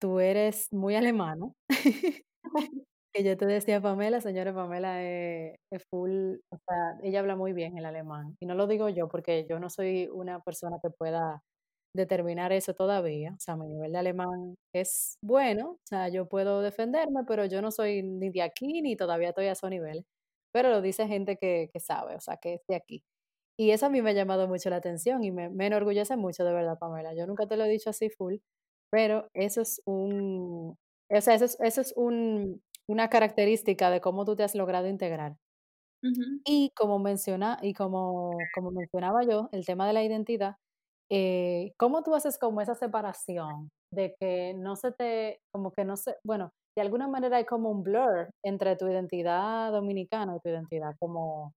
tú 0.00 0.20
eres 0.20 0.68
muy 0.72 0.94
alemano. 0.96 1.54
que 3.14 3.24
yo 3.24 3.36
te 3.36 3.46
decía 3.46 3.80
Pamela, 3.80 4.20
señora 4.20 4.54
Pamela 4.54 5.02
es, 5.02 5.56
full, 5.90 6.36
o 6.50 6.58
sea, 6.68 6.98
ella 7.02 7.20
habla 7.20 7.36
muy 7.36 7.52
bien 7.52 7.78
el 7.78 7.86
alemán. 7.86 8.36
Y 8.40 8.46
no 8.46 8.54
lo 8.54 8.66
digo 8.66 8.88
yo 8.90 9.08
porque 9.08 9.46
yo 9.48 9.58
no 9.60 9.70
soy 9.70 10.08
una 10.12 10.40
persona 10.40 10.78
que 10.82 10.90
pueda 10.90 11.42
determinar 11.96 12.52
eso 12.52 12.74
todavía. 12.74 13.32
O 13.36 13.40
sea, 13.40 13.56
mi 13.56 13.66
nivel 13.68 13.92
de 13.92 13.98
alemán 13.98 14.56
es 14.72 15.18
bueno, 15.22 15.72
o 15.72 15.80
sea, 15.84 16.08
yo 16.08 16.28
puedo 16.28 16.62
defenderme, 16.62 17.24
pero 17.26 17.44
yo 17.46 17.62
no 17.62 17.70
soy 17.70 18.02
ni 18.02 18.30
de 18.30 18.42
aquí 18.42 18.82
ni 18.82 18.96
todavía 18.96 19.30
estoy 19.30 19.46
a 19.46 19.52
esos 19.52 19.70
niveles. 19.70 20.04
Pero 20.52 20.70
lo 20.70 20.80
dice 20.82 21.06
gente 21.08 21.36
que, 21.36 21.70
que 21.72 21.80
sabe, 21.80 22.16
o 22.16 22.20
sea, 22.20 22.36
que 22.38 22.54
es 22.54 22.60
de 22.68 22.76
aquí. 22.76 23.04
Y 23.58 23.70
eso 23.72 23.86
a 23.86 23.90
mí 23.90 24.02
me 24.02 24.10
ha 24.10 24.12
llamado 24.14 24.48
mucho 24.48 24.70
la 24.70 24.76
atención 24.76 25.24
y 25.24 25.32
me, 25.32 25.48
me 25.50 25.66
enorgullece 25.66 26.16
mucho, 26.16 26.44
de 26.44 26.52
verdad, 26.52 26.78
Pamela. 26.78 27.14
Yo 27.14 27.26
nunca 27.26 27.46
te 27.46 27.56
lo 27.56 27.64
he 27.64 27.68
dicho 27.70 27.90
así 27.90 28.10
full, 28.10 28.36
pero 28.90 29.28
eso 29.34 29.62
es 29.62 29.82
un, 29.86 30.76
o 31.10 31.20
sea, 31.20 31.34
eso 31.34 31.44
es, 31.46 31.58
eso 31.60 31.80
es 31.80 31.92
un, 31.96 32.62
una 32.88 33.08
característica 33.10 33.90
de 33.90 34.00
cómo 34.00 34.24
tú 34.24 34.36
te 34.36 34.44
has 34.44 34.54
logrado 34.54 34.88
integrar. 34.88 35.36
Y 36.44 36.70
como 36.76 36.98
menciona, 36.98 37.58
y 37.62 37.74
como, 37.74 38.30
como 38.54 38.70
mencionaba 38.70 39.24
yo, 39.24 39.48
el 39.52 39.66
tema 39.66 39.86
de 39.86 39.92
la 39.92 40.04
identidad, 40.04 40.56
eh, 41.10 41.72
¿cómo 41.78 42.02
tú 42.02 42.14
haces 42.14 42.38
como 42.38 42.60
esa 42.60 42.74
separación 42.74 43.70
de 43.92 44.14
que 44.18 44.54
no 44.54 44.76
se 44.76 44.92
te, 44.92 45.40
como 45.52 45.72
que 45.72 45.84
no 45.84 45.96
se, 45.96 46.16
bueno, 46.24 46.50
de 46.76 46.82
alguna 46.82 47.08
manera 47.08 47.38
hay 47.38 47.44
como 47.44 47.70
un 47.70 47.82
blur 47.82 48.30
entre 48.44 48.76
tu 48.76 48.86
identidad 48.88 49.72
dominicana 49.72 50.36
y 50.36 50.40
tu 50.40 50.48
identidad 50.50 50.94
como 50.98 51.52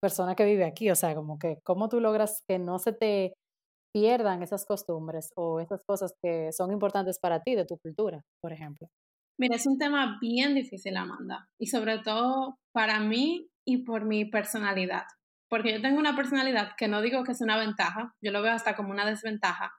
persona 0.00 0.34
que 0.34 0.44
vive 0.44 0.64
aquí, 0.64 0.90
o 0.90 0.94
sea, 0.96 1.14
como 1.14 1.38
que 1.38 1.58
cómo 1.64 1.88
tú 1.88 2.00
logras 2.00 2.42
que 2.48 2.58
no 2.58 2.78
se 2.78 2.92
te 2.92 3.34
pierdan 3.94 4.42
esas 4.42 4.66
costumbres 4.66 5.30
o 5.36 5.60
esas 5.60 5.82
cosas 5.86 6.12
que 6.22 6.52
son 6.52 6.72
importantes 6.72 7.18
para 7.18 7.42
ti 7.42 7.54
de 7.54 7.64
tu 7.64 7.78
cultura, 7.78 8.22
por 8.42 8.52
ejemplo. 8.52 8.88
Mira, 9.38 9.56
es 9.56 9.66
un 9.66 9.78
tema 9.78 10.18
bien 10.20 10.54
difícil, 10.54 10.96
Amanda, 10.96 11.46
y 11.58 11.66
sobre 11.66 11.98
todo 11.98 12.56
para 12.72 13.00
mí 13.00 13.48
y 13.66 13.84
por 13.84 14.04
mi 14.04 14.24
personalidad 14.24 15.04
porque 15.56 15.72
yo 15.72 15.80
tengo 15.80 15.98
una 15.98 16.14
personalidad 16.14 16.72
que 16.76 16.86
no 16.86 17.00
digo 17.00 17.24
que 17.24 17.32
es 17.32 17.40
una 17.40 17.56
ventaja, 17.56 18.14
yo 18.20 18.30
lo 18.30 18.42
veo 18.42 18.52
hasta 18.52 18.76
como 18.76 18.90
una 18.90 19.06
desventaja, 19.06 19.72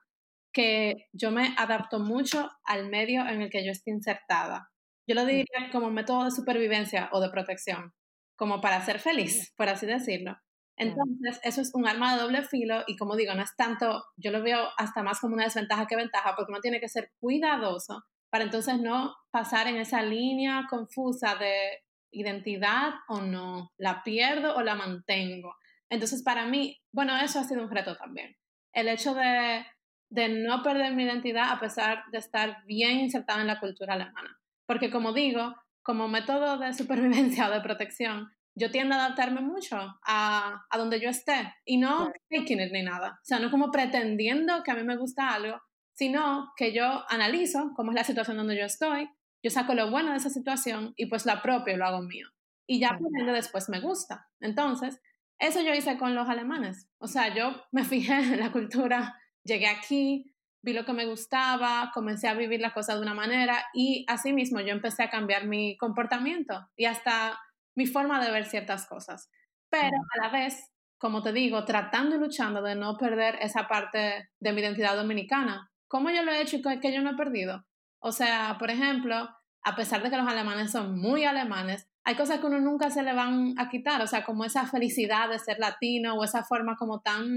que 0.52 1.06
yo 1.12 1.30
me 1.30 1.54
adapto 1.56 2.00
mucho 2.00 2.50
al 2.64 2.88
medio 2.88 3.20
en 3.28 3.42
el 3.42 3.48
que 3.48 3.64
yo 3.64 3.70
estoy 3.70 3.92
insertada. 3.92 4.72
Yo 5.06 5.14
lo 5.14 5.22
mm. 5.22 5.26
diría 5.28 5.70
como 5.70 5.92
método 5.92 6.24
de 6.24 6.32
supervivencia 6.32 7.10
o 7.12 7.20
de 7.20 7.30
protección, 7.30 7.92
como 8.36 8.60
para 8.60 8.84
ser 8.84 8.98
feliz, 8.98 9.52
por 9.56 9.68
así 9.68 9.86
decirlo. 9.86 10.36
Entonces, 10.76 11.38
eso 11.44 11.60
es 11.60 11.70
un 11.72 11.86
arma 11.86 12.14
de 12.14 12.22
doble 12.22 12.42
filo 12.42 12.82
y 12.88 12.96
como 12.96 13.14
digo, 13.14 13.34
no 13.34 13.42
es 13.42 13.54
tanto, 13.56 14.02
yo 14.16 14.32
lo 14.32 14.42
veo 14.42 14.68
hasta 14.78 15.04
más 15.04 15.20
como 15.20 15.34
una 15.34 15.44
desventaja 15.44 15.86
que 15.86 15.94
ventaja, 15.94 16.34
porque 16.34 16.50
uno 16.50 16.60
tiene 16.60 16.80
que 16.80 16.88
ser 16.88 17.12
cuidadoso 17.20 18.02
para 18.30 18.42
entonces 18.42 18.80
no 18.80 19.14
pasar 19.30 19.68
en 19.68 19.76
esa 19.76 20.02
línea 20.02 20.66
confusa 20.68 21.36
de 21.36 21.84
identidad 22.10 22.94
o 23.06 23.20
no, 23.20 23.70
la 23.78 24.02
pierdo 24.02 24.56
o 24.56 24.62
la 24.62 24.74
mantengo. 24.74 25.54
Entonces, 25.90 26.22
para 26.22 26.46
mí, 26.46 26.80
bueno, 26.92 27.16
eso 27.16 27.40
ha 27.40 27.44
sido 27.44 27.62
un 27.62 27.70
reto 27.70 27.96
también. 27.96 28.36
El 28.72 28.88
hecho 28.88 29.14
de, 29.14 29.64
de 30.10 30.28
no 30.28 30.62
perder 30.62 30.94
mi 30.94 31.04
identidad 31.04 31.50
a 31.50 31.60
pesar 31.60 32.04
de 32.12 32.18
estar 32.18 32.64
bien 32.66 33.00
insertada 33.00 33.40
en 33.40 33.46
la 33.46 33.60
cultura 33.60 33.94
alemana. 33.94 34.38
Porque 34.66 34.90
como 34.90 35.12
digo, 35.12 35.54
como 35.82 36.08
método 36.08 36.58
de 36.58 36.72
supervivencia 36.74 37.48
o 37.48 37.52
de 37.52 37.60
protección, 37.60 38.30
yo 38.54 38.70
tiendo 38.70 38.94
a 38.94 38.98
adaptarme 39.04 39.40
mucho 39.40 39.76
a, 40.04 40.66
a 40.68 40.78
donde 40.78 41.00
yo 41.00 41.08
esté 41.08 41.54
y 41.64 41.78
no 41.78 42.10
taking 42.28 42.60
it 42.60 42.72
ni 42.72 42.82
nada. 42.82 43.20
O 43.22 43.24
sea, 43.24 43.38
no 43.38 43.50
como 43.50 43.70
pretendiendo 43.70 44.62
que 44.64 44.72
a 44.72 44.74
mí 44.74 44.82
me 44.82 44.96
gusta 44.96 45.32
algo, 45.32 45.60
sino 45.94 46.52
que 46.56 46.72
yo 46.72 47.04
analizo 47.08 47.72
cómo 47.74 47.92
es 47.92 47.96
la 47.96 48.04
situación 48.04 48.36
donde 48.36 48.56
yo 48.56 48.64
estoy, 48.64 49.08
yo 49.42 49.50
saco 49.50 49.74
lo 49.74 49.90
bueno 49.90 50.10
de 50.10 50.18
esa 50.18 50.30
situación 50.30 50.92
y 50.96 51.06
pues 51.06 51.24
lo 51.26 51.32
apropio 51.32 51.74
y 51.74 51.76
lo 51.76 51.86
hago 51.86 52.02
mío. 52.02 52.28
Y 52.66 52.80
ya 52.80 52.98
por 52.98 53.08
ende 53.18 53.32
después 53.32 53.68
me 53.68 53.80
gusta. 53.80 54.28
Entonces, 54.40 55.00
eso 55.38 55.60
yo 55.60 55.74
hice 55.74 55.98
con 55.98 56.14
los 56.14 56.28
alemanes. 56.28 56.88
O 56.98 57.06
sea, 57.06 57.34
yo 57.34 57.54
me 57.72 57.84
fijé 57.84 58.14
en 58.34 58.40
la 58.40 58.52
cultura, 58.52 59.20
llegué 59.44 59.68
aquí, 59.68 60.34
vi 60.62 60.72
lo 60.72 60.84
que 60.84 60.92
me 60.92 61.06
gustaba, 61.06 61.90
comencé 61.94 62.28
a 62.28 62.34
vivir 62.34 62.60
las 62.60 62.72
cosas 62.72 62.96
de 62.96 63.02
una 63.02 63.14
manera 63.14 63.64
y 63.72 64.04
así 64.08 64.32
mismo 64.32 64.60
yo 64.60 64.72
empecé 64.72 65.04
a 65.04 65.10
cambiar 65.10 65.46
mi 65.46 65.76
comportamiento 65.76 66.68
y 66.76 66.86
hasta 66.86 67.38
mi 67.74 67.86
forma 67.86 68.22
de 68.24 68.30
ver 68.32 68.44
ciertas 68.44 68.86
cosas. 68.86 69.30
Pero 69.70 69.96
a 69.96 70.26
la 70.26 70.30
vez, 70.30 70.72
como 70.98 71.22
te 71.22 71.32
digo, 71.32 71.64
tratando 71.64 72.16
y 72.16 72.18
luchando 72.18 72.60
de 72.62 72.74
no 72.74 72.96
perder 72.96 73.36
esa 73.40 73.68
parte 73.68 74.30
de 74.40 74.52
mi 74.52 74.60
identidad 74.60 74.96
dominicana. 74.96 75.70
¿Cómo 75.86 76.10
yo 76.10 76.22
lo 76.22 76.32
he 76.32 76.42
hecho 76.42 76.56
y 76.56 76.80
que 76.80 76.92
yo 76.92 77.02
no 77.02 77.10
he 77.10 77.16
perdido? 77.16 77.64
O 78.00 78.12
sea, 78.12 78.56
por 78.58 78.70
ejemplo, 78.70 79.28
a 79.62 79.76
pesar 79.76 80.02
de 80.02 80.10
que 80.10 80.16
los 80.16 80.28
alemanes 80.28 80.72
son 80.72 80.98
muy 80.98 81.24
alemanes, 81.24 81.88
hay 82.08 82.16
cosas 82.16 82.40
que 82.40 82.46
uno 82.46 82.58
nunca 82.58 82.88
se 82.88 83.02
le 83.02 83.12
van 83.12 83.52
a 83.58 83.68
quitar, 83.68 84.00
o 84.00 84.06
sea, 84.06 84.24
como 84.24 84.42
esa 84.46 84.64
felicidad 84.64 85.28
de 85.28 85.38
ser 85.38 85.58
latino 85.58 86.14
o 86.14 86.24
esa 86.24 86.42
forma 86.42 86.74
como 86.74 87.00
tan, 87.00 87.28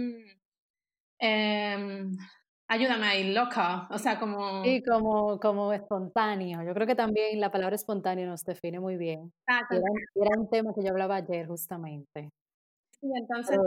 eh, 1.19 2.05
ayúdame 2.69 3.05
ahí, 3.05 3.33
loca, 3.33 3.89
o 3.91 3.97
sea, 3.97 4.17
como... 4.17 4.63
Sí, 4.63 4.81
como, 4.81 5.37
como 5.41 5.73
espontáneo. 5.73 6.63
Yo 6.63 6.73
creo 6.73 6.87
que 6.87 6.95
también 6.95 7.41
la 7.41 7.51
palabra 7.51 7.75
espontáneo 7.75 8.25
nos 8.25 8.45
define 8.45 8.79
muy 8.79 8.95
bien. 8.95 9.33
Era, 9.45 10.39
un 10.39 10.49
tema 10.49 10.71
que 10.73 10.85
yo 10.85 10.91
hablaba 10.91 11.17
ayer 11.17 11.47
justamente. 11.47 12.29
Sí, 12.97 13.07
entonces, 13.13 13.59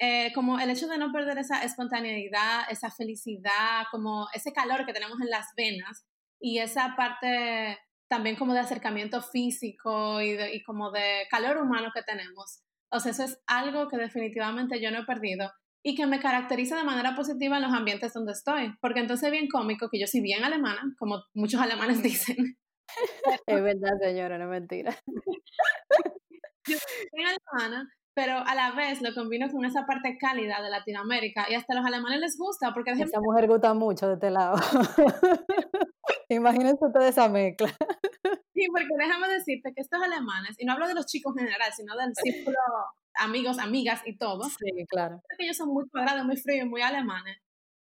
eh, 0.00 0.32
como 0.34 0.58
el 0.58 0.68
hecho 0.70 0.88
de 0.88 0.98
no 0.98 1.12
perder 1.12 1.38
esa 1.38 1.62
espontaneidad, 1.62 2.62
esa 2.68 2.90
felicidad, 2.90 3.84
como 3.92 4.26
ese 4.34 4.52
calor 4.52 4.84
que 4.84 4.92
tenemos 4.92 5.20
en 5.20 5.30
las 5.30 5.46
venas 5.56 6.04
y 6.40 6.58
esa 6.58 6.96
parte 6.96 7.78
también 8.12 8.36
como 8.36 8.52
de 8.52 8.60
acercamiento 8.60 9.22
físico 9.22 10.20
y, 10.20 10.32
de, 10.32 10.54
y 10.54 10.62
como 10.62 10.90
de 10.90 11.26
calor 11.30 11.56
humano 11.56 11.92
que 11.94 12.02
tenemos. 12.02 12.62
O 12.90 13.00
sea, 13.00 13.10
eso 13.10 13.24
es 13.24 13.40
algo 13.46 13.88
que 13.88 13.96
definitivamente 13.96 14.82
yo 14.82 14.90
no 14.90 14.98
he 14.98 15.06
perdido 15.06 15.50
y 15.82 15.94
que 15.94 16.04
me 16.04 16.20
caracteriza 16.20 16.76
de 16.76 16.84
manera 16.84 17.16
positiva 17.16 17.56
en 17.56 17.62
los 17.62 17.72
ambientes 17.72 18.12
donde 18.12 18.32
estoy. 18.32 18.74
Porque 18.82 19.00
entonces 19.00 19.28
es 19.28 19.32
bien 19.32 19.48
cómico 19.48 19.88
que 19.88 19.98
yo 19.98 20.06
soy 20.06 20.20
bien 20.20 20.44
alemana, 20.44 20.82
como 20.98 21.22
muchos 21.32 21.58
alemanes 21.58 22.02
dicen. 22.02 22.58
Es 23.46 23.62
verdad, 23.62 23.92
señora, 24.02 24.36
no 24.36 24.46
mentira. 24.46 24.94
yo 26.68 26.76
soy 26.76 27.08
bien 27.14 27.28
alemana, 27.28 27.88
pero 28.12 28.36
a 28.36 28.54
la 28.54 28.72
vez 28.72 29.00
lo 29.00 29.14
combino 29.14 29.50
con 29.50 29.64
esa 29.64 29.86
parte 29.86 30.18
cálida 30.20 30.60
de 30.60 30.68
Latinoamérica 30.68 31.46
y 31.48 31.54
hasta 31.54 31.72
a 31.72 31.76
los 31.76 31.86
alemanes 31.86 32.20
les 32.20 32.36
gusta 32.36 32.74
porque... 32.74 32.90
Esa 32.90 33.20
mujer 33.22 33.48
gusta 33.48 33.72
mucho 33.72 34.06
de 34.06 34.14
este 34.14 34.30
lado. 34.30 34.56
Imagínense 36.28 36.86
toda 36.92 37.08
esa 37.08 37.28
mezcla. 37.28 37.68
Sí, 38.54 38.66
porque 38.70 38.88
déjame 38.98 39.28
decirte 39.28 39.72
que 39.74 39.80
estos 39.80 40.02
alemanes, 40.02 40.56
y 40.58 40.64
no 40.64 40.72
hablo 40.74 40.88
de 40.88 40.94
los 40.94 41.06
chicos 41.06 41.34
en 41.36 41.46
general, 41.46 41.72
sino 41.72 41.96
del 41.96 42.12
círculo 42.14 42.58
amigos, 43.14 43.58
amigas 43.58 44.02
y 44.04 44.16
todo. 44.16 44.44
Sí, 44.44 44.86
claro. 44.88 45.20
Creo 45.26 45.38
que 45.38 45.44
ellos 45.44 45.56
son 45.56 45.68
muy 45.68 45.88
cuadrados, 45.88 46.24
muy 46.24 46.36
fríos, 46.36 46.68
muy 46.68 46.82
alemanes. 46.82 47.38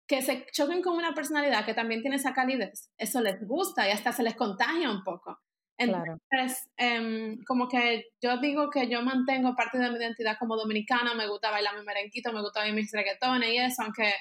Que 0.07 0.21
se 0.21 0.45
choquen 0.51 0.81
con 0.81 0.95
una 0.95 1.13
personalidad 1.13 1.65
que 1.65 1.73
también 1.73 2.01
tiene 2.01 2.17
esa 2.17 2.33
calidez. 2.33 2.91
Eso 2.97 3.21
les 3.21 3.45
gusta 3.45 3.87
y 3.87 3.91
hasta 3.91 4.11
se 4.11 4.23
les 4.23 4.35
contagia 4.35 4.91
un 4.91 5.03
poco. 5.03 5.39
Entonces, 5.77 6.69
em, 6.77 7.43
como 7.45 7.67
que 7.67 8.05
yo 8.21 8.37
digo 8.37 8.69
que 8.69 8.87
yo 8.87 9.01
mantengo 9.01 9.55
parte 9.55 9.77
de 9.77 9.89
mi 9.89 9.97
identidad 9.97 10.37
como 10.39 10.55
dominicana, 10.55 11.13
me 11.15 11.27
gusta 11.27 11.51
bailar 11.51 11.77
mi 11.77 11.83
merenquito, 11.83 12.31
me 12.31 12.41
gusta 12.41 12.61
bailar 12.61 12.77
mis 12.77 12.91
reggaetones 12.93 13.49
y 13.49 13.57
eso, 13.57 13.83
aunque 13.83 14.13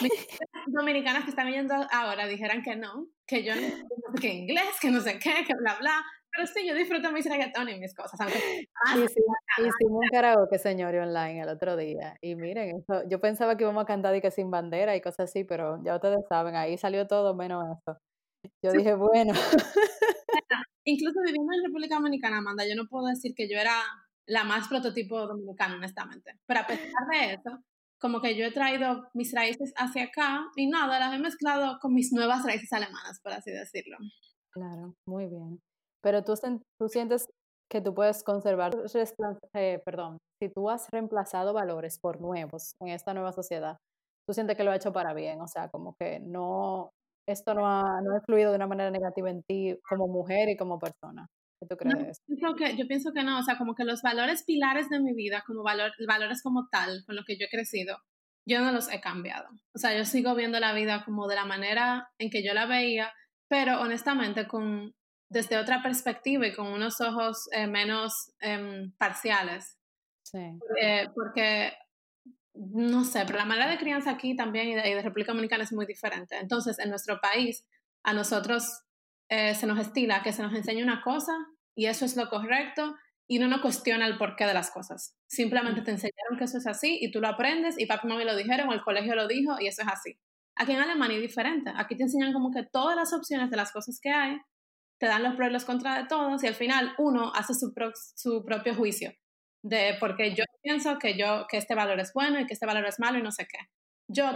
mis 0.00 0.12
dominicanas 0.66 1.24
que 1.24 1.30
están 1.30 1.48
viendo 1.48 1.74
ahora 1.90 2.26
dijeran 2.26 2.62
que 2.62 2.76
no, 2.76 3.08
que 3.26 3.42
yo 3.42 3.54
no 3.54 3.60
sé 3.60 3.84
qué 4.20 4.28
inglés, 4.34 4.78
que 4.80 4.90
no 4.90 5.00
sé 5.00 5.18
qué, 5.18 5.44
que 5.46 5.54
bla, 5.54 5.76
bla, 5.80 6.04
pero 6.34 6.46
sí, 6.48 6.66
yo 6.66 6.74
disfruto 6.74 7.12
mis 7.12 7.26
reggaetones 7.26 7.76
y 7.76 7.80
mis 7.80 7.94
cosas. 7.94 8.20
Aunque, 8.20 8.38
hicimos 9.58 10.02
un 10.02 10.08
karaoke, 10.10 10.58
señor, 10.58 10.94
online 10.96 11.42
el 11.42 11.48
otro 11.48 11.76
día. 11.76 12.16
Y 12.20 12.34
miren, 12.34 12.76
eso, 12.80 13.02
yo 13.08 13.20
pensaba 13.20 13.56
que 13.56 13.62
íbamos 13.64 13.82
a 13.84 13.86
cantar 13.86 14.16
y 14.16 14.20
que 14.20 14.32
sin 14.32 14.50
bandera 14.50 14.96
y 14.96 15.00
cosas 15.00 15.30
así, 15.30 15.44
pero 15.44 15.80
ya 15.84 15.94
ustedes 15.94 16.24
saben, 16.28 16.56
ahí 16.56 16.76
salió 16.76 17.06
todo 17.06 17.34
menos 17.34 17.64
eso. 17.78 17.98
Yo 18.62 18.72
dije, 18.72 18.94
bueno. 18.96 19.32
Incluso 20.84 21.20
viviendo 21.24 21.52
en 21.54 21.64
República 21.64 21.94
Dominicana, 21.94 22.38
Amanda, 22.38 22.66
yo 22.66 22.74
no 22.74 22.88
puedo 22.88 23.06
decir 23.06 23.32
que 23.34 23.48
yo 23.48 23.56
era 23.56 23.74
la 24.26 24.44
más 24.44 24.68
prototipo 24.68 25.26
dominicana, 25.26 25.76
honestamente. 25.76 26.32
Pero 26.46 26.60
a 26.60 26.66
pesar 26.66 27.06
de 27.12 27.34
eso, 27.34 27.62
como 28.04 28.20
que 28.20 28.36
yo 28.36 28.44
he 28.44 28.52
traído 28.52 29.08
mis 29.14 29.32
raíces 29.32 29.72
hacia 29.78 30.04
acá 30.04 30.44
y 30.56 30.66
nada, 30.66 30.98
las 30.98 31.14
he 31.14 31.18
mezclado 31.18 31.78
con 31.80 31.94
mis 31.94 32.12
nuevas 32.12 32.44
raíces 32.44 32.70
alemanas, 32.74 33.18
por 33.22 33.32
así 33.32 33.50
decirlo. 33.50 33.96
Claro, 34.52 34.92
muy 35.08 35.26
bien. 35.26 35.58
Pero 36.02 36.22
tú, 36.22 36.34
tú 36.78 36.88
sientes 36.90 37.26
que 37.70 37.80
tú 37.80 37.94
puedes 37.94 38.22
conservar, 38.22 38.72
eh, 39.54 39.80
perdón, 39.86 40.18
si 40.38 40.50
tú 40.50 40.68
has 40.68 40.90
reemplazado 40.90 41.54
valores 41.54 41.98
por 41.98 42.20
nuevos 42.20 42.74
en 42.80 42.88
esta 42.88 43.14
nueva 43.14 43.32
sociedad, 43.32 43.78
tú 44.28 44.34
sientes 44.34 44.54
que 44.54 44.64
lo 44.64 44.72
ha 44.72 44.76
hecho 44.76 44.92
para 44.92 45.14
bien, 45.14 45.40
o 45.40 45.48
sea, 45.48 45.70
como 45.70 45.94
que 45.98 46.20
no, 46.20 46.90
esto 47.26 47.54
no 47.54 47.66
ha, 47.66 48.02
no 48.02 48.12
ha 48.12 48.16
influido 48.18 48.50
de 48.50 48.56
una 48.56 48.66
manera 48.66 48.90
negativa 48.90 49.30
en 49.30 49.42
ti 49.44 49.78
como 49.88 50.08
mujer 50.08 50.50
y 50.50 50.58
como 50.58 50.78
persona. 50.78 51.26
¿Qué 51.68 51.74
tú 51.74 51.76
crees? 51.76 52.20
yo, 52.26 52.36
pienso 52.36 52.56
que, 52.56 52.76
yo 52.76 52.86
pienso 52.86 53.12
que 53.12 53.22
no, 53.22 53.38
o 53.38 53.42
sea, 53.42 53.58
como 53.58 53.74
que 53.74 53.84
los 53.84 54.02
valores 54.02 54.44
pilares 54.44 54.88
de 54.88 55.00
mi 55.00 55.14
vida, 55.14 55.42
como 55.46 55.62
valor, 55.62 55.92
valores 56.06 56.42
como 56.42 56.68
tal, 56.70 57.04
con 57.06 57.16
los 57.16 57.24
que 57.24 57.36
yo 57.38 57.46
he 57.46 57.50
crecido, 57.50 57.98
yo 58.46 58.60
no 58.60 58.72
los 58.72 58.90
he 58.92 59.00
cambiado. 59.00 59.48
O 59.74 59.78
sea, 59.78 59.96
yo 59.96 60.04
sigo 60.04 60.34
viendo 60.34 60.60
la 60.60 60.74
vida 60.74 61.04
como 61.04 61.26
de 61.26 61.36
la 61.36 61.44
manera 61.44 62.08
en 62.18 62.30
que 62.30 62.44
yo 62.44 62.54
la 62.54 62.66
veía, 62.66 63.12
pero 63.48 63.80
honestamente 63.80 64.46
con 64.46 64.94
desde 65.30 65.58
otra 65.58 65.82
perspectiva 65.82 66.46
y 66.46 66.54
con 66.54 66.66
unos 66.66 67.00
ojos 67.00 67.48
eh, 67.52 67.66
menos 67.66 68.12
em, 68.40 68.92
parciales. 68.98 69.78
Sí. 70.22 70.58
porque 71.14 71.72
no 72.54 73.04
sé, 73.04 73.24
pero 73.26 73.38
la 73.38 73.44
manera 73.44 73.70
de 73.70 73.78
crianza 73.78 74.10
aquí 74.10 74.36
también 74.36 74.68
y 74.68 74.74
de, 74.74 75.02
República 75.02 75.32
Dominicana 75.32 75.64
es 75.64 75.72
muy 75.72 75.86
diferente. 75.86 76.36
Entonces, 76.36 76.78
en 76.78 76.88
nuestro 76.88 77.20
país, 77.20 77.66
a 78.04 78.12
nosotros 78.12 78.82
eh, 79.28 79.54
se 79.54 79.66
nos 79.66 79.78
estila 79.78 80.22
que 80.22 80.32
se 80.32 80.42
nos 80.42 80.54
enseñe 80.54 80.82
una 80.82 81.02
cosa 81.02 81.32
y 81.74 81.86
eso 81.86 82.04
es 82.04 82.16
lo 82.16 82.28
correcto 82.28 82.96
y 83.26 83.38
no 83.38 83.60
cuestiona 83.62 84.06
el 84.06 84.18
porqué 84.18 84.46
de 84.46 84.54
las 84.54 84.70
cosas. 84.70 85.16
Simplemente 85.26 85.82
te 85.82 85.92
enseñaron 85.92 86.38
que 86.38 86.44
eso 86.44 86.58
es 86.58 86.66
así 86.66 86.98
y 87.00 87.10
tú 87.10 87.20
lo 87.20 87.28
aprendes 87.28 87.78
y 87.78 87.86
papi 87.86 88.06
y 88.06 88.10
mami 88.10 88.24
lo 88.24 88.36
dijeron 88.36 88.68
o 88.68 88.72
el 88.72 88.82
colegio 88.82 89.14
lo 89.14 89.26
dijo 89.26 89.58
y 89.60 89.66
eso 89.66 89.82
es 89.82 89.88
así. 89.88 90.18
Aquí 90.56 90.72
en 90.72 90.80
Alemania 90.80 91.16
es 91.16 91.22
diferente. 91.22 91.72
Aquí 91.74 91.96
te 91.96 92.04
enseñan 92.04 92.32
como 92.32 92.50
que 92.50 92.64
todas 92.64 92.96
las 92.96 93.12
opciones 93.12 93.50
de 93.50 93.56
las 93.56 93.72
cosas 93.72 93.98
que 94.00 94.10
hay, 94.10 94.36
te 94.98 95.06
dan 95.06 95.22
los 95.22 95.34
pros 95.34 95.48
y 95.48 95.52
los 95.52 95.64
contras 95.64 96.02
de 96.02 96.08
todos 96.08 96.44
y 96.44 96.46
al 96.46 96.54
final 96.54 96.94
uno 96.98 97.32
hace 97.34 97.54
su, 97.54 97.72
su 98.14 98.44
propio 98.44 98.74
juicio 98.74 99.12
de 99.64 99.96
porque 99.98 100.34
yo 100.34 100.44
pienso 100.62 100.98
que 100.98 101.16
yo 101.18 101.46
que 101.48 101.56
este 101.56 101.74
valor 101.74 101.98
es 101.98 102.12
bueno 102.12 102.38
y 102.38 102.46
que 102.46 102.52
este 102.52 102.66
valor 102.66 102.84
es 102.86 103.00
malo 103.00 103.18
y 103.18 103.22
no 103.22 103.32
sé 103.32 103.46
qué. 103.46 103.58
Yo 104.08 104.30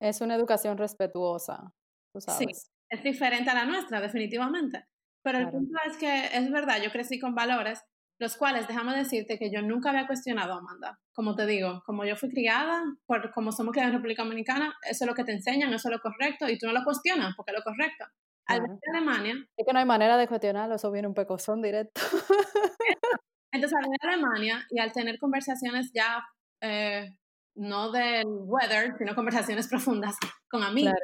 es 0.00 0.20
una 0.20 0.34
educación 0.34 0.76
respetuosa, 0.76 1.72
tú 2.12 2.20
sabes. 2.20 2.62
Sí, 2.62 2.70
es 2.88 3.02
diferente 3.04 3.50
a 3.50 3.54
la 3.54 3.64
nuestra, 3.64 4.00
definitivamente. 4.00 4.84
Pero 5.22 5.38
el 5.38 5.50
punto 5.50 5.78
es 5.86 5.96
que 5.96 6.26
es 6.32 6.50
verdad, 6.50 6.80
yo 6.82 6.90
crecí 6.90 7.18
con 7.18 7.34
valores, 7.34 7.82
los 8.18 8.36
cuales, 8.36 8.68
déjame 8.68 8.96
decirte 8.96 9.38
que 9.38 9.50
yo 9.50 9.62
nunca 9.62 9.90
había 9.90 10.06
cuestionado, 10.06 10.54
Amanda. 10.54 10.98
Como 11.14 11.34
te 11.34 11.46
digo, 11.46 11.82
como 11.86 12.04
yo 12.04 12.16
fui 12.16 12.30
criada, 12.30 12.82
por 13.06 13.32
como 13.32 13.52
somos 13.52 13.72
criadas 13.72 13.90
en 13.90 13.96
República 13.98 14.24
Dominicana, 14.24 14.74
eso 14.82 15.04
es 15.04 15.08
lo 15.08 15.14
que 15.14 15.24
te 15.24 15.32
enseñan, 15.32 15.72
eso 15.72 15.88
es 15.88 15.96
lo 15.96 16.00
correcto, 16.00 16.48
y 16.48 16.58
tú 16.58 16.66
no 16.66 16.72
lo 16.72 16.84
cuestionas 16.84 17.34
porque 17.36 17.52
es 17.52 17.58
lo 17.58 17.64
correcto. 17.64 18.04
Al 18.46 18.62
venir 18.62 18.78
a 18.86 18.96
Alemania... 18.96 19.34
Es 19.56 19.66
que 19.66 19.72
no 19.72 19.78
hay 19.78 19.84
manera 19.84 20.16
de 20.16 20.26
cuestionarlo, 20.26 20.74
eso 20.74 20.90
viene 20.90 21.08
un 21.08 21.14
pecozón 21.14 21.62
directo. 21.62 22.00
Entonces, 23.52 23.76
al 23.76 23.84
venir 23.84 23.98
a 24.02 24.08
Alemania 24.08 24.66
y 24.70 24.80
al 24.80 24.92
tener 24.92 25.18
conversaciones 25.18 25.90
ya, 25.94 26.22
eh, 26.60 27.08
no 27.54 27.90
del 27.90 28.26
weather, 28.26 28.96
sino 28.98 29.14
conversaciones 29.14 29.68
profundas 29.68 30.16
con 30.48 30.62
amigos 30.62 30.94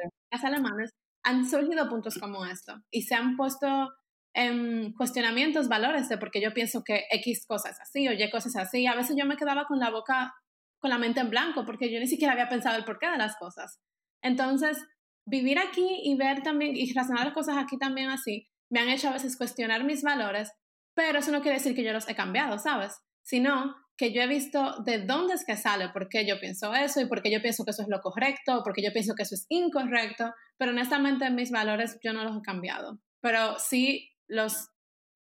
alemanes, 0.43 0.91
han 1.23 1.47
surgido 1.47 1.89
puntos 1.89 2.17
como 2.17 2.45
esto 2.45 2.75
y 2.91 3.03
se 3.03 3.15
han 3.15 3.35
puesto 3.35 3.89
en 4.33 4.93
cuestionamientos 4.93 5.67
valores 5.67 6.09
de 6.09 6.17
porque 6.17 6.41
yo 6.41 6.53
pienso 6.53 6.83
que 6.83 7.05
X 7.11 7.45
cosas 7.47 7.79
así 7.81 8.07
o 8.07 8.13
Y 8.13 8.29
cosas 8.29 8.55
así. 8.55 8.85
A 8.87 8.95
veces 8.95 9.15
yo 9.17 9.25
me 9.25 9.37
quedaba 9.37 9.65
con 9.65 9.79
la 9.79 9.89
boca, 9.89 10.33
con 10.79 10.89
la 10.89 10.97
mente 10.97 11.19
en 11.19 11.29
blanco 11.29 11.65
porque 11.65 11.91
yo 11.91 11.99
ni 11.99 12.07
siquiera 12.07 12.33
había 12.33 12.49
pensado 12.49 12.77
el 12.77 12.85
porqué 12.85 13.09
de 13.09 13.17
las 13.17 13.35
cosas. 13.37 13.79
Entonces, 14.21 14.77
vivir 15.25 15.59
aquí 15.59 16.01
y 16.03 16.15
ver 16.15 16.43
también 16.43 16.75
y 16.75 16.91
razonar 16.93 17.25
las 17.25 17.33
cosas 17.33 17.57
aquí 17.57 17.77
también 17.77 18.09
así, 18.09 18.47
me 18.69 18.79
han 18.79 18.89
hecho 18.89 19.09
a 19.09 19.13
veces 19.13 19.37
cuestionar 19.37 19.83
mis 19.83 20.03
valores 20.03 20.51
pero 20.97 21.19
eso 21.19 21.31
no 21.31 21.43
quiere 21.43 21.59
decir 21.59 21.75
que 21.75 21.83
yo 21.83 21.93
los 21.93 22.09
he 22.09 22.15
cambiado, 22.15 22.57
¿sabes? 22.57 22.99
Sino 23.21 23.75
que 23.97 24.11
yo 24.11 24.23
he 24.23 24.27
visto 24.27 24.81
de 24.83 25.05
dónde 25.05 25.35
es 25.35 25.45
que 25.45 25.55
sale, 25.55 25.89
por 25.89 26.09
qué 26.09 26.27
yo 26.27 26.39
pienso 26.39 26.73
eso 26.73 26.99
y 26.99 27.05
por 27.05 27.21
qué 27.21 27.31
yo 27.31 27.39
pienso 27.39 27.63
que 27.63 27.69
eso 27.69 27.83
es 27.83 27.87
lo 27.87 28.01
correcto, 28.01 28.63
por 28.63 28.73
qué 28.73 28.81
yo 28.83 28.91
pienso 28.91 29.13
que 29.13 29.21
eso 29.21 29.35
es 29.35 29.45
incorrecto, 29.49 30.33
pero 30.57 30.71
honestamente 30.71 31.29
mis 31.29 31.51
valores 31.51 31.99
yo 32.03 32.13
no 32.13 32.23
los 32.23 32.37
he 32.37 32.41
cambiado, 32.41 32.99
pero 33.21 33.59
sí 33.59 34.09
los 34.29 34.69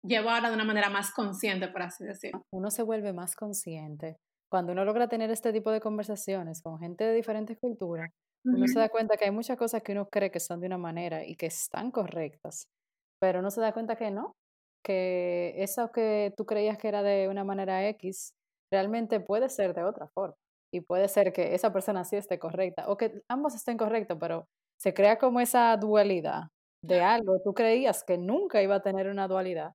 llevo 0.04 0.30
ahora 0.30 0.50
de 0.50 0.56
una 0.56 0.66
manera 0.66 0.90
más 0.90 1.12
consciente, 1.12 1.68
por 1.68 1.82
así 1.82 2.04
decirlo. 2.04 2.46
Uno 2.52 2.70
se 2.72 2.84
vuelve 2.84 3.14
más 3.14 3.36
consciente. 3.36 4.18
Cuando 4.50 4.74
uno 4.74 4.86
logra 4.86 5.08
tener 5.08 5.32
este 5.32 5.52
tipo 5.52 5.72
de 5.72 5.82
conversaciones 5.82 6.62
con 6.62 6.78
gente 6.80 7.04
de 7.04 7.14
diferentes 7.14 7.58
culturas, 7.60 8.12
uno 8.46 8.68
se 8.68 8.78
da 8.78 8.90
cuenta 8.90 9.16
que 9.16 9.26
hay 9.26 9.32
muchas 9.32 9.58
cosas 9.58 9.82
que 9.82 9.94
uno 9.94 10.10
cree 10.10 10.30
que 10.30 10.42
son 10.42 10.60
de 10.60 10.68
una 10.68 10.78
manera 10.78 11.26
y 11.26 11.36
que 11.36 11.46
están 11.46 11.92
correctas, 11.92 12.68
pero 13.20 13.40
uno 13.40 13.50
se 13.50 13.62
da 13.62 13.72
cuenta 13.72 13.96
que 13.96 14.12
no, 14.12 14.34
que 14.84 15.54
eso 15.58 15.92
que 15.92 16.34
tú 16.36 16.46
creías 16.46 16.78
que 16.78 16.90
era 16.90 17.02
de 17.04 17.30
una 17.30 17.46
manera 17.46 17.88
X, 17.88 18.34
realmente 18.72 19.22
puede 19.22 19.50
ser 19.50 19.74
de 19.74 19.84
otra 19.84 20.08
forma. 20.14 20.36
Y 20.74 20.82
puede 20.82 21.08
ser 21.08 21.32
que 21.32 21.56
esa 21.56 21.72
persona 21.72 22.04
sí 22.04 22.18
esté 22.18 22.38
correcta, 22.38 22.90
o 22.90 22.98
que 22.98 23.22
ambos 23.30 23.56
estén 23.56 23.78
correctos, 23.78 24.18
pero 24.20 24.46
se 24.78 24.94
crea 24.94 25.18
como 25.18 25.40
esa 25.40 25.76
dualidad 25.78 26.44
de 26.84 27.02
algo. 27.02 27.40
Tú 27.44 27.54
creías 27.54 28.04
que 28.04 28.18
nunca 28.18 28.62
iba 28.62 28.76
a 28.76 28.82
tener 28.82 29.08
una 29.08 29.28
dualidad, 29.28 29.72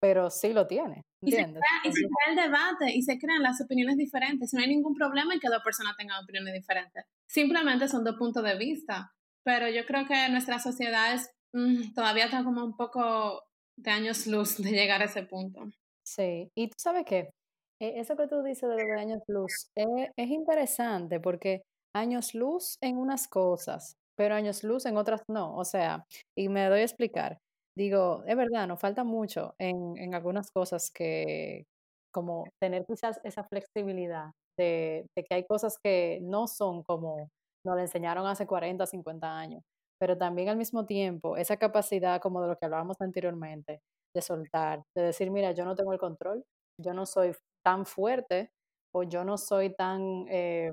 pero 0.00 0.30
sí 0.30 0.52
lo 0.52 0.66
tiene. 0.66 1.02
¿entiendes? 1.22 1.62
Y 1.84 1.92
se, 1.92 2.02
crea, 2.02 2.30
el 2.30 2.36
debate 2.36 2.92
y 2.96 3.02
se 3.02 3.18
crean 3.18 3.42
las 3.42 3.60
opiniones 3.60 3.96
diferentes. 3.96 4.52
No 4.52 4.60
hay 4.60 4.68
ningún 4.68 4.94
problema 4.94 5.34
en 5.34 5.40
que 5.40 5.48
dos 5.48 5.62
personas 5.62 5.96
tengan 5.96 6.22
opiniones 6.22 6.54
diferentes. 6.54 7.04
Simplemente 7.28 7.88
son 7.88 8.04
dos 8.04 8.16
puntos 8.16 8.42
de 8.44 8.56
vista. 8.56 9.12
Pero 9.44 9.68
yo 9.68 9.84
creo 9.86 10.06
que 10.06 10.28
nuestra 10.28 10.58
sociedad 10.58 11.14
es, 11.14 11.30
mm, 11.52 11.94
todavía 11.94 12.24
está 12.24 12.42
como 12.42 12.64
un 12.64 12.76
poco 12.76 13.42
de 13.76 13.90
años 13.90 14.26
luz 14.26 14.56
de 14.56 14.70
llegar 14.70 15.02
a 15.02 15.06
ese 15.06 15.22
punto. 15.22 15.60
Sí, 16.04 16.50
y 16.54 16.68
tú 16.68 16.74
sabes 16.78 17.04
qué, 17.04 17.30
e, 17.80 18.00
eso 18.00 18.16
que 18.16 18.28
tú 18.28 18.42
dices 18.42 18.68
de 18.68 18.76
de 18.76 19.00
años 19.00 19.22
luz 19.26 19.70
es, 19.74 19.86
es 20.16 20.30
interesante 20.30 21.20
porque 21.20 21.62
años 21.94 22.34
luz 22.34 22.78
en 22.80 22.96
unas 22.96 23.28
cosas, 23.28 23.96
pero 24.16 24.34
años 24.34 24.64
luz 24.64 24.86
en 24.86 24.96
otras 24.96 25.22
no. 25.28 25.56
O 25.56 25.64
sea, 25.64 26.04
y 26.36 26.48
me 26.48 26.66
doy 26.68 26.80
a 26.80 26.84
explicar. 26.84 27.38
Digo, 27.76 28.24
es 28.26 28.36
verdad, 28.36 28.66
nos 28.66 28.80
falta 28.80 29.04
mucho 29.04 29.54
en, 29.58 29.96
en 29.98 30.14
algunas 30.14 30.50
cosas 30.50 30.90
que, 30.90 31.64
como 32.12 32.44
tener 32.60 32.86
quizás 32.86 33.20
esa 33.24 33.44
flexibilidad 33.44 34.30
de, 34.58 35.06
de, 35.16 35.24
que 35.24 35.34
hay 35.34 35.44
cosas 35.46 35.78
que 35.82 36.18
no 36.22 36.46
son 36.46 36.82
como 36.82 37.28
nos 37.66 37.76
le 37.76 37.82
enseñaron 37.82 38.26
hace 38.26 38.46
40, 38.46 38.86
50 38.86 39.38
años 39.38 39.62
pero 39.98 40.16
también 40.16 40.48
al 40.48 40.56
mismo 40.56 40.86
tiempo 40.86 41.36
esa 41.36 41.56
capacidad 41.56 42.20
como 42.20 42.42
de 42.42 42.48
lo 42.48 42.56
que 42.56 42.66
hablábamos 42.66 42.96
anteriormente, 43.00 43.80
de 44.14 44.22
soltar, 44.22 44.82
de 44.96 45.02
decir, 45.02 45.30
mira, 45.30 45.52
yo 45.52 45.64
no 45.64 45.74
tengo 45.74 45.92
el 45.92 45.98
control, 45.98 46.44
yo 46.80 46.94
no 46.94 47.06
soy 47.06 47.34
tan 47.64 47.86
fuerte 47.86 48.50
o 48.94 49.02
yo 49.02 49.24
no 49.24 49.38
soy 49.38 49.74
tan 49.74 50.26
eh, 50.28 50.72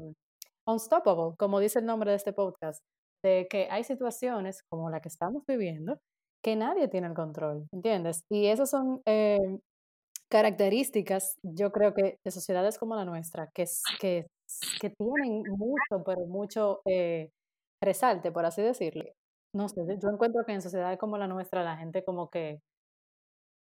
unstoppable, 0.68 1.36
como 1.38 1.60
dice 1.60 1.80
el 1.80 1.86
nombre 1.86 2.12
de 2.12 2.18
este 2.18 2.34
podcast, 2.34 2.80
de 3.24 3.48
que 3.50 3.68
hay 3.72 3.84
situaciones 3.84 4.64
como 4.70 4.90
la 4.90 5.02
que 5.02 5.10
estamos 5.10 5.44
viviendo 5.48 6.00
que 6.44 6.56
nadie 6.56 6.90
tiene 6.90 7.08
el 7.08 7.14
control, 7.14 7.68
¿entiendes? 7.72 8.24
Y 8.30 8.48
esas 8.48 8.70
son 8.70 9.02
eh, 9.06 9.40
características, 10.30 11.38
yo 11.44 11.72
creo 11.72 11.94
que 11.94 12.18
de 12.24 12.32
sociedades 12.32 12.78
como 12.78 12.96
la 12.96 13.06
nuestra, 13.06 13.50
que, 13.54 13.66
que, 14.00 14.28
tienen 14.98 15.44
mucho, 15.58 16.04
pero 16.06 16.26
mucho... 16.28 16.82
Eh, 16.86 17.30
resalte, 17.84 18.32
por 18.32 18.46
así 18.46 18.62
decirlo. 18.62 19.04
No 19.56 19.70
sé, 19.70 19.82
yo 20.02 20.10
encuentro 20.10 20.44
que 20.46 20.54
en 20.54 20.62
sociedades 20.62 20.98
como 21.00 21.18
la 21.18 21.28
nuestra 21.28 21.64
la 21.64 21.78
gente 21.78 22.04
como 22.04 22.30
que 22.30 22.60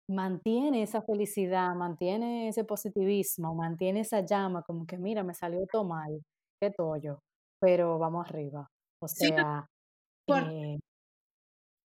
mantiene 0.09 0.83
esa 0.83 1.01
felicidad, 1.01 1.75
mantiene 1.75 2.49
ese 2.49 2.63
positivismo, 2.63 3.55
mantiene 3.55 4.01
esa 4.01 4.21
llama, 4.21 4.63
como 4.63 4.85
que 4.85 4.97
mira, 4.97 5.23
me 5.23 5.33
salió 5.33 5.65
todo 5.71 5.85
mal, 5.85 6.21
qué 6.61 6.71
tollo, 6.71 7.19
pero 7.59 7.99
vamos 7.99 8.27
arriba. 8.27 8.69
O 9.03 9.07
sea, 9.07 9.69
por, 10.25 10.43
eh 10.43 10.79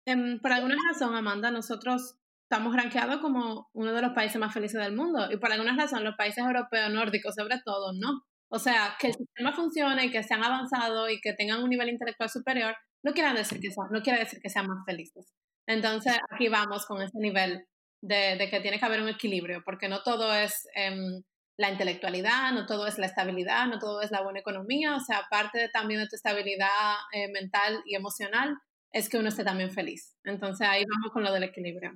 em, 0.07 0.39
por 0.41 0.53
alguna 0.53 0.77
razón, 0.89 1.15
Amanda, 1.15 1.51
nosotros 1.51 2.17
estamos 2.49 2.77
rankeados 2.77 3.21
como 3.21 3.69
uno 3.73 3.93
de 3.93 4.03
los 4.03 4.13
países 4.13 4.39
más 4.39 4.55
felices 4.55 4.81
del 4.81 4.95
mundo. 4.95 5.31
Y 5.33 5.37
por 5.37 5.53
alguna 5.53 5.77
razón, 5.77 6.05
los 6.05 6.15
países 6.17 6.45
europeos, 6.45 6.93
nórdicos 6.93 7.35
sobre 7.35 7.61
todo, 7.65 7.93
no. 7.93 8.23
O 8.49 8.59
sea, 8.59 8.97
que 9.01 9.09
el 9.09 9.15
sistema 9.15 9.53
funcione 9.53 10.07
y 10.07 10.11
que 10.13 10.23
sean 10.23 10.45
avanzados 10.45 11.11
y 11.11 11.21
que 11.21 11.33
tengan 11.33 11.63
un 11.63 11.71
nivel 11.71 11.89
intelectual 11.89 12.31
superior, 12.31 12.77
no 13.03 13.13
quiere 13.13 13.33
decir 13.37 13.61
que 13.61 13.71
sean, 13.73 13.89
no 13.91 14.03
quiere 14.03 14.21
decir 14.21 14.41
que 14.41 14.51
sean 14.51 14.69
más 14.69 14.85
felices. 14.87 15.33
Entonces, 15.67 16.17
aquí 16.31 16.49
vamos 16.49 16.87
con 16.87 17.03
ese 17.03 17.19
nivel 17.19 17.65
de, 18.01 18.37
de 18.37 18.49
que 18.49 18.61
tiene 18.61 18.79
que 18.79 18.85
haber 18.85 19.03
un 19.03 19.09
equilibrio, 19.09 19.63
porque 19.65 19.89
no 19.89 20.03
todo 20.05 20.33
es 20.33 20.69
em, 20.75 21.23
la 21.59 21.71
intelectualidad, 21.71 22.53
no 22.53 22.67
todo 22.67 22.87
es 22.87 22.99
la 22.99 23.07
estabilidad, 23.07 23.67
no 23.67 23.79
todo 23.79 24.03
es 24.03 24.11
la 24.11 24.23
buena 24.23 24.41
economía, 24.41 24.95
o 24.95 25.01
sea, 25.01 25.27
parte 25.31 25.69
también 25.71 26.01
de 26.01 26.09
tu 26.09 26.17
estabilidad 26.17 26.69
eh, 27.13 27.29
mental 27.29 27.83
y 27.87 27.95
emocional 27.95 28.59
es 28.93 29.09
que 29.09 29.19
uno 29.19 29.29
esté 29.29 29.45
también 29.45 29.71
feliz. 29.71 30.15
Entonces, 30.25 30.67
ahí 30.67 30.85
vamos 30.85 31.13
con 31.13 31.23
lo 31.23 31.33
del 31.33 31.45
equilibrio. 31.45 31.93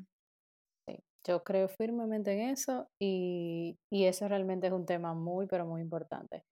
Yo 1.27 1.43
creo 1.45 1.69
firmemente 1.69 2.33
en 2.33 2.49
eso 2.49 2.89
y, 3.01 3.77
y, 3.93 4.05
eso 4.07 4.27
realmente 4.27 4.69
es 4.69 4.73
un 4.73 4.87
tema 4.87 5.13
muy, 5.13 5.47
pero 5.47 5.67
muy 5.67 5.83
importante. 5.83 6.43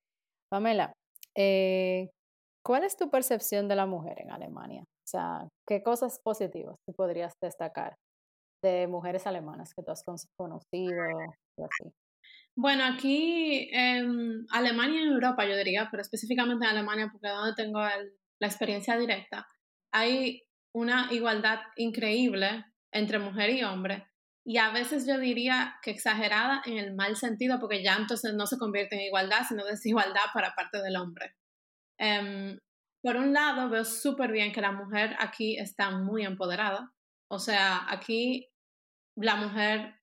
Pamela, 0.51 0.93
eh, 1.35 2.11
¿cuál 2.63 2.85
es 2.85 2.97
tu 2.97 3.11
percepción 3.11 3.67
de 3.67 3.77
la 3.77 3.87
mujer 3.87 4.21
en 4.21 4.31
Alemania? 4.31 4.83
O 4.83 5.09
sea, 5.09 5.49
¿qué 5.67 5.83
cosas 5.83 6.19
positivas 6.23 6.77
tú 6.87 6.93
podrías 6.95 7.33
destacar 7.43 7.97
de 8.63 8.87
mujeres 8.89 9.27
alemanas 9.27 9.73
que 9.75 9.83
tú 9.83 9.91
has 9.91 10.05
conocido 10.37 11.03
así? 11.57 11.91
Bueno, 12.61 12.85
aquí 12.85 13.69
en 13.73 14.45
Alemania 14.51 15.03
en 15.03 15.13
Europa, 15.13 15.47
yo 15.47 15.57
diría, 15.57 15.89
pero 15.91 16.01
específicamente 16.01 16.65
en 16.65 16.73
Alemania, 16.73 17.09
porque 17.13 17.29
es 17.29 17.33
donde 17.33 17.55
tengo 17.55 17.79
la 17.79 18.47
experiencia 18.47 18.97
directa, 18.97 19.47
hay 19.93 20.43
una 20.75 21.09
igualdad 21.13 21.61
increíble 21.77 22.65
entre 22.91 23.21
mujer 23.21 23.51
y 23.51 23.63
hombre 23.63 24.09
y 24.49 24.57
a 24.57 24.71
veces 24.71 25.07
yo 25.07 25.19
diría 25.19 25.79
que 25.83 25.91
exagerada 25.91 26.63
en 26.65 26.79
el 26.79 26.95
mal 26.95 27.17
sentido, 27.17 27.61
porque 27.61 27.83
ya 27.83 27.97
entonces 27.97 28.33
no 28.33 28.47
se 28.47 28.57
convierte 28.57 28.97
en 28.97 29.03
igualdad, 29.03 29.43
sino 29.47 29.63
desigualdad 29.63 30.23
para 30.33 30.55
parte 30.55 30.81
del 30.81 30.97
hombre. 30.97 31.37
Em, 31.99 32.59
por 33.03 33.17
un 33.17 33.35
lado, 33.35 33.69
veo 33.69 33.85
súper 33.85 34.33
bien 34.33 34.51
que 34.51 34.63
la 34.63 34.73
mujer 34.73 35.15
aquí 35.19 35.59
está 35.59 35.91
muy 35.91 36.25
empoderada. 36.25 36.95
O 37.31 37.39
sea, 37.39 37.85
aquí 37.91 38.49
la 39.17 39.37
mujer, 39.37 39.98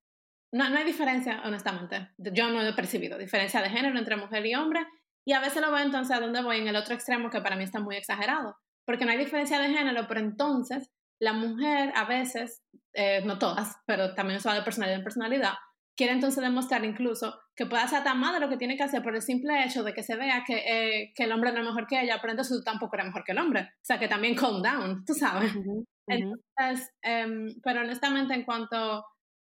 no, 0.55 0.69
no 0.69 0.77
hay 0.77 0.85
diferencia, 0.85 1.41
honestamente. 1.43 2.09
Yo 2.17 2.49
no 2.49 2.61
he 2.61 2.73
percibido 2.73 3.17
diferencia 3.17 3.61
de 3.61 3.69
género 3.69 3.99
entre 3.99 4.15
mujer 4.15 4.45
y 4.45 4.55
hombre. 4.55 4.85
Y 5.25 5.33
a 5.33 5.41
veces 5.41 5.61
lo 5.61 5.71
veo 5.71 5.83
entonces 5.83 6.15
a 6.15 6.21
dónde 6.21 6.41
voy 6.41 6.57
en 6.57 6.67
el 6.67 6.75
otro 6.75 6.93
extremo, 6.93 7.29
que 7.29 7.41
para 7.41 7.55
mí 7.55 7.63
está 7.63 7.79
muy 7.79 7.97
exagerado. 7.97 8.55
Porque 8.85 9.03
no 9.03 9.11
hay 9.11 9.17
diferencia 9.17 9.59
de 9.59 9.69
género, 9.69 10.07
pero 10.07 10.21
entonces 10.21 10.89
la 11.19 11.33
mujer 11.33 11.91
a 11.95 12.05
veces, 12.05 12.63
eh, 12.93 13.21
no 13.25 13.37
todas, 13.37 13.75
pero 13.85 14.13
también 14.13 14.37
eso 14.37 14.49
va 14.49 14.55
de 14.55 14.61
personalidad 14.61 14.99
en 14.99 15.03
personalidad, 15.03 15.53
quiere 15.95 16.13
entonces 16.13 16.43
demostrar 16.43 16.83
incluso 16.83 17.39
que 17.55 17.65
puede 17.65 17.83
hacer 17.83 18.03
tan 18.03 18.19
mal 18.19 18.33
de 18.33 18.39
lo 18.41 18.49
que 18.49 18.57
tiene 18.57 18.75
que 18.75 18.83
hacer 18.83 19.01
por 19.01 19.15
el 19.15 19.21
simple 19.21 19.63
hecho 19.63 19.83
de 19.83 19.93
que 19.93 20.03
se 20.03 20.15
vea 20.15 20.43
que, 20.45 20.57
eh, 20.57 21.13
que 21.15 21.23
el 21.23 21.31
hombre 21.31 21.51
no 21.51 21.59
es 21.59 21.65
mejor 21.65 21.87
que 21.87 22.01
ella, 22.01 22.17
pero 22.21 22.31
entonces 22.31 22.57
tú 22.57 22.63
tampoco 22.63 22.95
eres 22.95 23.07
mejor 23.07 23.23
que 23.23 23.31
el 23.31 23.39
hombre. 23.39 23.61
O 23.61 23.85
sea, 23.85 23.97
que 23.97 24.07
también 24.07 24.35
calm 24.35 24.61
down, 24.61 25.05
tú 25.05 25.13
sabes. 25.13 25.53
Entonces, 26.07 26.91
em, 27.01 27.47
pero 27.63 27.81
honestamente 27.81 28.33
en 28.33 28.43
cuanto, 28.43 29.05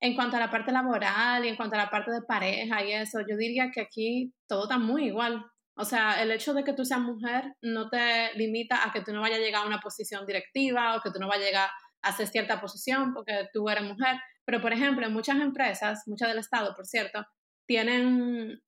en 0.01 0.15
cuanto 0.15 0.37
a 0.37 0.41
la 0.41 0.51
parte 0.51 0.73
laboral 0.73 1.45
y 1.45 1.49
en 1.49 1.57
cuanto 1.57 1.75
a 1.75 1.79
la 1.79 1.91
parte 1.91 2.11
de 2.11 2.23
pareja 2.23 2.85
y 2.85 2.93
eso, 2.93 3.21
yo 3.29 3.37
diría 3.37 3.71
que 3.73 3.81
aquí 3.81 4.33
todo 4.49 4.65
está 4.65 4.79
muy 4.79 5.07
igual. 5.07 5.45
O 5.77 5.85
sea, 5.85 6.23
el 6.23 6.31
hecho 6.31 6.55
de 6.55 6.65
que 6.65 6.73
tú 6.73 6.85
seas 6.85 7.01
mujer 7.01 7.55
no 7.63 7.89
te 7.89 8.35
limita 8.35 8.85
a 8.85 8.93
que 8.93 9.03
tú 9.03 9.13
no 9.13 9.21
vayas 9.21 9.39
a 9.39 9.43
llegar 9.43 9.63
a 9.63 9.67
una 9.67 9.81
posición 9.81 10.27
directiva 10.27 10.97
o 10.97 11.01
que 11.01 11.11
tú 11.11 11.19
no 11.21 11.29
vayas 11.29 11.45
a 11.45 11.47
llegar 11.47 11.71
a 12.03 12.09
hacer 12.09 12.27
cierta 12.27 12.61
posición 12.61 13.13
porque 13.15 13.49
tú 13.53 13.69
eres 13.69 13.85
mujer. 13.85 14.17
Pero, 14.45 14.61
por 14.61 14.73
ejemplo, 14.73 15.07
en 15.07 15.13
muchas 15.13 15.37
empresas, 15.41 16.03
muchas 16.07 16.29
del 16.29 16.39
Estado, 16.39 16.75
por 16.75 16.87
cierto, 16.87 17.25
tienen 17.67 18.61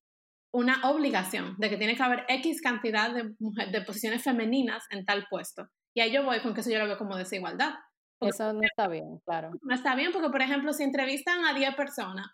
una 0.53 0.89
obligación 0.89 1.55
de 1.57 1.69
que 1.69 1.77
tiene 1.77 1.95
que 1.95 2.03
haber 2.03 2.25
X 2.27 2.61
cantidad 2.61 3.13
de, 3.13 3.33
de 3.71 3.81
posiciones 3.81 4.23
femeninas 4.23 4.83
en 4.89 5.05
tal 5.05 5.25
puesto. 5.29 5.67
Y 5.93 6.01
ahí 6.01 6.11
yo 6.11 6.23
voy 6.23 6.39
con 6.41 6.53
que 6.53 6.61
eso 6.61 6.69
yo 6.69 6.79
lo 6.79 6.87
veo 6.87 6.97
como 6.97 7.17
desigualdad. 7.17 7.73
Eso 8.21 8.53
no 8.53 8.61
está 8.63 8.87
bien, 8.87 9.19
claro. 9.25 9.51
No 9.61 9.75
está 9.75 9.95
bien 9.95 10.11
porque, 10.11 10.29
por 10.29 10.41
ejemplo, 10.41 10.73
si 10.73 10.83
entrevistan 10.83 11.45
a 11.45 11.53
10 11.53 11.75
personas 11.75 12.27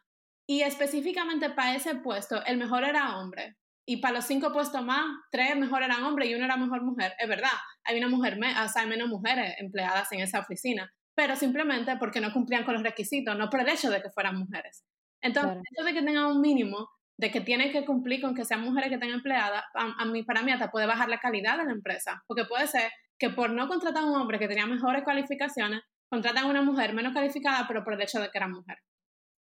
y 0.48 0.62
específicamente 0.62 1.50
para 1.50 1.76
ese 1.76 1.96
puesto 1.96 2.44
el 2.46 2.58
mejor 2.58 2.84
era 2.84 3.18
hombre, 3.18 3.58
y 3.90 3.98
para 3.98 4.16
los 4.16 4.26
cinco 4.26 4.52
puestos 4.52 4.84
más, 4.84 5.06
tres 5.32 5.56
mejor 5.56 5.82
eran 5.82 6.04
hombres 6.04 6.30
y 6.30 6.36
uno 6.36 6.44
era 6.44 6.58
mejor 6.58 6.84
mujer. 6.84 7.14
Es 7.18 7.28
verdad, 7.28 7.52
hay 7.86 7.98
una 7.98 8.10
mujer, 8.10 8.38
o 8.38 8.68
sea, 8.68 8.82
hay 8.82 8.88
menos 8.88 9.08
mujeres 9.08 9.56
empleadas 9.60 10.12
en 10.12 10.20
esa 10.20 10.42
oficina, 10.42 10.92
pero 11.16 11.38
simplemente 11.38 11.96
porque 11.96 12.20
no 12.20 12.34
cumplían 12.34 12.66
con 12.66 12.74
los 12.74 12.84
requisitos, 12.84 13.38
no 13.38 13.50
por 13.50 13.62
el 13.62 13.70
hecho 13.70 13.90
de 13.90 14.02
que 14.02 14.10
fueran 14.10 14.38
mujeres. 14.38 14.84
Entonces, 15.22 15.54
el 15.54 15.62
hecho 15.72 15.86
de 15.86 15.94
que 15.94 16.06
tengan 16.06 16.26
un 16.26 16.42
mínimo, 16.42 16.90
de 17.18 17.32
que 17.32 17.40
tienen 17.40 17.72
que 17.72 17.86
cumplir 17.86 18.22
con 18.22 18.36
que 18.36 18.44
sean 18.44 18.62
mujeres 18.62 18.90
que 18.90 18.96
estén 18.96 19.12
empleadas, 19.12 19.64
a, 19.74 20.06
mí, 20.06 20.22
para 20.24 20.44
mí 20.44 20.52
hasta 20.52 20.70
puede 20.70 20.86
bajar 20.86 21.08
la 21.08 21.20
calidad 21.20 21.58
de 21.58 21.64
la 21.64 21.72
empresa, 21.72 22.22
porque 22.28 22.44
puede 22.44 22.68
ser 22.68 22.92
que 23.20 23.30
por 23.30 23.50
no 23.50 23.68
contratar 23.68 24.04
a 24.04 24.06
un 24.06 24.16
hombre 24.16 24.40
que 24.40 24.48
tenía 24.48 24.66
mejores 24.66 25.04
cualificaciones, 25.04 25.82
contratan 26.10 26.46
a 26.46 26.50
una 26.50 26.62
mujer 26.62 26.94
menos 26.94 27.14
calificada, 27.14 27.68
pero 27.68 27.84
por 27.84 27.94
el 27.94 28.02
hecho 28.02 28.20
de 28.20 28.30
que 28.30 28.38
era 28.38 28.48
mujer. 28.48 28.78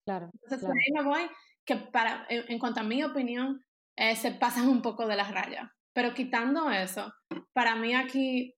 Claro. 0.06 0.30
Entonces, 0.44 0.70
ahí 0.70 0.94
me 0.94 1.04
voy 1.04 1.30
que 1.66 1.78
para, 1.78 2.26
en 2.30 2.60
cuanto 2.60 2.82
a 2.82 2.84
mi 2.84 3.04
opinión, 3.04 3.64
eh, 3.98 4.16
se 4.16 4.32
pasan 4.32 4.68
un 4.68 4.82
poco 4.82 5.08
de 5.08 5.16
las 5.16 5.32
rayas. 5.32 5.70
Pero 5.94 6.14
quitando 6.14 6.70
eso, 6.72 7.14
para 7.54 7.76
mí 7.76 7.94
aquí 7.94 8.56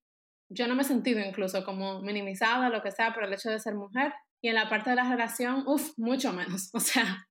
yo 0.50 0.68
no 0.68 0.76
me 0.76 0.84
he 0.84 0.86
sentido 0.86 1.20
incluso 1.20 1.64
como 1.66 2.02
minimizada, 2.02 2.70
lo 2.70 2.82
que 2.82 2.92
sea, 2.92 3.14
por 3.14 3.26
el 3.26 3.34
hecho 3.34 3.50
de 3.50 3.60
ser 3.60 3.76
mujer. 3.76 4.14
Y 4.42 4.50
en 4.50 4.56
la 4.56 4.70
parte 4.70 4.92
de 4.92 4.96
la 4.96 5.10
relación, 5.10 5.64
uff, 5.68 5.92
mucho 5.98 6.34
menos. 6.34 6.70
O 6.74 6.80
sea, 6.80 7.28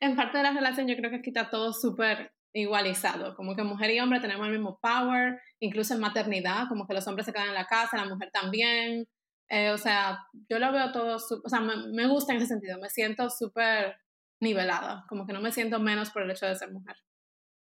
en 0.00 0.16
parte 0.16 0.38
de 0.38 0.44
la 0.44 0.52
relación 0.52 0.86
yo 0.86 0.96
creo 0.96 1.10
que 1.10 1.16
aquí 1.16 1.30
está 1.30 1.50
todo 1.50 1.72
súper 1.72 2.32
igualizado, 2.52 3.34
como 3.36 3.54
que 3.54 3.62
mujer 3.62 3.90
y 3.90 4.00
hombre 4.00 4.20
tenemos 4.20 4.46
el 4.46 4.52
mismo 4.52 4.78
power, 4.80 5.40
incluso 5.60 5.94
en 5.94 6.00
maternidad, 6.00 6.68
como 6.68 6.86
que 6.86 6.94
los 6.94 7.06
hombres 7.06 7.26
se 7.26 7.32
quedan 7.32 7.48
en 7.48 7.54
la 7.54 7.66
casa, 7.66 7.96
la 7.96 8.08
mujer 8.08 8.30
también. 8.32 9.06
Eh, 9.48 9.70
o 9.70 9.78
sea, 9.78 10.18
yo 10.50 10.58
lo 10.58 10.72
veo 10.72 10.90
todo, 10.92 11.16
o 11.16 11.48
sea, 11.48 11.60
me, 11.60 11.74
me 11.92 12.06
gusta 12.08 12.32
en 12.32 12.38
ese 12.38 12.48
sentido, 12.48 12.78
me 12.80 12.88
siento 12.90 13.30
súper 13.30 13.96
nivelada, 14.40 15.04
como 15.08 15.26
que 15.26 15.32
no 15.32 15.40
me 15.40 15.52
siento 15.52 15.78
menos 15.78 16.10
por 16.10 16.22
el 16.22 16.30
hecho 16.30 16.46
de 16.46 16.56
ser 16.56 16.72
mujer. 16.72 16.96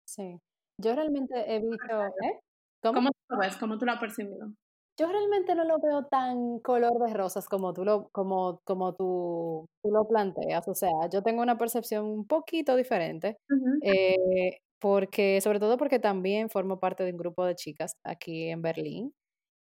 Sí. 0.07 0.39
Yo 0.79 0.95
realmente 0.95 1.33
he 1.47 1.59
visto, 1.59 2.03
¿eh? 2.23 2.39
¿Cómo? 2.83 3.09
tú 3.09 3.35
lo 3.35 3.39
ves? 3.39 3.57
¿Cómo 3.57 3.77
tú 3.77 3.85
lo 3.85 3.93
has 3.93 3.99
percibido? 3.99 4.53
Yo 4.99 5.07
realmente 5.07 5.53
no 5.53 5.63
lo 5.63 5.79
veo 5.79 6.05
tan 6.05 6.59
color 6.59 6.93
de 7.05 7.13
rosas 7.13 7.47
como 7.47 7.73
tú 7.73 7.83
lo, 7.83 8.09
como, 8.09 8.61
como 8.63 8.93
tú, 8.93 9.65
tú 9.83 9.91
lo 9.91 10.07
planteas. 10.07 10.67
O 10.67 10.73
sea, 10.73 10.89
yo 11.11 11.21
tengo 11.21 11.41
una 11.41 11.57
percepción 11.57 12.05
un 12.05 12.25
poquito 12.25 12.75
diferente. 12.75 13.37
Eh, 13.83 14.59
porque, 14.79 15.41
sobre 15.41 15.59
todo 15.59 15.77
porque 15.77 15.99
también 15.99 16.49
formo 16.49 16.79
parte 16.79 17.03
de 17.03 17.11
un 17.11 17.17
grupo 17.17 17.45
de 17.45 17.55
chicas 17.55 17.93
aquí 18.03 18.49
en 18.49 18.61
Berlín 18.61 19.13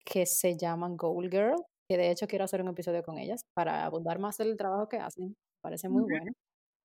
que 0.05 0.26
se 0.26 0.57
llaman 0.57 0.97
Gold 0.97 1.32
Girl, 1.32 1.55
que 1.89 1.97
de 1.97 2.12
hecho 2.12 2.28
quiero 2.28 2.45
hacer 2.45 2.62
un 2.62 2.70
episodio 2.70 3.03
con 3.03 3.18
ellas 3.18 3.43
para 3.53 3.86
abundar 3.86 4.20
más 4.20 4.38
del 4.38 4.57
trabajo 4.57 4.88
que 4.88 4.97
hacen. 4.97 5.36
Parece 5.62 5.89
muy 5.89 6.03
bueno. 6.03 6.32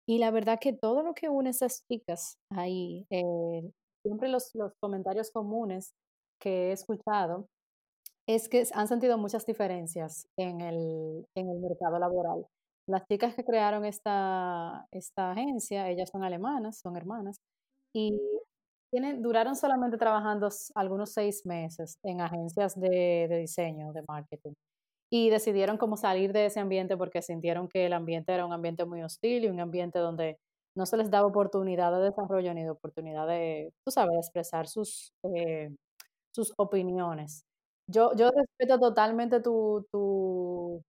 Y 0.07 0.19
la 0.19 0.32
verdad 0.32 0.59
que 0.61 0.73
todo 0.73 1.03
lo 1.03 1.13
que 1.13 1.30
une 1.30 1.49
esas 1.49 1.84
chicas 1.88 2.38
ahí, 2.51 3.05
eh, 3.09 3.71
siempre 4.03 4.30
los, 4.30 4.51
los 4.53 4.73
comentarios 4.80 5.32
comunes 5.32 5.93
que 6.39 6.69
he 6.69 6.71
escuchado 6.73 7.47
es 8.28 8.49
que 8.49 8.65
han 8.73 8.88
sentido 8.88 9.17
muchas 9.17 9.45
diferencias 9.45 10.28
en 10.38 10.61
el, 10.61 11.26
en 11.36 11.49
el 11.49 11.59
mercado 11.59 11.99
laboral. 11.99 12.45
Las 12.88 13.05
chicas 13.07 13.36
que 13.36 13.43
crearon 13.43 13.86
esta, 13.86 14.88
esta 14.91 15.32
agencia, 15.32 15.89
ellas 15.89 16.09
son 16.11 16.23
alemanas, 16.23 16.80
son 16.80 16.97
hermanas, 16.97 17.38
y 17.95 18.19
tienen, 18.91 19.21
duraron 19.23 19.55
solamente 19.55 19.97
trabajando 19.97 20.49
algunos 20.75 21.13
seis 21.13 21.45
meses 21.45 21.97
en 22.03 22.21
agencias 22.21 22.79
de, 22.79 23.27
de 23.29 23.39
diseño, 23.39 23.93
de 23.93 24.03
marketing 24.07 24.53
y 25.11 25.29
decidieron 25.29 25.77
como 25.77 25.97
salir 25.97 26.33
de 26.33 26.47
ese 26.47 26.59
ambiente 26.59 26.97
porque 26.97 27.21
sintieron 27.21 27.67
que 27.69 27.85
el 27.87 27.93
ambiente 27.93 28.33
era 28.33 28.45
un 28.45 28.53
ambiente 28.53 28.85
muy 28.85 29.03
hostil 29.03 29.45
y 29.45 29.49
un 29.49 29.59
ambiente 29.59 29.99
donde 29.99 30.37
no 30.77 30.85
se 30.85 30.97
les 30.97 31.11
daba 31.11 31.27
oportunidad 31.27 31.91
de 31.97 32.05
desarrollo 32.05 32.53
ni 32.53 32.63
de 32.63 32.71
oportunidad 32.71 33.27
de, 33.27 33.71
tú 33.85 33.91
sabes, 33.91 34.13
de 34.13 34.19
expresar 34.19 34.67
sus, 34.67 35.11
eh, 35.23 35.69
sus 36.35 36.53
opiniones. 36.57 37.43
Yo, 37.89 38.11
yo 38.17 38.31
respeto 38.31 38.79
totalmente 38.79 39.41
tu, 39.41 39.85
tu, 39.91 40.81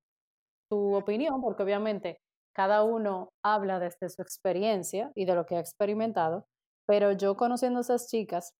tu 0.70 0.94
opinión 0.96 1.40
porque 1.42 1.62
obviamente 1.62 2.18
cada 2.54 2.82
uno 2.84 3.30
habla 3.44 3.78
desde 3.78 4.08
su 4.08 4.22
experiencia 4.22 5.12
y 5.14 5.26
de 5.26 5.34
lo 5.34 5.46
que 5.46 5.56
ha 5.56 5.60
experimentado, 5.60 6.46
pero 6.86 7.12
yo 7.12 7.36
conociendo 7.36 7.80
esas 7.80 8.08
chicas 8.08 8.52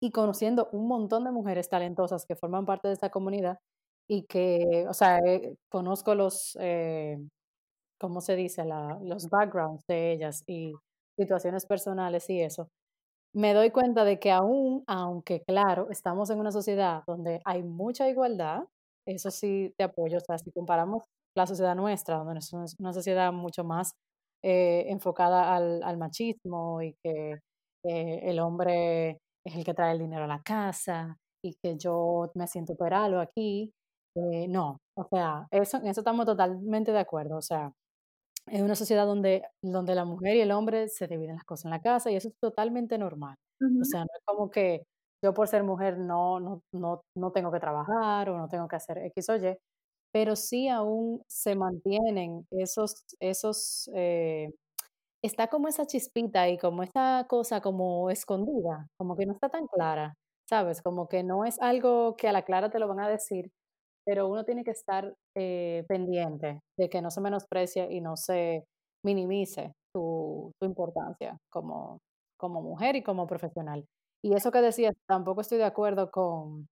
y 0.00 0.12
conociendo 0.12 0.68
un 0.72 0.88
montón 0.88 1.24
de 1.24 1.32
mujeres 1.32 1.68
talentosas 1.68 2.26
que 2.26 2.36
forman 2.36 2.66
parte 2.66 2.88
de 2.88 2.94
esta 2.94 3.10
comunidad, 3.10 3.58
y 4.08 4.24
que, 4.24 4.86
o 4.88 4.92
sea, 4.94 5.18
eh, 5.20 5.54
conozco 5.70 6.16
los, 6.16 6.56
eh, 6.60 7.16
¿cómo 8.00 8.20
se 8.20 8.36
dice? 8.36 8.64
Los 9.02 9.28
backgrounds 9.30 9.84
de 9.88 10.12
ellas 10.12 10.42
y 10.48 10.74
situaciones 11.18 11.66
personales 11.66 12.28
y 12.30 12.40
eso. 12.42 12.68
Me 13.34 13.54
doy 13.54 13.70
cuenta 13.70 14.04
de 14.04 14.18
que 14.20 14.32
aún, 14.32 14.84
aunque 14.88 15.42
claro, 15.46 15.88
estamos 15.90 16.30
en 16.30 16.40
una 16.40 16.52
sociedad 16.52 17.04
donde 17.06 17.40
hay 17.44 17.62
mucha 17.62 18.08
igualdad, 18.08 18.64
eso 19.06 19.30
sí 19.30 19.74
te 19.78 19.84
apoyo. 19.84 20.18
O 20.18 20.20
sea, 20.20 20.38
si 20.38 20.50
comparamos 20.52 21.04
la 21.36 21.46
sociedad 21.46 21.76
nuestra, 21.76 22.18
donde 22.18 22.40
es 22.40 22.52
una 22.80 22.92
sociedad 22.92 23.32
mucho 23.32 23.64
más 23.64 23.92
eh, 24.42 24.84
enfocada 24.88 25.54
al, 25.54 25.82
al, 25.82 25.98
machismo 25.98 26.82
y 26.82 26.94
que 27.02 27.40
eh, 27.84 28.20
el 28.24 28.38
hombre 28.40 29.18
es 29.44 29.56
el 29.56 29.64
que 29.64 29.74
trae 29.74 29.92
el 29.92 29.98
dinero 29.98 30.24
a 30.24 30.28
la 30.28 30.42
casa 30.42 31.16
y 31.42 31.54
que 31.62 31.76
yo 31.76 32.30
me 32.34 32.46
siento 32.46 32.74
peralo 32.76 33.20
aquí. 33.20 33.72
Eh, 34.16 34.48
no, 34.48 34.78
o 34.96 35.04
sea, 35.10 35.46
eso, 35.50 35.78
en 35.78 35.86
eso 35.88 36.00
estamos 36.00 36.26
totalmente 36.26 36.92
de 36.92 36.98
acuerdo. 36.98 37.36
O 37.36 37.42
sea, 37.42 37.72
es 38.46 38.62
una 38.62 38.74
sociedad 38.74 39.06
donde, 39.06 39.44
donde 39.62 39.94
la 39.94 40.04
mujer 40.04 40.36
y 40.36 40.40
el 40.40 40.52
hombre 40.52 40.88
se 40.88 41.06
dividen 41.06 41.36
las 41.36 41.44
cosas 41.44 41.66
en 41.66 41.70
la 41.72 41.80
casa 41.82 42.10
y 42.10 42.16
eso 42.16 42.28
es 42.28 42.34
totalmente 42.40 42.98
normal. 42.98 43.36
O 43.80 43.84
sea, 43.84 44.00
no 44.00 44.06
es 44.16 44.24
como 44.24 44.50
que 44.50 44.84
yo 45.22 45.34
por 45.34 45.48
ser 45.48 45.64
mujer 45.64 45.98
no, 45.98 46.40
no, 46.40 46.62
no, 46.72 47.02
no 47.16 47.32
tengo 47.32 47.52
que 47.52 47.60
trabajar 47.60 48.30
o 48.30 48.38
no 48.38 48.48
tengo 48.48 48.66
que 48.68 48.76
hacer 48.76 48.98
X 48.98 49.28
o 49.28 49.36
Y, 49.36 49.56
pero 50.12 50.36
sí 50.36 50.68
aún 50.68 51.22
se 51.28 51.54
mantienen 51.56 52.46
esos, 52.50 53.04
esos, 53.20 53.90
eh, 53.94 54.50
está 55.22 55.48
como 55.48 55.68
esa 55.68 55.86
chispita 55.86 56.48
y 56.48 56.58
como 56.58 56.82
esa 56.82 57.26
cosa 57.28 57.60
como 57.60 58.10
escondida, 58.10 58.86
como 58.98 59.16
que 59.16 59.26
no 59.26 59.34
está 59.34 59.48
tan 59.50 59.66
clara, 59.66 60.14
¿sabes? 60.48 60.82
Como 60.82 61.08
que 61.08 61.22
no 61.24 61.44
es 61.44 61.60
algo 61.60 62.16
que 62.16 62.28
a 62.28 62.32
la 62.32 62.42
clara 62.44 62.70
te 62.70 62.78
lo 62.78 62.88
van 62.88 63.00
a 63.00 63.08
decir, 63.08 63.50
pero 64.04 64.28
uno 64.28 64.44
tiene 64.44 64.64
que 64.64 64.72
estar 64.72 65.14
eh, 65.36 65.84
pendiente 65.88 66.60
de 66.78 66.90
que 66.90 67.02
no 67.02 67.10
se 67.10 67.20
menosprecie 67.20 67.88
y 67.92 68.00
no 68.00 68.16
se 68.16 68.64
minimice 69.04 69.72
tu, 69.94 70.52
tu 70.60 70.66
importancia 70.66 71.38
como, 71.50 72.00
como 72.38 72.62
mujer 72.62 72.96
y 72.96 73.02
como 73.02 73.26
profesional. 73.26 73.86
Y 74.22 74.34
eso 74.34 74.52
que 74.52 74.60
decías, 74.62 74.94
tampoco 75.08 75.40
estoy 75.42 75.58
de 75.58 75.64
acuerdo 75.64 76.10
con, 76.10 76.68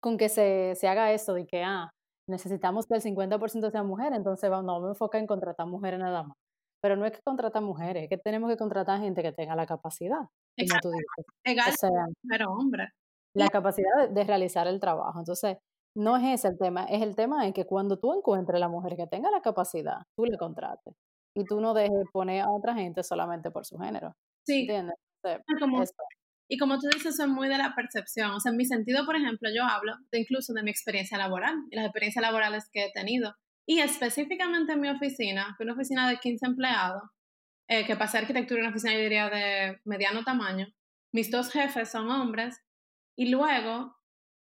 con 0.00 0.16
que 0.18 0.28
se, 0.28 0.74
se 0.76 0.88
haga 0.88 1.12
esto 1.12 1.34
de 1.34 1.46
que, 1.46 1.62
ah, 1.64 1.90
necesitamos 2.30 2.86
que 2.86 2.94
el 2.94 3.02
50% 3.02 3.70
sea 3.70 3.82
mujer, 3.82 4.12
entonces 4.14 4.50
no 4.50 4.80
me 4.80 4.88
enfoca 4.88 5.18
en 5.18 5.26
contratar 5.26 5.66
mujeres 5.66 6.00
nada 6.00 6.22
más. 6.22 6.36
Pero 6.82 6.96
no 6.96 7.04
es 7.04 7.12
que 7.12 7.20
contratar 7.22 7.62
mujeres, 7.62 8.04
es 8.04 8.08
que 8.08 8.16
tenemos 8.16 8.50
que 8.50 8.56
contratar 8.56 9.00
gente 9.00 9.22
que 9.22 9.32
tenga 9.32 9.54
la 9.54 9.66
capacidad, 9.66 10.20
como 10.20 10.80
tú 10.80 10.90
dices. 10.90 11.76
pero 12.26 12.52
hombre. 12.52 12.88
La 13.34 13.48
capacidad 13.48 14.08
de, 14.08 14.24
realizar 14.24 14.66
el 14.66 14.80
trabajo. 14.80 15.18
Entonces, 15.18 15.58
no 15.94 16.16
es 16.16 16.24
ese 16.24 16.48
el 16.48 16.58
tema, 16.58 16.84
es 16.84 17.02
el 17.02 17.14
tema 17.14 17.46
en 17.46 17.52
que 17.52 17.64
cuando 17.64 17.98
tú 17.98 18.12
encuentres 18.14 18.58
la 18.58 18.68
mujer 18.68 18.96
que 18.96 19.06
tenga 19.06 19.30
la 19.30 19.40
capacidad, 19.40 19.98
tú 20.16 20.24
le 20.24 20.38
contrates. 20.38 20.94
Y 21.36 21.44
tú 21.44 21.60
no 21.60 21.74
dejes 21.74 22.06
poner 22.12 22.42
a 22.42 22.50
otra 22.50 22.74
gente 22.74 23.02
solamente 23.02 23.50
por 23.50 23.64
su 23.64 23.78
género. 23.78 24.14
Sí. 24.46 24.62
¿Entiendes? 24.62 24.96
Y 26.52 26.58
como 26.58 26.80
tú 26.80 26.88
dices, 26.92 27.16
son 27.16 27.30
muy 27.30 27.48
de 27.48 27.58
la 27.58 27.76
percepción. 27.76 28.32
O 28.32 28.40
sea, 28.40 28.50
en 28.50 28.56
mi 28.56 28.64
sentido, 28.64 29.06
por 29.06 29.14
ejemplo, 29.14 29.48
yo 29.54 29.62
hablo 29.62 29.94
de 30.10 30.18
incluso 30.18 30.52
de 30.52 30.64
mi 30.64 30.70
experiencia 30.72 31.16
laboral 31.16 31.54
y 31.70 31.76
las 31.76 31.84
experiencias 31.84 32.22
laborales 32.22 32.68
que 32.72 32.86
he 32.86 32.92
tenido. 32.92 33.36
Y 33.68 33.78
específicamente 33.78 34.72
en 34.72 34.80
mi 34.80 34.88
oficina, 34.88 35.54
que 35.56 35.62
una 35.62 35.74
oficina 35.74 36.10
de 36.10 36.18
15 36.18 36.46
empleados, 36.46 37.04
eh, 37.68 37.86
que 37.86 37.94
pasé 37.94 38.18
arquitectura 38.18 38.58
en 38.58 38.66
una 38.66 38.70
oficina, 38.72 38.94
yo 38.94 38.98
diría, 38.98 39.30
de 39.30 39.80
mediano 39.84 40.24
tamaño. 40.24 40.66
Mis 41.12 41.30
dos 41.30 41.52
jefes 41.52 41.88
son 41.88 42.10
hombres. 42.10 42.60
Y 43.16 43.28
luego, 43.28 43.96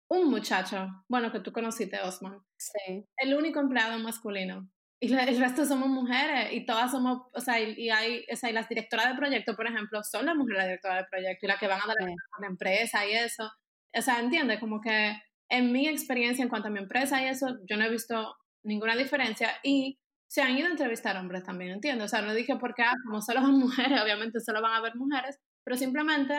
un 0.10 0.30
muchacho, 0.30 0.88
bueno, 1.10 1.34
que 1.34 1.42
tú 1.42 1.52
conociste, 1.52 2.00
Osman. 2.00 2.40
Sí. 2.58 3.06
El 3.18 3.34
único 3.34 3.60
empleado 3.60 4.00
masculino 4.00 4.70
y 5.02 5.14
el 5.14 5.40
resto 5.40 5.66
somos 5.66 5.90
mujeres 5.90 6.52
y 6.54 6.66
todas 6.66 6.92
somos, 6.92 7.28
o 7.34 7.40
sea, 7.40 7.60
y, 7.60 7.90
hay, 7.90 8.26
o 8.32 8.36
sea, 8.36 8.50
y 8.50 8.54
las 8.54 8.68
directoras 8.68 9.10
de 9.10 9.16
proyecto, 9.16 9.56
por 9.56 9.68
ejemplo, 9.68 10.02
son 10.04 10.26
las 10.26 10.36
mujeres 10.36 10.58
las 10.58 10.68
directoras 10.68 10.98
de 11.00 11.10
proyecto 11.10 11.46
y 11.46 11.50
las 11.50 11.60
que 11.60 11.68
van 11.68 11.82
a 11.82 11.88
dar 11.88 11.96
a 12.02 12.42
la 12.42 12.48
empresa 12.48 13.06
y 13.06 13.14
eso. 13.14 13.50
O 13.94 14.02
sea, 14.02 14.20
entiende, 14.20 14.60
como 14.60 14.82
que 14.82 15.16
en 15.50 15.72
mi 15.72 15.88
experiencia 15.88 16.44
en 16.44 16.50
cuanto 16.50 16.68
a 16.68 16.72
mi 16.72 16.80
empresa 16.80 17.22
y 17.22 17.28
eso, 17.28 17.58
yo 17.70 17.78
no 17.78 17.86
he 17.86 17.90
visto 17.90 18.36
ninguna 18.64 18.96
diferencia 18.96 19.52
y 19.64 20.00
se 20.28 20.42
han 20.42 20.58
ido 20.58 20.68
a 20.68 20.72
entrevistar 20.72 21.16
hombres 21.16 21.44
también, 21.44 21.72
entiendo. 21.72 22.06
O 22.06 22.08
sea, 22.08 22.22
no 22.22 22.34
dije 22.34 22.58
porque, 22.60 22.84
ah, 22.84 22.96
como 23.06 23.22
solo 23.22 23.42
son 23.42 23.60
mujeres, 23.60 24.02
obviamente 24.02 24.40
solo 24.40 24.62
van 24.62 24.74
a 24.74 24.82
ver 24.82 24.96
mujeres, 24.96 25.40
pero 25.64 25.78
simplemente, 25.78 26.36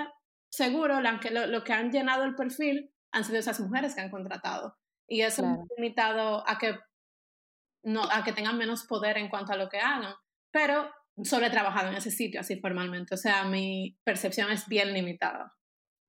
seguro, 0.50 1.00
lo, 1.00 1.46
lo, 1.46 1.64
que 1.64 1.72
han 1.72 1.90
llenado 1.90 2.24
el 2.24 2.34
perfil 2.34 2.90
han 3.12 3.24
sido 3.24 3.38
esas 3.38 3.60
mujeres 3.60 3.94
que 3.94 4.00
han 4.00 4.10
contratado. 4.10 4.76
Y 5.06 5.22
eso 5.22 5.46
ha 5.46 5.56
limitado 5.76 6.46
a 6.46 6.58
que 6.58 6.76
no, 7.84 8.02
a 8.10 8.24
que 8.24 8.32
tengan 8.32 8.58
menos 8.58 8.84
poder 8.86 9.18
en 9.18 9.28
cuanto 9.28 9.52
a 9.52 9.56
lo 9.56 9.68
que 9.68 9.78
hagan, 9.78 10.14
pero 10.52 10.90
solo 11.22 11.46
he 11.46 11.50
trabajado 11.50 11.88
en 11.88 11.96
ese 11.96 12.10
sitio 12.10 12.40
así 12.40 12.60
formalmente, 12.60 13.14
o 13.14 13.18
sea, 13.18 13.44
mi 13.44 13.96
percepción 14.04 14.50
es 14.50 14.66
bien 14.68 14.92
limitada. 14.92 15.54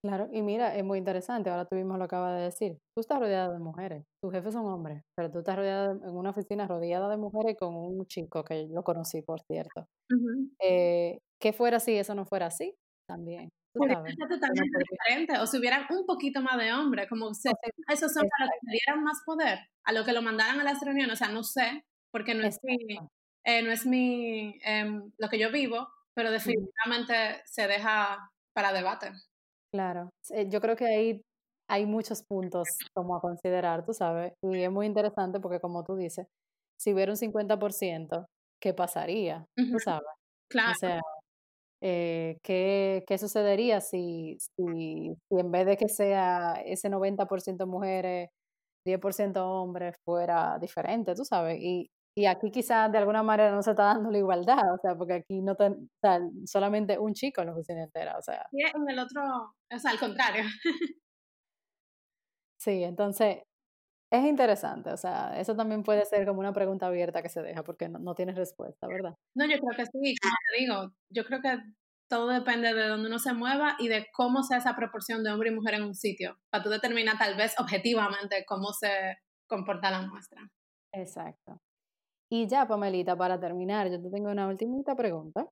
Claro, 0.01 0.30
y 0.32 0.41
mira, 0.41 0.76
es 0.78 0.84
muy 0.86 0.97
interesante, 0.97 1.49
ahora 1.49 1.65
tú 1.65 1.76
mismo 1.76 1.97
lo 1.97 2.05
acabas 2.05 2.38
de 2.38 2.43
decir, 2.45 2.78
tú 2.95 3.01
estás 3.01 3.20
rodeada 3.20 3.51
de 3.51 3.59
mujeres, 3.59 4.05
tus 4.22 4.32
jefes 4.32 4.53
son 4.53 4.65
hombres, 4.65 5.03
pero 5.13 5.30
tú 5.30 5.39
estás 5.39 5.57
rodeada 5.57 5.91
en 5.91 6.15
una 6.15 6.30
oficina 6.30 6.67
rodeada 6.67 7.09
de 7.09 7.17
mujeres 7.17 7.57
con 7.59 7.76
un 7.76 8.05
chico 8.05 8.45
que 8.45 8.65
lo 8.70 8.84
conocí, 8.84 9.22
por 9.22 9.41
cierto. 9.41 9.88
eh, 10.61 11.20
que 11.41 11.51
fuera 11.51 11.78
así, 11.78 11.97
eso 11.97 12.15
no 12.15 12.26
fuera 12.26 12.45
así, 12.47 12.76
también. 13.07 13.49
Sabes, 13.74 14.17
totalmente 14.17 14.78
diferente, 14.80 15.39
o 15.39 15.45
si 15.45 15.57
hubieran 15.57 15.86
un 15.91 16.05
poquito 16.05 16.41
más 16.41 16.57
de 16.57 16.74
hombre, 16.74 17.07
como 17.07 17.34
si 17.34 17.49
esos 17.88 18.11
son 18.11 18.28
para 18.28 18.49
que 18.49 18.72
dieran 18.72 19.03
más 19.03 19.22
poder, 19.26 19.59
a 19.86 19.91
lo 19.91 20.03
que 20.03 20.13
lo 20.13 20.22
mandaran 20.22 20.59
a 20.59 20.63
las 20.63 20.82
reuniones, 20.82 21.13
o 21.13 21.17
sea, 21.17 21.30
no 21.30 21.43
sé, 21.43 21.84
porque 22.11 22.34
no 22.34 22.45
es 22.47 22.57
mi, 22.63 22.97
eh, 23.45 23.61
no 23.61 23.72
es 23.72 23.86
mi, 23.86 24.59
em, 24.63 25.11
lo 25.17 25.30
que 25.30 25.39
yo 25.39 25.51
vivo, 25.51 25.88
pero 26.15 26.32
definitivamente 26.32 27.41
se 27.45 27.67
deja 27.67 28.17
para 28.53 28.74
debate. 28.74 29.11
Claro, 29.72 30.09
yo 30.47 30.61
creo 30.61 30.76
que 30.76 30.86
ahí 30.86 31.22
hay 31.70 31.86
muchos 31.86 32.24
puntos 32.24 32.67
como 32.93 33.15
a 33.15 33.22
considerar, 33.22 33.86
tú 33.86 33.93
sabes, 33.93 34.34
y 34.41 34.63
es 34.63 34.72
muy 34.72 34.88
interesante 34.88 35.39
porque 35.39 35.59
como 35.59 35.84
tú 35.84 35.95
dices, 35.95 36.28
si 36.80 36.93
hubiera 36.93 37.11
un 37.11 37.17
50%, 37.17 38.26
¿qué 38.59 38.74
pasaría? 38.74 39.45
Tú 39.55 39.80
sabes. 39.80 40.09
Claro. 40.49 40.72
O 40.72 40.76
sea, 40.76 41.01
eh, 41.82 42.38
¿qué, 42.43 43.03
¿qué, 43.07 43.17
sucedería 43.17 43.82
si, 43.82 44.38
si, 44.39 45.15
si, 45.30 45.39
en 45.39 45.51
vez 45.51 45.65
de 45.65 45.77
que 45.77 45.88
sea 45.89 46.61
ese 46.65 46.89
90% 46.89 47.65
mujeres, 47.67 48.30
10% 48.86 49.38
hombres 49.38 49.95
fuera 50.03 50.57
diferente, 50.59 51.15
tú 51.15 51.25
sabes? 51.25 51.57
Y, 51.61 51.89
y 52.15 52.25
aquí 52.25 52.51
quizás 52.51 52.91
de 52.91 52.97
alguna 52.97 53.23
manera 53.23 53.51
no 53.51 53.63
se 53.63 53.71
está 53.71 53.84
dando 53.84 54.11
la 54.11 54.17
igualdad, 54.17 54.73
o 54.73 54.77
sea, 54.82 54.95
porque 54.95 55.13
aquí 55.13 55.41
no 55.41 55.53
está 55.53 56.21
solamente 56.45 56.97
un 56.99 57.13
chico 57.13 57.41
en 57.41 57.47
la 57.47 57.53
oficina 57.53 57.84
entera, 57.84 58.17
o 58.17 58.21
sea. 58.21 58.45
Y 58.51 58.61
en 58.63 58.89
el 58.89 58.99
otro, 58.99 59.21
o 59.71 59.80
sea, 59.80 59.91
al 59.91 59.99
contrario. 59.99 60.43
sí, 62.59 62.84
entonces 62.84 63.43
es 64.12 64.26
interesante, 64.26 64.91
o 64.91 64.97
sea, 64.97 65.39
eso 65.39 65.55
también 65.55 65.84
puede 65.84 66.05
ser 66.05 66.26
como 66.26 66.39
una 66.39 66.53
pregunta 66.53 66.88
abierta 66.88 67.22
que 67.22 67.30
se 67.30 67.41
deja 67.41 67.64
porque 67.64 67.89
no, 67.89 67.99
no 67.99 68.16
tienes 68.16 68.36
respuesta, 68.36 68.88
¿verdad? 68.88 69.16
No, 69.36 69.45
yo 69.45 69.60
creo 69.60 69.78
que 69.78 69.86
sí, 69.86 70.16
como 70.22 70.36
te 70.51 70.60
digo, 70.60 70.93
yo 71.10 71.26
creo 71.26 71.41
que 71.41 71.57
todo 72.10 72.28
depende 72.30 72.74
de 72.74 72.88
dónde 72.88 73.07
uno 73.07 73.20
se 73.20 73.34
mueva 73.34 73.76
y 73.78 73.88
de 73.88 74.07
cómo 74.14 74.41
sea 74.43 74.57
esa 74.57 74.76
proporción 74.76 75.24
de 75.24 75.32
hombre 75.32 75.51
y 75.51 75.55
mujer 75.55 75.76
en 75.76 75.84
un 75.84 75.95
sitio, 75.95 76.38
para 76.49 76.64
tú 76.64 76.70
determinar 76.70 77.18
tal 77.20 77.36
vez 77.38 77.53
objetivamente 77.60 78.43
cómo 78.47 78.74
se 78.74 79.18
comporta 79.47 79.91
la 79.91 80.01
muestra. 80.01 80.41
Exacto. 80.91 81.60
Y 82.32 82.47
ya, 82.47 82.68
Pamelita, 82.68 83.16
para 83.16 83.39
terminar, 83.39 83.89
yo 83.89 84.01
te 84.01 84.10
tengo 84.10 84.32
una 84.32 84.47
última 84.47 84.84
pregunta. 84.95 85.47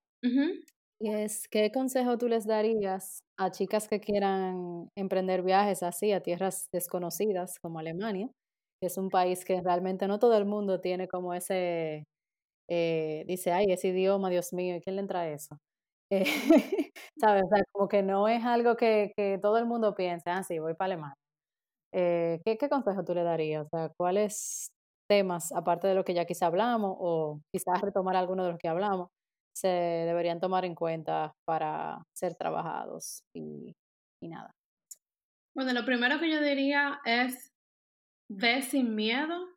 Y 0.99 1.11
es, 1.11 1.47
¿qué 1.47 1.71
consejo 1.71 2.17
tú 2.17 2.27
les 2.27 2.45
darías 2.45 3.19
a 3.37 3.51
chicas 3.51 3.87
que 3.87 3.99
quieran 3.99 4.89
emprender 4.95 5.43
viajes 5.43 5.83
así 5.83 6.11
a 6.11 6.21
tierras 6.21 6.69
desconocidas 6.71 7.59
como 7.59 7.79
Alemania? 7.79 8.29
Es 8.81 8.97
un 8.97 9.09
país 9.09 9.43
que 9.43 9.61
realmente 9.61 10.07
no 10.07 10.19
todo 10.19 10.37
el 10.37 10.45
mundo 10.45 10.79
tiene 10.81 11.07
como 11.07 11.33
ese, 11.33 12.05
eh, 12.69 13.25
dice, 13.27 13.51
ay, 13.53 13.67
ese 13.71 13.89
idioma, 13.89 14.29
Dios 14.29 14.53
mío, 14.53 14.75
¿y 14.77 14.81
quién 14.81 14.97
le 14.97 15.01
entra 15.03 15.29
eso? 15.29 15.57
Eh, 16.11 16.25
¿Sabes? 17.19 17.45
Como 17.73 17.87
que 17.89 18.03
no 18.03 18.27
es 18.29 18.45
algo 18.45 18.77
que, 18.77 19.13
que 19.17 19.39
todo 19.41 19.57
el 19.59 19.65
mundo 19.67 19.95
piense, 19.95 20.29
ah, 20.31 20.43
sí, 20.43 20.59
voy 20.59 20.75
para 20.75 20.93
Alemania. 20.93 21.15
Eh, 21.93 22.41
¿qué, 22.45 22.57
¿Qué 22.57 22.69
consejo 22.69 23.03
tú 23.05 23.13
le 23.15 23.23
darías? 23.23 23.65
O 23.65 23.69
sea, 23.69 23.89
¿cuáles 23.97 24.69
temas, 25.09 25.51
aparte 25.53 25.87
de 25.87 25.95
lo 25.95 26.03
que 26.05 26.13
ya 26.13 26.25
quizá 26.25 26.47
hablamos, 26.47 26.95
o 26.99 27.41
quizás 27.53 27.81
retomar 27.81 28.15
alguno 28.17 28.43
de 28.45 28.51
los 28.51 28.59
que 28.59 28.67
hablamos, 28.69 29.09
se 29.55 29.67
deberían 29.69 30.39
tomar 30.41 30.65
en 30.65 30.75
cuenta 30.75 31.33
para 31.45 32.03
ser 32.15 32.35
trabajados 32.35 33.21
y, 33.35 33.73
y 34.21 34.29
nada? 34.29 34.51
Bueno, 35.55 35.73
lo 35.73 35.85
primero 35.85 36.19
que 36.19 36.29
yo 36.31 36.41
diría 36.41 37.01
es 37.05 37.51
ve 38.29 38.61
sin 38.61 38.95
miedo 38.95 39.47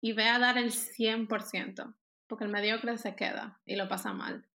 y 0.00 0.12
ve 0.12 0.28
a 0.28 0.38
dar 0.38 0.58
el 0.58 0.72
100%, 0.72 1.94
porque 2.26 2.44
el 2.44 2.50
mediocre 2.50 2.96
se 2.98 3.14
queda 3.16 3.60
y 3.64 3.76
lo 3.76 3.88
pasa 3.88 4.12
mal. 4.12 4.46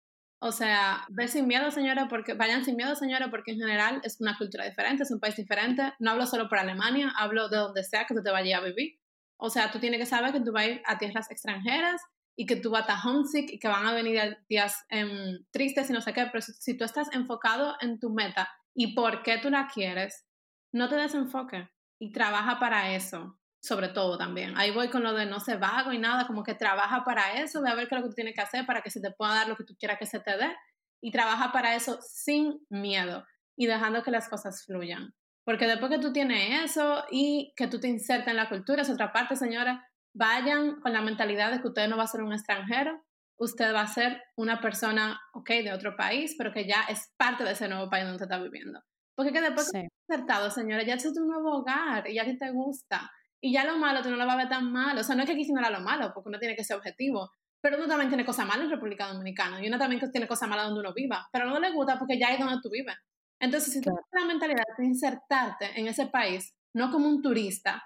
O 0.43 0.53
sea, 0.53 1.05
ve 1.11 1.29
sin 1.29 1.47
miedo, 1.47 1.71
señora, 1.71 2.09
porque 2.09 2.33
vayan 2.33 2.65
sin 2.65 2.77
miedo, 2.77 2.95
señora, 2.97 3.31
porque 3.31 3.53
en 3.53 3.59
general 3.59 4.01
es 4.05 4.21
una 4.21 4.39
cultura 4.39 4.65
diferente, 4.65 5.03
es 5.03 5.11
un 5.11 5.21
país 5.21 5.37
diferente. 5.37 5.93
No 5.99 6.13
hablo 6.13 6.27
solo 6.27 6.49
por 6.49 6.59
Alemania, 6.59 7.13
hablo 7.17 7.51
de 7.51 7.59
donde 7.59 7.85
sea 7.85 8.07
que 8.07 8.15
tú 8.15 8.23
te 8.23 8.31
vayas 8.31 8.61
a 8.61 8.65
vivir. 8.65 8.99
O 9.37 9.51
sea, 9.51 9.71
tú 9.71 9.79
tienes 9.79 10.01
que 10.01 10.07
saber 10.07 10.33
que 10.33 10.41
tú 10.41 10.53
vas 10.53 10.65
a 10.65 10.69
ir 10.69 10.83
a 10.87 10.99
tierras 10.99 11.31
extranjeras 11.31 12.01
y 12.37 12.47
que 12.47 12.57
tú 12.57 12.71
vas 12.71 12.89
a 12.89 12.99
homesick 13.07 13.51
y 13.51 13.59
que 13.59 13.69
van 13.69 13.87
a 13.87 13.93
venir 13.93 14.39
días 14.49 14.87
em, 14.89 15.45
tristes 15.51 15.91
y 15.91 15.93
no 15.93 16.01
sé 16.01 16.15
qué, 16.15 16.27
pero 16.33 16.41
si, 16.41 16.75
tú 16.77 16.85
estás 16.85 17.13
enfocado 17.13 17.77
en 17.81 17.99
tu 17.99 18.09
meta 18.09 18.49
y 18.75 18.95
por 18.95 19.23
qué 19.23 19.37
tú 19.39 19.51
la 19.51 19.69
quieres, 19.69 20.27
no 20.73 20.89
te 20.89 20.97
desenfoques 20.97 21.69
y 22.01 22.11
trabaja 22.13 22.59
para 22.59 22.95
eso. 22.95 23.37
sobre 23.63 23.89
todo 23.89 24.17
también. 24.17 24.57
Ahí 24.57 24.71
voy 24.71 24.89
con 24.89 25.03
lo 25.03 25.13
de 25.13 25.27
no 25.27 25.39
ser 25.39 25.59
vago 25.59 25.93
y 25.93 25.99
nada, 25.99 26.27
como 26.27 26.43
que 26.43 26.55
trabaja 26.55 27.05
para 27.05 27.35
eso, 27.43 27.61
ve 27.61 27.69
a 27.69 27.75
ver 27.75 27.89
qué 27.89 27.95
es 27.95 28.01
lo 28.01 28.07
que 28.07 28.11
tú 28.11 28.15
tienes 28.15 28.35
que 28.35 28.41
hacer 28.41 28.65
para 28.65 28.81
que 28.81 28.91
se 28.91 29.03
te 29.03 29.11
pueda 29.11 29.35
dar 29.35 29.49
lo 29.49 29.57
que 29.57 29.65
tú 29.65 29.77
quieras 29.79 29.99
que 29.99 30.07
se 30.07 30.19
te 30.19 30.35
dé 30.39 30.57
y 31.03 31.11
trabaja 31.11 31.53
para 31.53 31.75
eso 31.75 31.99
sin 32.01 32.59
miedo 32.71 33.27
y 33.57 33.67
dejando 33.67 34.03
que 34.03 34.11
las 34.11 34.31
cosas 34.31 34.65
fluyan. 34.65 35.15
Porque 35.45 35.67
después 35.67 35.91
que 35.91 35.99
tú 35.99 36.11
tienes 36.11 36.71
eso 36.71 37.05
y 37.11 37.53
que 37.55 37.67
tú 37.67 37.79
te 37.81 37.89
insertas 37.89 38.29
en 38.29 38.37
la 38.37 38.49
cultura, 38.49 38.81
es 38.81 38.89
otra 38.89 39.13
parte, 39.13 39.37
señora, 39.37 39.87
vayan 40.15 40.81
con 40.81 40.95
la 40.95 41.03
mentalidad 41.03 41.51
de 41.51 41.61
que 41.61 41.69
usted 41.69 41.87
no 41.87 41.99
va 41.99 42.05
a 42.05 42.07
ser 42.07 42.23
un 42.23 42.33
extranjero, 42.33 43.05
usted 43.39 43.75
va 43.75 43.83
a 43.83 43.87
ser 43.87 44.23
una 44.37 44.63
persona, 44.63 45.21
ok, 45.35 45.49
de 45.49 45.73
otro 45.75 45.97
país, 45.97 46.35
pero 46.39 46.53
que 46.53 46.67
ya 46.67 46.85
es 46.89 47.13
parte 47.19 47.45
de 47.45 47.53
ese 47.53 47.69
nuevo 47.69 47.91
país 47.91 48.05
donde 48.05 48.17
usted 48.17 48.31
está 48.33 48.43
viviendo. 48.43 48.81
Porque 49.15 49.33
que 49.33 49.41
después 49.43 49.71
insertado, 50.11 50.51
señora, 50.51 50.83
ya 50.83 50.95
es 50.95 51.03
tu 51.03 51.25
nuevo 51.25 51.59
hogar 51.59 52.09
y 52.09 52.15
ya 52.15 52.23
a 52.23 52.25
ti 52.25 52.37
te 52.37 52.51
gusta. 52.51 53.11
Y 53.41 53.53
ya 53.53 53.65
lo 53.65 53.79
malo 53.79 54.03
tú 54.03 54.11
no 54.11 54.17
lo 54.17 54.27
vas 54.27 54.35
a 54.35 54.39
ver 54.39 54.49
tan 54.49 54.71
malo. 54.71 55.01
O 55.01 55.05
sea, 55.05 55.15
no 55.15 55.23
es 55.23 55.29
que 55.29 55.35
aquí 55.35 55.51
no 55.53 55.61
era 55.61 55.71
lo 55.71 55.81
malo, 55.81 56.13
porque 56.13 56.29
uno 56.29 56.39
tiene 56.39 56.57
que 56.57 56.65
ser 56.65 56.77
objetivo. 56.77 57.31
Pero 57.63 57.77
uno 57.77 57.87
también 57.87 58.09
tiene 58.09 58.25
cosas 58.25 58.47
malas 58.47 58.65
en 58.65 58.71
República 58.71 59.07
Dominicana. 59.07 59.63
Y 59.63 59.69
uno 59.69 59.79
también 59.79 60.01
tiene 60.11 60.27
cosas 60.27 60.49
malas 60.49 60.67
donde 60.67 60.81
uno 60.81 60.93
viva. 60.93 61.29
Pero 61.33 61.47
no 61.47 61.59
le 61.59 61.73
gusta 61.73 61.99
porque 61.99 62.19
ya 62.19 62.29
es 62.29 62.39
donde 62.39 62.61
tú 62.63 62.71
vives. 62.71 62.97
Entonces, 63.41 63.73
si 63.73 63.81
tú 63.81 63.91
tienes 63.91 64.05
la 64.13 64.25
mentalidad 64.27 64.65
de 64.77 64.85
insertarte 64.85 65.81
en 65.81 65.87
ese 65.87 66.07
país, 66.07 66.55
no 66.75 66.91
como 66.91 67.09
un 67.09 67.23
turista, 67.23 67.83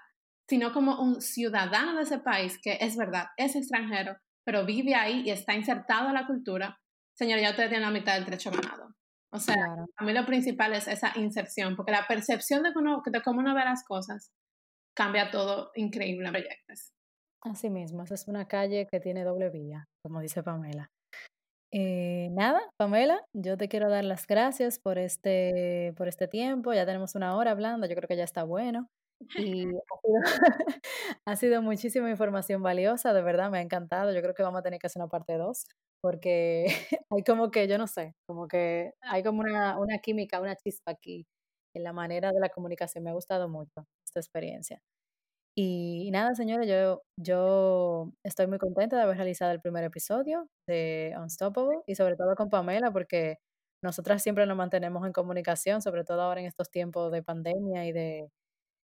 sino 0.47 0.73
como 0.73 1.01
un 1.01 1.21
ciudadano 1.21 1.95
de 1.95 2.03
ese 2.03 2.19
país, 2.19 2.59
que 2.61 2.77
es 2.81 2.97
verdad, 2.97 3.27
es 3.37 3.55
extranjero, 3.55 4.17
pero 4.43 4.65
vive 4.65 4.95
ahí 4.95 5.23
y 5.25 5.31
está 5.31 5.55
insertado 5.55 6.09
en 6.09 6.15
la 6.15 6.27
cultura, 6.27 6.77
señor, 7.13 7.39
ya 7.39 7.51
usted 7.51 7.69
tiene 7.69 7.85
la 7.85 7.91
mitad 7.91 8.15
del 8.15 8.25
trecho 8.25 8.51
ganado. 8.51 8.95
O 9.35 9.39
sea, 9.39 9.85
a 9.97 10.03
mí 10.03 10.13
lo 10.13 10.25
principal 10.25 10.73
es 10.73 10.87
esa 10.87 11.11
inserción, 11.15 11.75
porque 11.75 11.91
la 11.91 12.07
percepción 12.07 12.63
de 12.63 12.73
cómo, 12.73 13.03
de 13.05 13.21
cómo 13.21 13.41
uno 13.41 13.53
ve 13.53 13.65
las 13.65 13.83
cosas 13.83 14.31
cambia 14.95 15.29
todo 15.29 15.71
increíble 15.75 16.27
en 16.27 16.31
proyectos. 16.31 16.93
Así 17.41 17.69
mismo, 17.69 18.03
esa 18.03 18.15
es 18.15 18.27
una 18.27 18.47
calle 18.47 18.87
que 18.89 18.99
tiene 18.99 19.23
doble 19.23 19.49
vía, 19.49 19.87
como 20.01 20.21
dice 20.21 20.41
Pamela. 20.41 20.89
Eh, 21.71 22.29
nada, 22.31 22.61
Pamela, 22.77 23.21
yo 23.33 23.57
te 23.57 23.67
quiero 23.67 23.89
dar 23.89 24.05
las 24.05 24.25
gracias 24.25 24.79
por 24.79 24.97
este, 24.97 25.93
por 25.97 26.07
este 26.07 26.27
tiempo. 26.27 26.73
Ya 26.73 26.85
tenemos 26.85 27.15
una 27.15 27.35
hora 27.35 27.51
hablando, 27.51 27.85
yo 27.87 27.95
creo 27.95 28.07
que 28.07 28.15
ya 28.15 28.23
está 28.23 28.43
bueno. 28.43 28.89
Y 29.35 29.67
ha 31.25 31.35
sido, 31.35 31.61
muchísima 31.61 32.09
información 32.09 32.63
valiosa, 32.63 33.13
de 33.13 33.21
verdad 33.21 33.51
me 33.51 33.57
ha 33.57 33.61
encantado. 33.61 34.13
Yo 34.13 34.21
creo 34.21 34.33
que 34.33 34.43
vamos 34.43 34.59
a 34.59 34.63
tener 34.63 34.79
que 34.79 34.87
hacer 34.87 35.01
una 35.01 35.09
parte 35.09 35.37
2, 35.37 35.65
porque 36.05 36.65
hay 37.09 37.23
como 37.23 37.49
que, 37.49 37.67
yo 37.67 37.79
no 37.79 37.87
sé, 37.87 38.13
como 38.27 38.47
que 38.47 38.93
hay 39.01 39.23
como 39.23 39.39
una, 39.41 39.79
una 39.79 39.97
química, 39.97 40.39
una 40.39 40.55
chispa 40.55 40.91
aquí 40.91 41.25
en 41.75 41.83
la 41.83 41.93
manera 41.93 42.31
de 42.31 42.39
la 42.39 42.49
comunicación. 42.49 43.03
Me 43.03 43.09
ha 43.09 43.13
gustado 43.13 43.49
mucho 43.49 43.87
esta 44.05 44.19
experiencia. 44.19 44.79
Y, 45.57 46.11
nada, 46.11 46.35
señores, 46.35 46.67
yo, 46.67 47.01
yo 47.19 48.11
estoy 48.23 48.45
muy 48.45 48.59
contenta 48.59 48.97
de 48.97 49.03
haber 49.03 49.17
realizado 49.17 49.51
el 49.51 49.61
primer 49.61 49.83
episodio 49.83 50.47
de 50.67 51.15
Unstoppable 51.19 51.79
y 51.87 51.95
sobre 51.95 52.15
todo 52.17 52.35
con 52.35 52.51
Pamela 52.51 52.91
porque 52.91 53.37
nosotras 53.83 54.21
siempre 54.21 54.45
nos 54.45 54.57
mantenemos 54.57 55.07
en 55.07 55.13
comunicación, 55.13 55.81
sobre 55.81 56.03
todo 56.03 56.21
ahora 56.21 56.41
en 56.41 56.47
estos 56.47 56.69
tiempos 56.69 57.11
de 57.11 57.23
pandemia 57.23 57.87
y 57.87 57.93
de 57.93 58.29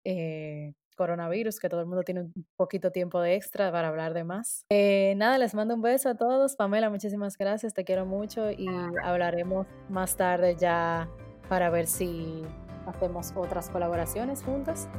eh, 0.05 0.73
coronavirus, 0.97 1.59
que 1.59 1.69
todo 1.69 1.79
el 1.79 1.85
mundo 1.85 2.03
tiene 2.03 2.21
un 2.21 2.45
poquito 2.57 2.91
tiempo 2.91 3.21
de 3.21 3.35
extra 3.35 3.71
para 3.71 3.87
hablar 3.87 4.13
de 4.13 4.25
más. 4.25 4.65
Eh, 4.69 5.13
nada, 5.15 5.37
les 5.37 5.53
mando 5.53 5.75
un 5.75 5.81
beso 5.81 6.09
a 6.09 6.15
todos. 6.15 6.57
Pamela, 6.57 6.89
muchísimas 6.89 7.37
gracias, 7.37 7.73
te 7.73 7.85
quiero 7.85 8.05
mucho 8.05 8.51
y 8.51 8.67
hablaremos 9.03 9.65
más 9.87 10.17
tarde 10.17 10.57
ya 10.59 11.07
para 11.47 11.69
ver 11.69 11.87
si 11.87 12.43
hacemos 12.85 13.31
otras 13.35 13.69
colaboraciones 13.69 14.43
juntas. 14.43 14.89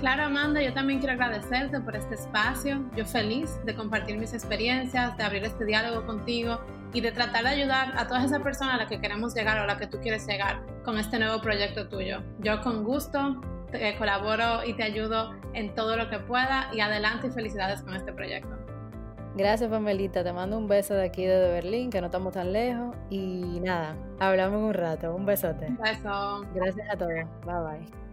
Claro, 0.00 0.24
Amanda, 0.24 0.60
yo 0.60 0.74
también 0.74 0.98
quiero 0.98 1.14
agradecerte 1.14 1.80
por 1.80 1.96
este 1.96 2.16
espacio. 2.16 2.84
Yo 2.94 3.06
feliz 3.06 3.58
de 3.64 3.74
compartir 3.74 4.18
mis 4.18 4.34
experiencias, 4.34 5.16
de 5.16 5.24
abrir 5.24 5.42
este 5.44 5.64
diálogo 5.64 6.04
contigo 6.04 6.60
y 6.92 7.00
de 7.00 7.12
tratar 7.12 7.44
de 7.44 7.50
ayudar 7.50 7.94
a 7.96 8.06
todas 8.06 8.24
esas 8.24 8.42
personas 8.42 8.74
a 8.74 8.76
las 8.78 8.88
que 8.88 9.00
queremos 9.00 9.34
llegar 9.34 9.58
o 9.58 9.62
a 9.62 9.66
las 9.66 9.78
que 9.78 9.86
tú 9.86 9.98
quieres 10.00 10.26
llegar 10.26 10.60
con 10.84 10.98
este 10.98 11.18
nuevo 11.18 11.40
proyecto 11.40 11.88
tuyo. 11.88 12.22
Yo 12.40 12.60
con 12.60 12.84
gusto 12.84 13.40
te 13.70 13.96
colaboro 13.96 14.64
y 14.64 14.74
te 14.74 14.82
ayudo 14.82 15.34
en 15.54 15.74
todo 15.74 15.96
lo 15.96 16.08
que 16.08 16.18
pueda 16.18 16.68
y 16.72 16.80
adelante 16.80 17.28
y 17.28 17.30
felicidades 17.30 17.82
con 17.82 17.94
este 17.94 18.12
proyecto. 18.12 18.56
Gracias, 19.36 19.68
Pamelita. 19.68 20.24
Te 20.24 20.32
mando 20.32 20.56
un 20.56 20.66
beso 20.66 20.94
de 20.94 21.04
aquí 21.04 21.26
de 21.26 21.38
Berlín, 21.38 21.90
que 21.90 22.00
no 22.00 22.06
estamos 22.06 22.32
tan 22.32 22.52
lejos. 22.52 22.96
Y 23.10 23.60
nada, 23.60 23.94
hablamos 24.18 24.62
un 24.62 24.72
rato. 24.72 25.14
Un 25.14 25.26
besote. 25.26 25.66
Un 25.66 25.76
beso. 25.76 26.46
Gracias 26.54 26.88
a 26.90 26.96
todos. 26.96 27.10
Bye 27.44 27.78
bye. 27.78 28.05